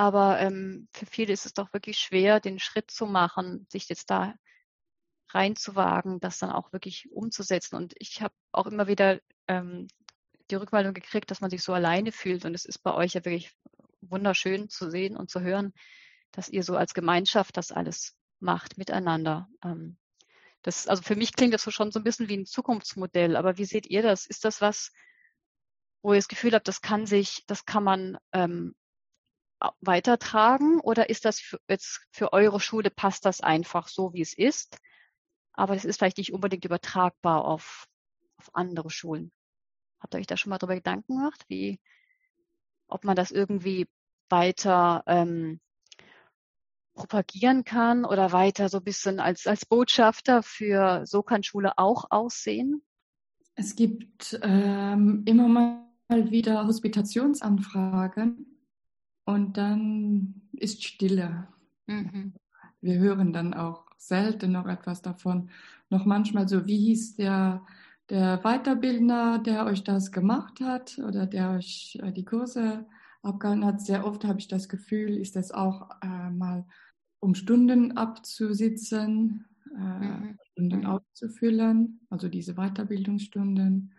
aber 0.00 0.40
ähm, 0.40 0.88
für 0.94 1.04
viele 1.04 1.34
ist 1.34 1.44
es 1.44 1.52
doch 1.52 1.74
wirklich 1.74 1.98
schwer, 1.98 2.40
den 2.40 2.58
Schritt 2.58 2.90
zu 2.90 3.04
machen, 3.04 3.66
sich 3.68 3.86
jetzt 3.90 4.08
da 4.08 4.34
reinzuwagen, 5.28 6.20
das 6.20 6.38
dann 6.38 6.50
auch 6.50 6.72
wirklich 6.72 7.12
umzusetzen. 7.12 7.76
Und 7.76 7.92
ich 7.98 8.22
habe 8.22 8.32
auch 8.50 8.64
immer 8.64 8.86
wieder 8.86 9.20
ähm, 9.46 9.88
die 10.50 10.54
Rückmeldung 10.54 10.94
gekriegt, 10.94 11.30
dass 11.30 11.42
man 11.42 11.50
sich 11.50 11.62
so 11.62 11.74
alleine 11.74 12.12
fühlt. 12.12 12.46
Und 12.46 12.54
es 12.54 12.64
ist 12.64 12.78
bei 12.78 12.94
euch 12.94 13.12
ja 13.12 13.26
wirklich 13.26 13.52
wunderschön 14.00 14.70
zu 14.70 14.90
sehen 14.90 15.18
und 15.18 15.28
zu 15.28 15.42
hören, 15.42 15.74
dass 16.32 16.48
ihr 16.48 16.62
so 16.62 16.76
als 16.76 16.94
Gemeinschaft 16.94 17.58
das 17.58 17.70
alles 17.70 18.16
macht 18.38 18.78
miteinander. 18.78 19.50
Ähm, 19.62 19.98
das, 20.62 20.88
also 20.88 21.02
für 21.02 21.14
mich 21.14 21.34
klingt 21.34 21.52
das 21.52 21.62
so 21.62 21.70
schon 21.70 21.92
so 21.92 22.00
ein 22.00 22.04
bisschen 22.04 22.30
wie 22.30 22.38
ein 22.38 22.46
Zukunftsmodell. 22.46 23.36
Aber 23.36 23.58
wie 23.58 23.66
seht 23.66 23.86
ihr 23.86 24.00
das? 24.00 24.24
Ist 24.24 24.46
das 24.46 24.62
was, 24.62 24.92
wo 26.00 26.14
ihr 26.14 26.18
das 26.18 26.28
Gefühl 26.28 26.54
habt, 26.54 26.68
das 26.68 26.80
kann 26.80 27.04
sich, 27.04 27.44
das 27.46 27.66
kann 27.66 27.84
man 27.84 28.16
ähm, 28.32 28.74
weitertragen 29.80 30.80
oder 30.80 31.10
ist 31.10 31.24
das 31.24 31.40
für, 31.40 31.60
jetzt 31.68 32.06
für 32.10 32.32
eure 32.32 32.60
Schule, 32.60 32.90
passt 32.90 33.24
das 33.24 33.40
einfach 33.40 33.88
so, 33.88 34.12
wie 34.14 34.22
es 34.22 34.36
ist? 34.36 34.78
Aber 35.52 35.74
das 35.74 35.84
ist 35.84 35.98
vielleicht 35.98 36.18
nicht 36.18 36.32
unbedingt 36.32 36.64
übertragbar 36.64 37.44
auf, 37.44 37.86
auf 38.36 38.50
andere 38.54 38.90
Schulen. 38.90 39.32
Habt 40.00 40.14
ihr 40.14 40.20
euch 40.20 40.26
da 40.26 40.36
schon 40.36 40.50
mal 40.50 40.58
darüber 40.58 40.76
Gedanken 40.76 41.16
gemacht, 41.16 41.44
wie, 41.48 41.78
ob 42.88 43.04
man 43.04 43.16
das 43.16 43.30
irgendwie 43.30 43.86
weiter 44.30 45.02
ähm, 45.06 45.60
propagieren 46.94 47.64
kann 47.64 48.04
oder 48.04 48.32
weiter 48.32 48.68
so 48.68 48.78
ein 48.78 48.84
bisschen 48.84 49.20
als, 49.20 49.46
als 49.46 49.66
Botschafter 49.66 50.42
für 50.42 51.06
so 51.06 51.22
kann 51.22 51.42
Schule 51.42 51.76
auch 51.76 52.06
aussehen? 52.10 52.82
Es 53.54 53.76
gibt 53.76 54.38
ähm, 54.42 55.22
immer 55.26 55.48
mal 55.48 56.30
wieder 56.30 56.66
Hospitationsanfragen 56.66 58.49
und 59.24 59.56
dann 59.56 60.42
ist 60.52 60.84
Stille. 60.84 61.48
Mhm. 61.86 62.34
Wir 62.80 62.98
hören 62.98 63.32
dann 63.32 63.54
auch 63.54 63.84
selten 63.98 64.52
noch 64.52 64.66
etwas 64.66 65.02
davon. 65.02 65.50
Noch 65.90 66.06
manchmal 66.06 66.48
so, 66.48 66.66
wie 66.66 66.78
hieß 66.78 67.16
der, 67.16 67.62
der 68.08 68.38
Weiterbildner, 68.38 69.38
der 69.38 69.66
euch 69.66 69.84
das 69.84 70.12
gemacht 70.12 70.60
hat 70.60 70.98
oder 70.98 71.26
der 71.26 71.50
euch 71.50 71.98
äh, 72.02 72.12
die 72.12 72.24
Kurse 72.24 72.86
abgehalten 73.22 73.64
hat. 73.64 73.80
Sehr 73.80 74.06
oft 74.06 74.24
habe 74.24 74.38
ich 74.38 74.48
das 74.48 74.68
Gefühl, 74.68 75.16
ist 75.18 75.36
das 75.36 75.52
auch 75.52 75.90
äh, 76.02 76.30
mal 76.30 76.64
um 77.20 77.34
Stunden 77.34 77.96
abzusitzen, 77.96 79.44
äh, 79.76 79.78
mhm. 79.78 80.38
Stunden 80.52 80.86
auszufüllen, 80.86 82.00
also 82.08 82.28
diese 82.28 82.54
Weiterbildungsstunden. 82.54 83.94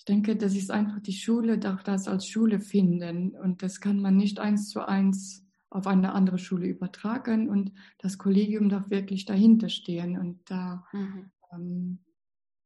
Ich 0.00 0.06
denke, 0.06 0.34
das 0.34 0.54
ist 0.54 0.70
einfach 0.70 0.98
die 1.02 1.12
Schule, 1.12 1.58
darf 1.58 1.82
das 1.82 2.08
als 2.08 2.26
Schule 2.26 2.58
finden 2.58 3.36
und 3.36 3.62
das 3.62 3.82
kann 3.82 4.00
man 4.00 4.16
nicht 4.16 4.40
eins 4.40 4.70
zu 4.70 4.80
eins 4.88 5.46
auf 5.68 5.86
eine 5.86 6.14
andere 6.14 6.38
Schule 6.38 6.68
übertragen 6.68 7.50
und 7.50 7.72
das 7.98 8.16
Kollegium 8.16 8.70
darf 8.70 8.88
wirklich 8.88 9.26
dahinter 9.26 9.68
stehen 9.68 10.18
und 10.18 10.40
da 10.50 10.86
mhm. 10.94 11.30
ähm, 11.52 11.98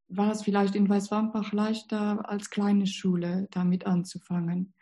war 0.06 0.30
es 0.30 0.42
vielleicht 0.44 0.76
in 0.76 0.88
Weißwampach 0.88 1.52
leichter 1.52 2.30
als 2.30 2.50
kleine 2.50 2.86
Schule 2.86 3.48
damit 3.50 3.84
anzufangen 3.84 4.72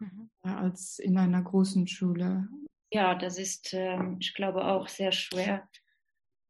mhm. 0.00 0.28
äh, 0.42 0.48
als 0.48 0.98
in 0.98 1.16
einer 1.16 1.40
großen 1.40 1.86
Schule. 1.86 2.48
Ja, 2.90 3.14
das 3.14 3.38
ist, 3.38 3.74
äh, 3.74 3.96
ich 4.18 4.34
glaube, 4.34 4.64
auch 4.64 4.88
sehr 4.88 5.12
schwer 5.12 5.68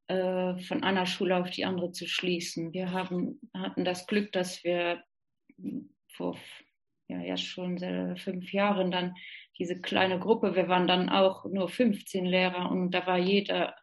äh, 0.06 0.56
von 0.62 0.82
einer 0.82 1.04
Schule 1.04 1.36
auf 1.36 1.50
die 1.50 1.66
andere 1.66 1.92
zu 1.92 2.06
schließen. 2.06 2.72
Wir 2.72 2.90
haben, 2.90 3.38
hatten 3.52 3.84
das 3.84 4.06
Glück, 4.06 4.32
dass 4.32 4.64
wir 4.64 5.02
vor 6.08 6.36
ja, 7.08 7.20
ja 7.20 7.36
schon 7.36 7.78
fünf 8.16 8.52
Jahren 8.52 8.90
dann 8.90 9.14
diese 9.58 9.80
kleine 9.80 10.18
Gruppe. 10.18 10.56
Wir 10.56 10.68
waren 10.68 10.86
dann 10.86 11.08
auch 11.08 11.44
nur 11.44 11.68
15 11.68 12.24
Lehrer 12.24 12.70
und 12.70 12.90
da 12.92 13.06
war 13.06 13.18
jeder, 13.18 13.74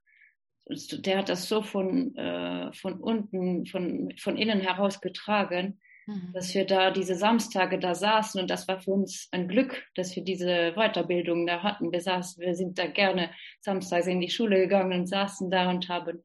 der 0.68 1.20
hat 1.20 1.30
das 1.30 1.48
so 1.48 1.62
von, 1.62 2.16
äh, 2.16 2.72
von 2.74 3.00
unten, 3.00 3.66
von, 3.66 4.14
von 4.18 4.38
innen 4.38 4.62
heraus 4.62 5.02
getragen, 5.02 5.80
mhm. 6.06 6.32
dass 6.34 6.54
wir 6.54 6.66
da 6.66 6.92
diese 6.92 7.16
Samstage 7.16 7.80
da 7.80 7.96
saßen 7.96 8.42
und 8.42 8.50
das 8.50 8.68
war 8.68 8.80
für 8.80 8.92
uns 8.92 9.30
ein 9.32 9.48
Glück, 9.48 9.86
dass 9.96 10.16
wir 10.16 10.24
diese 10.24 10.74
Weiterbildung 10.74 11.46
da 11.48 11.64
hatten. 11.64 11.92
Wir 11.92 12.02
saßen, 12.02 12.44
wir 12.44 12.56
sind 12.56 12.78
da 12.78 12.88
gerne 12.88 13.32
samstags 13.62 14.08
in 14.08 14.22
die 14.22 14.30
Schule 14.30 14.58
gegangen 14.58 15.02
und 15.02 15.08
saßen 15.08 15.50
da 15.50 15.70
und 15.70 15.88
haben 15.88 16.24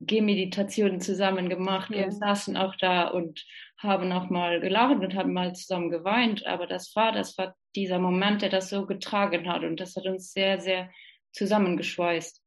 Gehmeditationen 0.00 1.00
zusammen 1.00 1.48
gemacht 1.48 1.90
ja. 1.94 2.04
und 2.04 2.12
saßen 2.12 2.56
auch 2.56 2.74
da 2.76 3.08
und 3.08 3.44
haben 3.78 4.10
auch 4.12 4.30
mal 4.30 4.60
gelacht 4.60 5.00
und 5.00 5.14
haben 5.14 5.32
mal 5.32 5.54
zusammen 5.54 5.90
geweint. 5.90 6.46
Aber 6.46 6.66
das 6.66 6.94
war, 6.96 7.12
das 7.12 7.36
war 7.38 7.54
dieser 7.76 7.98
Moment, 7.98 8.42
der 8.42 8.48
das 8.48 8.70
so 8.70 8.86
getragen 8.86 9.48
hat 9.50 9.62
und 9.62 9.78
das 9.78 9.96
hat 9.96 10.06
uns 10.06 10.32
sehr, 10.32 10.60
sehr 10.60 10.90
zusammengeschweißt. 11.32 12.42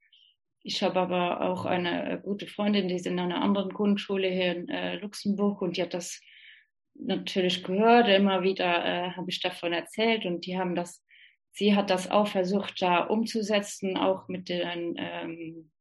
Ich 0.64 0.82
habe 0.82 0.99
aber 0.99 1.41
auch 1.41 1.66
eine 1.66 2.22
gute 2.24 2.47
Freundin, 2.47 2.88
die 2.88 2.95
ist 2.95 3.06
in 3.06 3.20
einer 3.20 3.41
anderen 3.41 3.70
Grundschule 3.70 4.30
hier 4.30 4.56
in 4.56 4.70
äh, 4.70 4.95
Luxemburg 4.95 5.62
und 5.62 5.78
die 5.78 5.82
hat 5.82 5.93
das 5.93 6.22
natürlich 6.95 7.64
gehört. 7.64 8.08
Immer 8.08 8.43
wieder 8.43 8.86
äh, 8.86 9.12
habe 9.12 9.30
ich 9.30 9.41
davon 9.41 9.74
erzählt 9.74 10.26
und 10.26 10.45
die 10.45 10.58
haben 10.58 10.74
das, 10.74 11.06
sie 11.51 11.76
hat 11.76 11.89
das 11.89 12.10
auch 12.10 12.28
versucht, 12.28 12.82
da 12.82 13.04
umzusetzen, 13.04 13.97
auch 13.97 14.28
mit 14.28 14.47
den 14.49 14.95
ähm, 14.97 15.72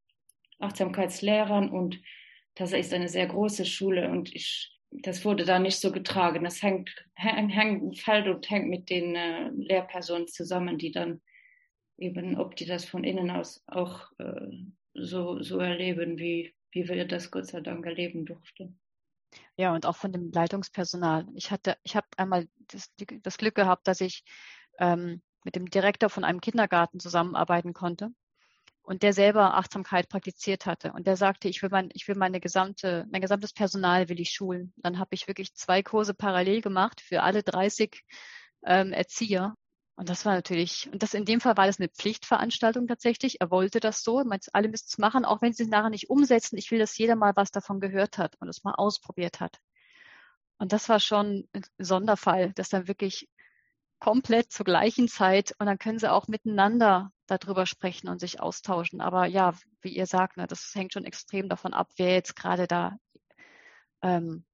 Achtsamkeitslehrern 0.63 1.71
und 1.71 2.01
das 2.55 2.73
ist 2.73 2.93
eine 2.93 3.09
sehr 3.09 3.27
große 3.27 3.65
Schule 3.65 4.11
und 4.11 4.35
ich, 4.35 4.79
das 4.91 5.25
wurde 5.25 5.45
da 5.45 5.59
nicht 5.59 5.81
so 5.81 5.91
getragen. 5.91 6.45
Das 6.45 6.63
hängt, 6.63 6.91
hängt, 7.15 7.99
fällt 7.99 8.29
und 8.29 8.49
hängt 8.51 8.69
mit 8.69 8.91
den 8.91 9.17
äh, 9.17 9.49
Lehrpersonen 9.51 10.29
zusammen, 10.29 10.79
die 10.79 10.93
dann 10.93 11.23
eben, 11.99 12.39
ob 12.39 12.57
die 12.57 12.67
das 12.67 12.85
von 12.85 13.05
innen 13.05 13.31
aus 13.31 13.63
auch 13.67 14.11
äh, 14.19 14.49
so, 14.95 15.43
so 15.43 15.59
erleben, 15.59 16.19
wie, 16.19 16.55
wie 16.73 16.89
wir 16.89 17.07
das 17.07 17.31
Gott 17.31 17.47
sei 17.47 17.61
Dank 17.61 17.87
erleben 17.87 18.27
durften. 18.27 18.79
Ja, 19.57 19.75
und 19.75 19.87
auch 19.87 19.97
von 19.97 20.13
dem 20.13 20.31
Leitungspersonal. 20.31 21.27
Ich 21.35 21.51
hatte, 21.51 21.79
ich 21.85 21.97
habe 21.97 22.07
einmal 22.19 22.49
das, 22.69 22.93
das, 23.23 23.39
Glück 23.39 23.55
gehabt, 23.55 23.89
dass 23.89 24.03
ich 24.03 24.25
ähm, 24.79 25.23
mit 25.43 25.57
dem 25.57 25.71
Direktor 25.71 26.11
von 26.11 26.25
einem 26.25 26.43
Kindergarten 26.43 27.01
zusammenarbeiten 27.01 27.73
konnte 27.73 28.11
und 28.83 29.03
der 29.03 29.13
selber 29.13 29.55
Achtsamkeit 29.55 30.09
praktiziert 30.09 30.67
hatte. 30.67 30.93
Und 30.93 31.07
der 31.07 31.17
sagte, 31.17 31.49
ich 31.49 31.63
will 31.63 31.71
mein, 31.71 31.91
ich 31.93 32.09
will 32.09 32.17
meine 32.17 32.41
gesamte, 32.41 33.07
mein 33.11 33.21
gesamtes 33.21 33.53
Personal 33.53 34.09
will 34.09 34.21
ich 34.21 34.31
schulen. 34.31 34.73
Dann 34.77 34.99
habe 34.99 35.15
ich 35.15 35.29
wirklich 35.29 35.55
zwei 35.55 35.83
Kurse 35.83 36.15
parallel 36.15 36.61
gemacht 36.61 37.01
für 37.01 37.23
alle 37.23 37.43
30 37.43 38.03
ähm, 38.67 38.93
Erzieher. 38.93 39.55
Und 39.95 40.09
das 40.09 40.25
war 40.25 40.35
natürlich, 40.35 40.89
und 40.93 41.03
das 41.03 41.15
in 41.15 41.25
dem 41.25 41.41
Fall 41.41 41.57
war 41.57 41.67
das 41.67 41.79
eine 41.79 41.89
Pflichtveranstaltung 41.89 42.89
tatsächlich. 42.89 43.41
Er 43.41 43.51
wollte 43.51 43.79
das 43.79 44.03
so, 44.03 44.25
meint, 44.25 44.47
alle 44.53 44.69
müssen 44.69 44.87
es 44.89 44.99
machen, 44.99 45.25
auch 45.25 45.43
wenn 45.43 45.53
sie 45.53 45.65
es 45.65 45.69
nachher 45.69 45.91
nicht 45.91 46.11
umsetzen. 46.11 46.57
Ich 46.57 46.71
will, 46.71 46.79
dass 46.79 46.97
jeder 46.99 47.15
mal 47.15 47.37
was 47.37 47.51
davon 47.51 47.79
gehört 47.79 48.19
hat 48.19 48.35
und 48.41 48.49
es 48.49 48.65
mal 48.65 48.75
ausprobiert 48.75 49.39
hat. 49.41 49.59
Und 50.59 50.73
das 50.73 50.89
war 50.89 51.01
schon 51.01 51.49
ein 51.53 51.65
Sonderfall, 51.79 52.53
dass 52.55 52.69
dann 52.69 52.89
wirklich 52.89 53.29
komplett 54.03 54.51
zur 54.51 54.65
gleichen 54.65 55.07
Zeit 55.07 55.55
und 55.61 55.67
dann 55.67 55.79
können 55.79 56.01
sie 56.01 56.11
auch 56.11 56.27
miteinander 56.27 57.13
darüber 57.29 57.67
sprechen 57.67 58.09
und 58.09 58.19
sich 58.19 58.41
austauschen. 58.41 59.01
Aber 59.01 59.27
ja, 59.27 59.55
wie 59.81 59.95
ihr 59.97 60.07
sagt, 60.07 60.37
ne, 60.37 60.49
das 60.49 60.73
hängt 60.75 60.93
schon 60.93 61.05
extrem 61.05 61.49
davon 61.49 61.73
ab, 61.73 61.89
wer 61.97 62.15
jetzt 62.15 62.35
gerade 62.35 62.67
da 62.67 62.97
ähm, 64.03 64.45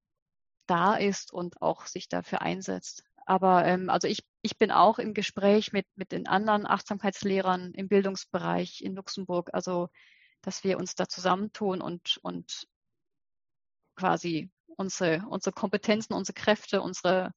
da 0.66 0.96
ist 0.96 1.32
und 1.32 1.62
auch 1.62 1.86
sich 1.86 2.10
dafür 2.10 2.42
einsetzt. 2.42 3.04
Aber 3.24 3.64
ähm, 3.64 3.88
also 3.88 4.06
ich, 4.06 4.22
ich 4.42 4.58
bin 4.58 4.70
auch 4.70 4.98
im 4.98 5.14
Gespräch 5.14 5.72
mit, 5.72 5.86
mit 5.96 6.12
den 6.12 6.28
anderen 6.28 6.66
Achtsamkeitslehrern 6.66 7.72
im 7.72 7.88
Bildungsbereich 7.88 8.82
in 8.82 8.94
Luxemburg, 8.96 9.48
also 9.54 9.88
dass 10.42 10.62
wir 10.62 10.76
uns 10.76 10.94
da 10.94 11.08
zusammentun 11.08 11.80
und, 11.80 12.18
und 12.20 12.68
quasi 13.96 14.50
unsere, 14.76 15.24
unsere 15.26 15.54
Kompetenzen, 15.54 16.12
unsere 16.12 16.34
Kräfte, 16.34 16.82
unsere 16.82 17.32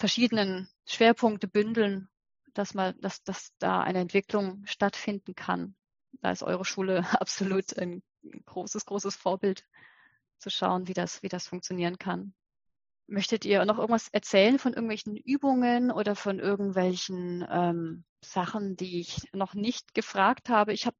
verschiedenen 0.00 0.68
Schwerpunkte 0.86 1.46
bündeln, 1.46 2.08
dass 2.54 2.74
man, 2.74 2.98
dass, 3.00 3.22
dass 3.22 3.52
da 3.58 3.80
eine 3.82 4.00
Entwicklung 4.00 4.64
stattfinden 4.66 5.34
kann. 5.34 5.76
Da 6.22 6.32
ist 6.32 6.42
eure 6.42 6.64
Schule 6.64 7.04
absolut 7.20 7.78
ein 7.78 8.02
großes, 8.46 8.86
großes 8.86 9.14
Vorbild 9.14 9.64
zu 10.38 10.50
schauen, 10.50 10.88
wie 10.88 10.94
das, 10.94 11.22
wie 11.22 11.28
das 11.28 11.46
funktionieren 11.46 11.98
kann. 11.98 12.34
Möchtet 13.06 13.44
ihr 13.44 13.64
noch 13.64 13.78
irgendwas 13.78 14.08
erzählen 14.08 14.58
von 14.58 14.72
irgendwelchen 14.72 15.16
Übungen 15.16 15.90
oder 15.90 16.16
von 16.16 16.38
irgendwelchen 16.38 17.46
ähm, 17.50 18.04
Sachen, 18.20 18.76
die 18.76 19.00
ich 19.00 19.28
noch 19.32 19.54
nicht 19.54 19.94
gefragt 19.94 20.48
habe? 20.48 20.72
Ich 20.72 20.86
habe, 20.86 20.96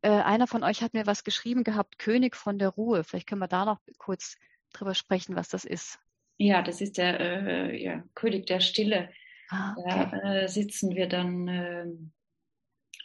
äh, 0.00 0.10
einer 0.10 0.46
von 0.46 0.64
euch 0.64 0.82
hat 0.82 0.94
mir 0.94 1.06
was 1.06 1.24
geschrieben 1.24 1.62
gehabt, 1.62 1.98
König 1.98 2.36
von 2.36 2.58
der 2.58 2.70
Ruhe. 2.70 3.04
Vielleicht 3.04 3.28
können 3.28 3.42
wir 3.42 3.48
da 3.48 3.66
noch 3.66 3.80
kurz 3.98 4.36
drüber 4.72 4.94
sprechen, 4.94 5.36
was 5.36 5.48
das 5.48 5.64
ist. 5.64 6.00
Ja, 6.38 6.62
das 6.62 6.80
ist 6.80 6.98
der 6.98 7.20
äh, 7.20 7.82
ja, 7.82 8.02
König 8.14 8.46
der 8.46 8.60
Stille. 8.60 9.10
Ah, 9.50 9.74
okay. 9.76 10.08
Da 10.10 10.34
äh, 10.34 10.48
sitzen 10.48 10.94
wir 10.96 11.06
dann 11.06 11.48
äh, 11.48 11.86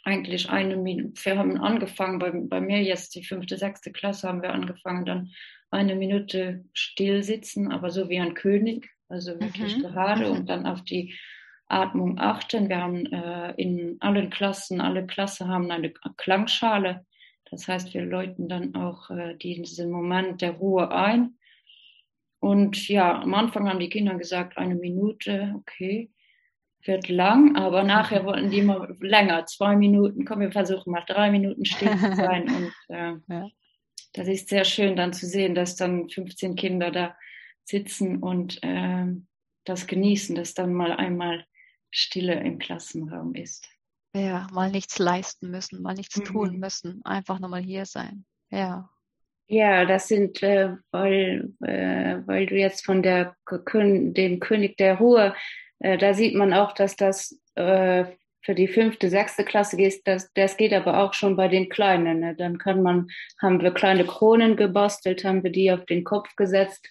eigentlich 0.04 0.48
eine 0.48 0.76
Minute. 0.76 1.24
Wir 1.24 1.38
haben 1.38 1.58
angefangen, 1.60 2.18
bei, 2.18 2.30
bei 2.30 2.60
mir 2.60 2.82
jetzt 2.82 3.14
die 3.14 3.24
fünfte, 3.24 3.56
sechste 3.56 3.92
Klasse 3.92 4.28
haben 4.28 4.42
wir 4.42 4.52
angefangen, 4.52 5.04
dann 5.04 5.30
eine 5.70 5.94
Minute 5.94 6.64
still 6.72 7.22
sitzen, 7.22 7.70
aber 7.70 7.90
so 7.90 8.08
wie 8.08 8.18
ein 8.18 8.34
König, 8.34 8.88
also 9.08 9.38
wirklich 9.38 9.76
mhm. 9.76 9.82
gerade 9.82 10.26
mhm. 10.26 10.32
und 10.32 10.48
dann 10.48 10.66
auf 10.66 10.82
die 10.82 11.14
Atmung 11.66 12.18
achten. 12.18 12.68
Wir 12.68 12.80
haben 12.80 13.06
äh, 13.06 13.52
in 13.56 13.98
allen 14.00 14.30
Klassen, 14.30 14.80
alle 14.80 15.06
Klassen 15.06 15.48
haben 15.48 15.70
eine 15.70 15.92
Klangschale. 16.16 17.04
Das 17.50 17.68
heißt, 17.68 17.94
wir 17.94 18.02
läuten 18.02 18.48
dann 18.48 18.74
auch 18.74 19.10
äh, 19.10 19.34
diesen 19.36 19.90
Moment 19.90 20.40
der 20.40 20.52
Ruhe 20.52 20.90
ein. 20.90 21.37
Und 22.40 22.88
ja, 22.88 23.20
am 23.20 23.34
Anfang 23.34 23.68
haben 23.68 23.80
die 23.80 23.88
Kinder 23.88 24.14
gesagt, 24.14 24.58
eine 24.58 24.76
Minute, 24.76 25.54
okay, 25.56 26.10
wird 26.84 27.08
lang, 27.08 27.56
aber 27.56 27.82
nachher 27.82 28.24
wollten 28.24 28.50
die 28.50 28.60
immer 28.60 28.88
länger, 29.00 29.46
zwei 29.46 29.74
Minuten. 29.76 30.24
Komm, 30.24 30.40
wir 30.40 30.52
versuchen 30.52 30.92
mal 30.92 31.04
drei 31.06 31.30
Minuten 31.30 31.64
still 31.64 31.90
zu 31.98 31.98
sein. 32.16 32.48
Und 32.48 32.72
äh, 32.94 33.14
ja 33.28 33.48
das 34.12 34.28
ist 34.28 34.48
sehr 34.48 34.64
schön 34.64 34.96
dann 34.96 35.12
zu 35.12 35.26
sehen, 35.26 35.54
dass 35.54 35.76
dann 35.76 36.08
15 36.08 36.56
Kinder 36.56 36.90
da 36.90 37.16
sitzen 37.64 38.22
und 38.22 38.62
äh, 38.62 39.06
das 39.64 39.86
genießen, 39.86 40.34
dass 40.34 40.54
dann 40.54 40.72
mal 40.72 40.92
einmal 40.92 41.44
Stille 41.90 42.40
im 42.40 42.58
Klassenraum 42.58 43.34
ist. 43.34 43.68
Ja, 44.14 44.46
mal 44.52 44.70
nichts 44.70 44.98
leisten 44.98 45.50
müssen, 45.50 45.82
mal 45.82 45.94
nichts 45.94 46.16
mhm. 46.16 46.24
tun 46.24 46.58
müssen, 46.58 47.04
einfach 47.04 47.38
nochmal 47.38 47.62
hier 47.62 47.86
sein. 47.86 48.24
Ja. 48.50 48.90
Ja, 49.50 49.86
das 49.86 50.08
sind, 50.08 50.42
äh, 50.42 50.74
weil, 50.90 51.52
äh, 51.64 52.18
weil 52.26 52.44
du 52.44 52.54
jetzt 52.54 52.84
von 52.84 53.02
der, 53.02 53.34
dem 53.72 54.40
König 54.40 54.76
der 54.76 54.96
Ruhe, 54.98 55.34
äh, 55.78 55.96
da 55.96 56.12
sieht 56.12 56.34
man 56.34 56.52
auch, 56.52 56.72
dass 56.72 56.96
das 56.96 57.40
äh, 57.54 58.04
für 58.42 58.54
die 58.54 58.68
fünfte, 58.68 59.08
sechste 59.08 59.44
Klasse 59.44 59.78
geht, 59.78 60.02
das, 60.06 60.30
das 60.34 60.58
geht 60.58 60.74
aber 60.74 61.02
auch 61.02 61.14
schon 61.14 61.34
bei 61.34 61.48
den 61.48 61.70
Kleinen. 61.70 62.20
Ne? 62.20 62.34
Dann 62.36 62.58
kann 62.58 62.82
man, 62.82 63.08
haben 63.40 63.62
wir 63.62 63.72
kleine 63.72 64.04
Kronen 64.04 64.54
gebastelt, 64.54 65.24
haben 65.24 65.42
wir 65.42 65.50
die 65.50 65.72
auf 65.72 65.86
den 65.86 66.04
Kopf 66.04 66.36
gesetzt 66.36 66.86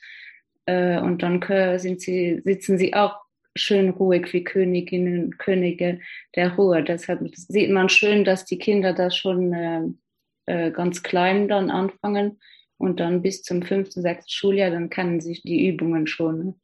äh, 0.66 1.00
und 1.00 1.22
dann 1.22 1.40
sind 1.78 2.02
sie, 2.02 2.42
sitzen 2.44 2.80
sie 2.80 2.96
auch 2.96 3.18
schön 3.56 3.92
ruhig 3.92 4.34
wie 4.34 4.44
Königinnen 4.44 5.26
und 5.26 5.38
Könige 5.38 6.00
der 6.36 6.56
Ruhe. 6.56 6.84
Deshalb 6.84 7.20
sieht 7.36 7.70
man 7.70 7.90
schön, 7.90 8.26
dass 8.26 8.46
die 8.46 8.58
Kinder 8.58 8.94
da 8.94 9.12
schon 9.12 10.00
äh, 10.48 10.72
ganz 10.72 11.04
klein 11.04 11.48
dann 11.48 11.70
anfangen 11.70 12.42
und 12.78 13.00
dann 13.00 13.22
bis 13.22 13.44
zum 13.44 13.62
fünften, 13.62 14.02
sechsten 14.02 14.32
Schuljahr, 14.32 14.72
dann 14.72 14.90
kennen 14.90 15.22
sich 15.22 15.44
die 15.44 15.68
Übungen 15.68 16.08
schon. 16.08 16.46
Ne? 16.46 16.56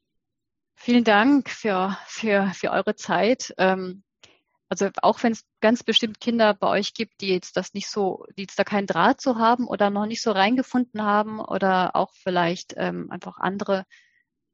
Vielen 0.75 1.03
Dank 1.03 1.49
für, 1.49 1.97
für, 2.07 2.51
für 2.53 2.71
eure 2.71 2.95
Zeit. 2.95 3.53
Ähm, 3.57 4.03
also 4.69 4.89
auch 5.03 5.21
wenn 5.21 5.33
es 5.33 5.45
ganz 5.61 5.83
bestimmt 5.83 6.19
Kinder 6.19 6.55
bei 6.55 6.67
euch 6.67 6.93
gibt, 6.95 7.21
die 7.21 7.27
jetzt 7.29 7.57
das 7.57 7.73
nicht 7.73 7.87
so, 7.87 8.25
die 8.37 8.41
jetzt 8.41 8.57
da 8.57 8.63
keinen 8.63 8.87
Draht 8.87 9.21
zu 9.21 9.37
haben 9.37 9.67
oder 9.67 9.91
noch 9.91 10.07
nicht 10.07 10.21
so 10.21 10.31
reingefunden 10.31 11.03
haben 11.03 11.39
oder 11.39 11.95
auch 11.95 12.11
vielleicht 12.15 12.73
ähm, 12.77 13.11
einfach 13.11 13.37
andere 13.37 13.85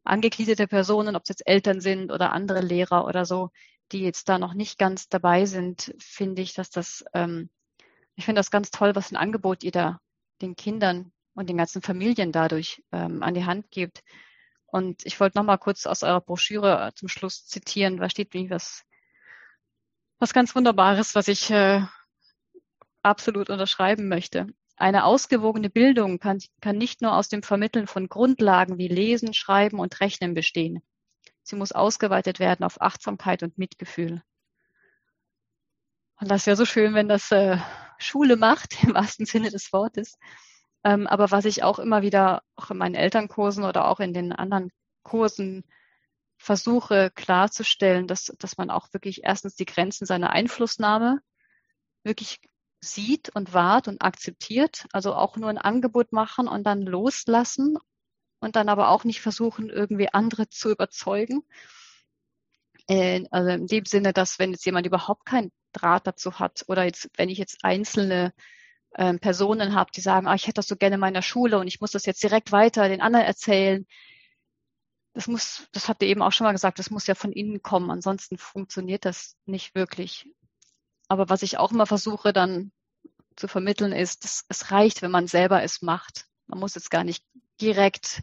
angegliederte 0.04 0.68
Personen, 0.68 1.16
ob 1.16 1.24
es 1.24 1.30
jetzt 1.30 1.48
Eltern 1.48 1.80
sind 1.82 2.12
oder 2.12 2.34
andere 2.34 2.62
Lehrer 2.62 3.06
oder 3.06 3.26
so, 3.26 3.50
die 3.92 4.02
jetzt 4.02 4.28
da 4.28 4.40
noch 4.40 4.54
nicht 4.54 4.78
ganz 4.78 5.08
dabei 5.08 5.46
sind, 5.46 5.96
finde 6.00 6.42
ich, 6.42 6.54
dass 6.54 6.70
das, 6.70 7.06
ähm, 7.14 7.50
ich 8.20 8.26
finde 8.26 8.40
das 8.40 8.52
ganz 8.52 8.70
toll, 8.70 8.96
was 8.96 9.12
ein 9.12 9.16
Angebot 9.16 9.64
ihr 9.64 9.72
da 9.72 10.02
den 10.42 10.58
Kindern 10.58 11.14
und 11.36 11.48
den 11.50 11.56
ganzen 11.56 11.82
Familien 11.82 12.34
dadurch 12.34 12.84
ähm, 12.92 13.24
an 13.24 13.34
die 13.34 13.46
Hand 13.46 13.72
gibt. 13.72 14.04
Und 14.66 15.06
ich 15.06 15.22
wollte 15.22 15.38
noch 15.38 15.46
mal 15.46 15.58
kurz 15.58 15.86
aus 15.86 16.04
eurer 16.04 16.20
Broschüre 16.20 16.92
zum 16.96 17.08
Schluss 17.08 17.48
zitieren, 17.48 18.02
was 18.02 18.12
steht 18.12 18.34
wie 18.34 18.50
was 18.50 18.84
was 20.20 20.34
ganz 20.34 20.54
Wunderbares, 20.54 21.16
was 21.16 21.30
ich 21.30 21.50
äh, 21.50 21.82
absolut 23.04 23.50
unterschreiben 23.50 24.10
möchte. 24.10 24.48
Eine 24.76 25.06
ausgewogene 25.06 25.70
Bildung 25.70 26.20
kann, 26.20 26.40
kann 26.60 26.78
nicht 26.78 27.02
nur 27.02 27.16
aus 27.16 27.30
dem 27.30 27.42
Vermitteln 27.42 27.88
von 27.88 28.10
Grundlagen 28.10 28.78
wie 28.78 28.90
Lesen, 28.90 29.34
Schreiben 29.34 29.80
und 29.80 30.02
Rechnen 30.02 30.34
bestehen. 30.34 30.84
Sie 31.44 31.56
muss 31.56 31.72
ausgeweitet 31.72 32.40
werden 32.40 32.66
auf 32.66 32.82
Achtsamkeit 32.82 33.44
und 33.44 33.58
Mitgefühl. 33.58 34.22
Und 36.20 36.30
das 36.30 36.46
ja 36.46 36.58
so 36.58 36.66
schön, 36.66 36.94
wenn 36.96 37.08
das 37.08 37.32
äh, 37.32 37.58
Schule 38.00 38.36
macht, 38.36 38.84
im 38.84 38.94
wahrsten 38.94 39.26
Sinne 39.26 39.52
des 39.52 39.72
Wortes. 39.74 40.18
Ähm, 40.84 41.08
aber 41.08 41.32
was 41.32 41.46
ich 41.46 41.64
auch 41.64 41.80
immer 41.80 42.02
wieder, 42.02 42.42
auch 42.56 42.72
in 42.72 42.78
meinen 42.78 42.96
Elternkursen 42.96 43.64
oder 43.64 43.88
auch 43.88 44.00
in 44.00 44.14
den 44.14 44.32
anderen 44.32 44.72
Kursen 45.04 45.64
versuche 46.38 47.12
klarzustellen, 47.14 48.08
dass, 48.08 48.34
dass 48.40 48.58
man 48.58 48.70
auch 48.70 48.88
wirklich 48.94 49.24
erstens 49.24 49.56
die 49.56 49.66
Grenzen 49.66 50.06
seiner 50.06 50.30
Einflussnahme 50.30 51.20
wirklich 52.04 52.40
sieht 52.82 53.30
und 53.36 53.54
wahrt 53.54 53.90
und 53.90 54.02
akzeptiert. 54.02 54.86
Also 54.94 55.14
auch 55.14 55.36
nur 55.36 55.50
ein 55.50 55.58
Angebot 55.58 56.14
machen 56.14 56.48
und 56.48 56.64
dann 56.64 56.82
loslassen 56.82 57.78
und 58.40 58.56
dann 58.56 58.70
aber 58.70 58.90
auch 58.90 59.04
nicht 59.04 59.20
versuchen, 59.20 59.70
irgendwie 59.70 60.10
andere 60.14 60.48
zu 60.50 60.72
überzeugen. 60.72 61.44
Äh, 62.88 63.26
also 63.32 63.50
in 63.50 63.68
dem 63.68 63.86
Sinne, 63.86 64.14
dass 64.14 64.40
wenn 64.40 64.52
jetzt 64.52 64.66
jemand 64.66 64.88
überhaupt 64.88 65.26
keinen 65.26 65.52
Draht 65.74 66.08
dazu 66.08 66.40
hat 66.40 66.64
oder 66.68 66.84
jetzt, 66.84 67.10
wenn 67.18 67.30
ich 67.30 67.38
jetzt 67.38 67.64
einzelne 67.64 68.34
äh, 68.92 69.14
Personen 69.16 69.76
habe, 69.76 69.92
die 69.96 70.02
sagen, 70.02 70.28
ah, 70.28 70.36
ich 70.36 70.44
hätte 70.44 70.56
das 70.56 70.68
so 70.68 70.76
gerne 70.76 70.96
in 70.96 71.02
meiner 71.02 71.22
Schule 71.22 71.60
und 71.60 71.68
ich 71.68 71.82
muss 71.82 71.92
das 71.92 72.06
jetzt 72.06 72.24
direkt 72.24 72.52
weiter 72.52 72.90
den 72.90 73.02
anderen 73.02 73.26
erzählen, 73.26 73.86
das 75.14 75.28
muss, 75.28 75.68
das 75.72 75.90
habt 75.90 76.02
ihr 76.02 76.08
eben 76.08 76.22
auch 76.22 76.32
schon 76.32 76.46
mal 76.46 76.52
gesagt, 76.52 76.80
das 76.80 76.92
muss 76.92 77.08
ja 77.08 77.16
von 77.16 77.32
innen 77.32 77.62
kommen, 77.62 77.92
ansonsten 77.92 78.38
funktioniert 78.38 79.06
das 79.06 79.36
nicht 79.46 79.76
wirklich. 79.76 80.28
Aber 81.08 81.30
was 81.30 81.42
ich 81.42 81.58
auch 81.58 81.72
immer 81.72 81.86
versuche 81.86 82.34
dann 82.34 82.72
zu 83.36 83.48
vermitteln 83.48 83.92
ist, 83.92 84.24
dass 84.24 84.46
es 84.48 84.72
reicht, 84.72 85.02
wenn 85.02 85.12
man 85.12 85.28
selber 85.28 85.64
es 85.64 85.82
macht. 85.82 86.26
Man 86.48 86.60
muss 86.60 86.76
jetzt 86.76 86.92
gar 86.92 87.04
nicht 87.04 87.24
direkt 87.62 88.22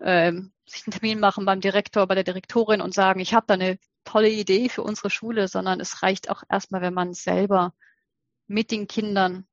ähm, 0.00 0.52
sich 0.66 0.86
einen 0.86 0.92
Termin 0.92 1.20
machen 1.20 1.44
beim 1.44 1.60
Direktor, 1.60 2.06
bei 2.06 2.14
der 2.14 2.24
Direktorin 2.24 2.80
und 2.80 2.94
sagen, 2.94 3.20
ich 3.20 3.34
habe 3.34 3.46
da 3.46 3.54
eine 3.54 3.78
tolle 4.08 4.30
Idee 4.30 4.70
für 4.70 4.82
unsere 4.82 5.10
Schule, 5.10 5.48
sondern 5.48 5.80
es 5.80 6.02
reicht 6.02 6.30
auch 6.30 6.42
erstmal, 6.48 6.80
wenn 6.80 6.94
man 6.94 7.12
selber 7.12 7.74
mit 8.46 8.70
den 8.70 8.86
Kindern 8.86 9.46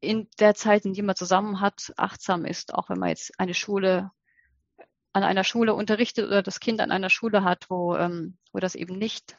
in 0.00 0.28
der 0.38 0.54
Zeit, 0.54 0.86
in 0.86 0.94
die 0.94 1.02
man 1.02 1.14
zusammen 1.14 1.60
hat, 1.60 1.92
achtsam 1.98 2.46
ist, 2.46 2.72
auch 2.72 2.88
wenn 2.88 2.98
man 2.98 3.10
jetzt 3.10 3.38
eine 3.38 3.54
Schule 3.54 4.10
an 5.12 5.22
einer 5.22 5.44
Schule 5.44 5.74
unterrichtet 5.74 6.26
oder 6.26 6.42
das 6.42 6.58
Kind 6.58 6.80
an 6.80 6.90
einer 6.90 7.10
Schule 7.10 7.44
hat, 7.44 7.68
wo, 7.68 7.94
ähm, 7.96 8.38
wo 8.52 8.58
das 8.60 8.74
eben 8.74 8.96
nicht 8.98 9.38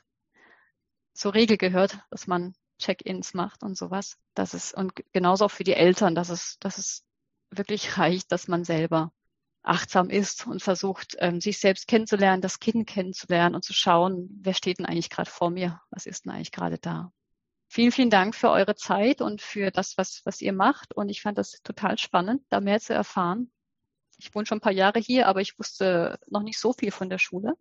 zur 1.14 1.34
Regel 1.34 1.58
gehört, 1.58 2.00
dass 2.12 2.28
man 2.28 2.54
Check-ins 2.78 3.34
macht 3.34 3.64
und 3.64 3.76
sowas. 3.76 4.18
Das 4.36 4.54
ist, 4.54 4.74
und 4.76 4.94
genauso 5.14 5.46
auch 5.46 5.52
für 5.52 5.64
die 5.64 5.74
Eltern, 5.74 6.14
dass 6.14 6.30
es, 6.30 6.58
dass 6.60 6.78
es 6.78 7.04
wirklich 7.50 7.98
reicht, 7.98 8.32
dass 8.32 8.48
man 8.48 8.64
selber 8.64 9.12
achtsam 9.66 10.10
ist 10.10 10.48
und 10.48 10.62
versucht, 10.62 11.16
ähm, 11.20 11.42
sich 11.42 11.60
selbst 11.60 11.88
kennenzulernen, 11.88 12.42
das 12.42 12.60
Kind 12.60 12.88
kennenzulernen 12.88 13.56
und 13.56 13.64
zu 13.64 13.74
schauen, 13.74 14.30
wer 14.42 14.54
steht 14.54 14.80
denn 14.80 14.86
eigentlich 14.86 15.10
gerade 15.10 15.30
vor 15.30 15.50
mir? 15.50 15.82
Was 15.90 16.06
ist 16.06 16.26
denn 16.26 16.32
eigentlich 16.32 16.52
gerade 16.52 16.78
da? 16.78 17.12
Vielen, 17.68 17.92
vielen 17.92 18.10
Dank 18.10 18.36
für 18.36 18.52
eure 18.52 18.76
Zeit 18.76 19.22
und 19.22 19.42
für 19.42 19.72
das, 19.72 19.98
was, 19.98 20.22
was 20.24 20.42
ihr 20.42 20.54
macht. 20.54 20.96
Und 20.96 21.10
ich 21.10 21.22
fand 21.22 21.38
das 21.38 21.62
total 21.64 21.98
spannend, 21.98 22.44
da 22.50 22.62
mehr 22.62 22.80
zu 22.80 22.94
erfahren. 22.94 23.52
ich 24.18 24.34
wohne 24.34 24.46
schon 24.46 24.60
ein 24.60 24.62
paar 24.62 24.72
Jahre 24.72 25.00
hier, 25.00 25.28
aber 25.28 25.42
ich 25.42 25.58
wusste 25.60 26.20
noch 26.28 26.44
nicht 26.44 26.60
so 26.60 26.72
viel 26.74 26.92
von 26.92 27.10
der 27.10 27.18
Schule 27.18 27.54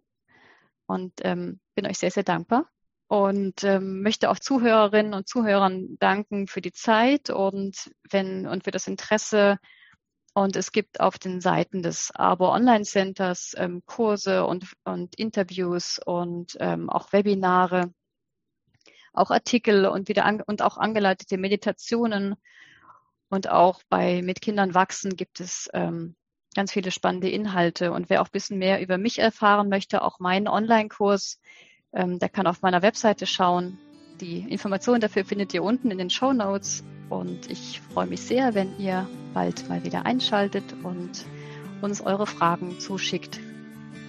und 0.87 1.13
ähm, 1.23 1.61
bin 1.75 1.87
euch 1.87 1.99
sehr, 1.99 2.11
sehr 2.11 2.23
dankbar 2.23 2.69
und 3.09 3.65
ähm, 3.65 4.03
möchte 4.03 4.31
auch 4.31 4.39
Zuhörerinnen 4.39 5.15
und 5.15 5.29
Zuhörern 5.29 5.97
danken 5.99 6.47
für 6.47 6.61
die 6.61 6.73
Zeit 6.73 7.31
und 7.31 7.91
wenn 8.11 8.47
und 8.47 8.65
für 8.65 8.71
das 8.71 8.87
Interesse. 8.87 9.59
Und 10.35 10.57
es 10.57 10.73
gibt 10.73 10.99
auf 10.99 11.17
den 11.17 11.41
Seiten 11.41 11.83
des 11.83 12.11
Arbor 12.11 12.51
Online 12.53 12.85
Centers 12.85 13.55
ähm, 13.57 13.83
Kurse 13.87 14.45
und, 14.45 14.67
und 14.85 15.15
Interviews 15.15 16.01
und 16.05 16.57
ähm, 16.59 16.91
auch 16.91 17.13
Webinare, 17.13 17.93
auch 19.13 19.31
Artikel 19.31 19.87
und 19.87 20.09
wieder 20.09 20.25
an, 20.25 20.43
und 20.43 20.61
auch 20.61 20.77
angeleitete 20.77 21.39
Meditationen. 21.39 22.35
Und 23.29 23.49
auch 23.49 23.83
bei 23.89 24.23
Mit 24.23 24.41
Kindern 24.41 24.75
wachsen 24.75 25.15
gibt 25.15 25.39
es 25.39 25.71
ähm, 25.73 26.17
ganz 26.57 26.73
viele 26.73 26.91
spannende 26.91 27.31
Inhalte. 27.31 27.93
Und 27.93 28.11
wer 28.11 28.21
auch 28.21 28.27
ein 28.27 28.33
bisschen 28.33 28.59
mehr 28.59 28.81
über 28.81 28.99
mich 28.99 29.21
erfahren 29.21 29.69
möchte, 29.69 30.03
auch 30.03 30.19
meinen 30.19 30.49
Online-Kurs, 30.49 31.39
ähm, 31.93 32.19
der 32.19 32.29
kann 32.29 32.49
auf 32.49 32.61
meiner 32.61 32.83
Webseite 32.83 33.27
schauen. 33.27 33.79
Die 34.21 34.41
Informationen 34.41 35.01
dafür 35.01 35.25
findet 35.25 35.53
ihr 35.55 35.63
unten 35.63 35.91
in 35.91 35.99
den 35.99 36.11
Show 36.11 36.33
Notes. 36.33 36.85
Und 37.11 37.51
ich 37.51 37.81
freue 37.93 38.07
mich 38.07 38.23
sehr, 38.23 38.55
wenn 38.55 38.79
ihr 38.79 39.07
bald 39.35 39.69
mal 39.69 39.85
wieder 39.85 40.07
einschaltet 40.07 40.65
und 40.83 41.25
uns 41.83 42.01
eure 42.01 42.27
Fragen 42.27 42.81
zuschickt 42.81 43.41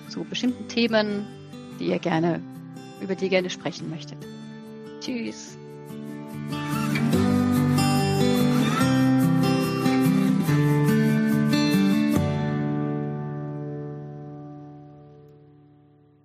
zu 0.09 0.23
bestimmten 0.23 0.67
Themen, 0.67 1.27
die 1.79 1.87
ihr 1.87 1.99
gerne, 1.99 2.41
über 3.01 3.15
die 3.15 3.25
ihr 3.25 3.29
gerne 3.29 3.49
sprechen 3.49 3.89
möchtet. 3.89 4.17
Tschüss. 5.01 5.57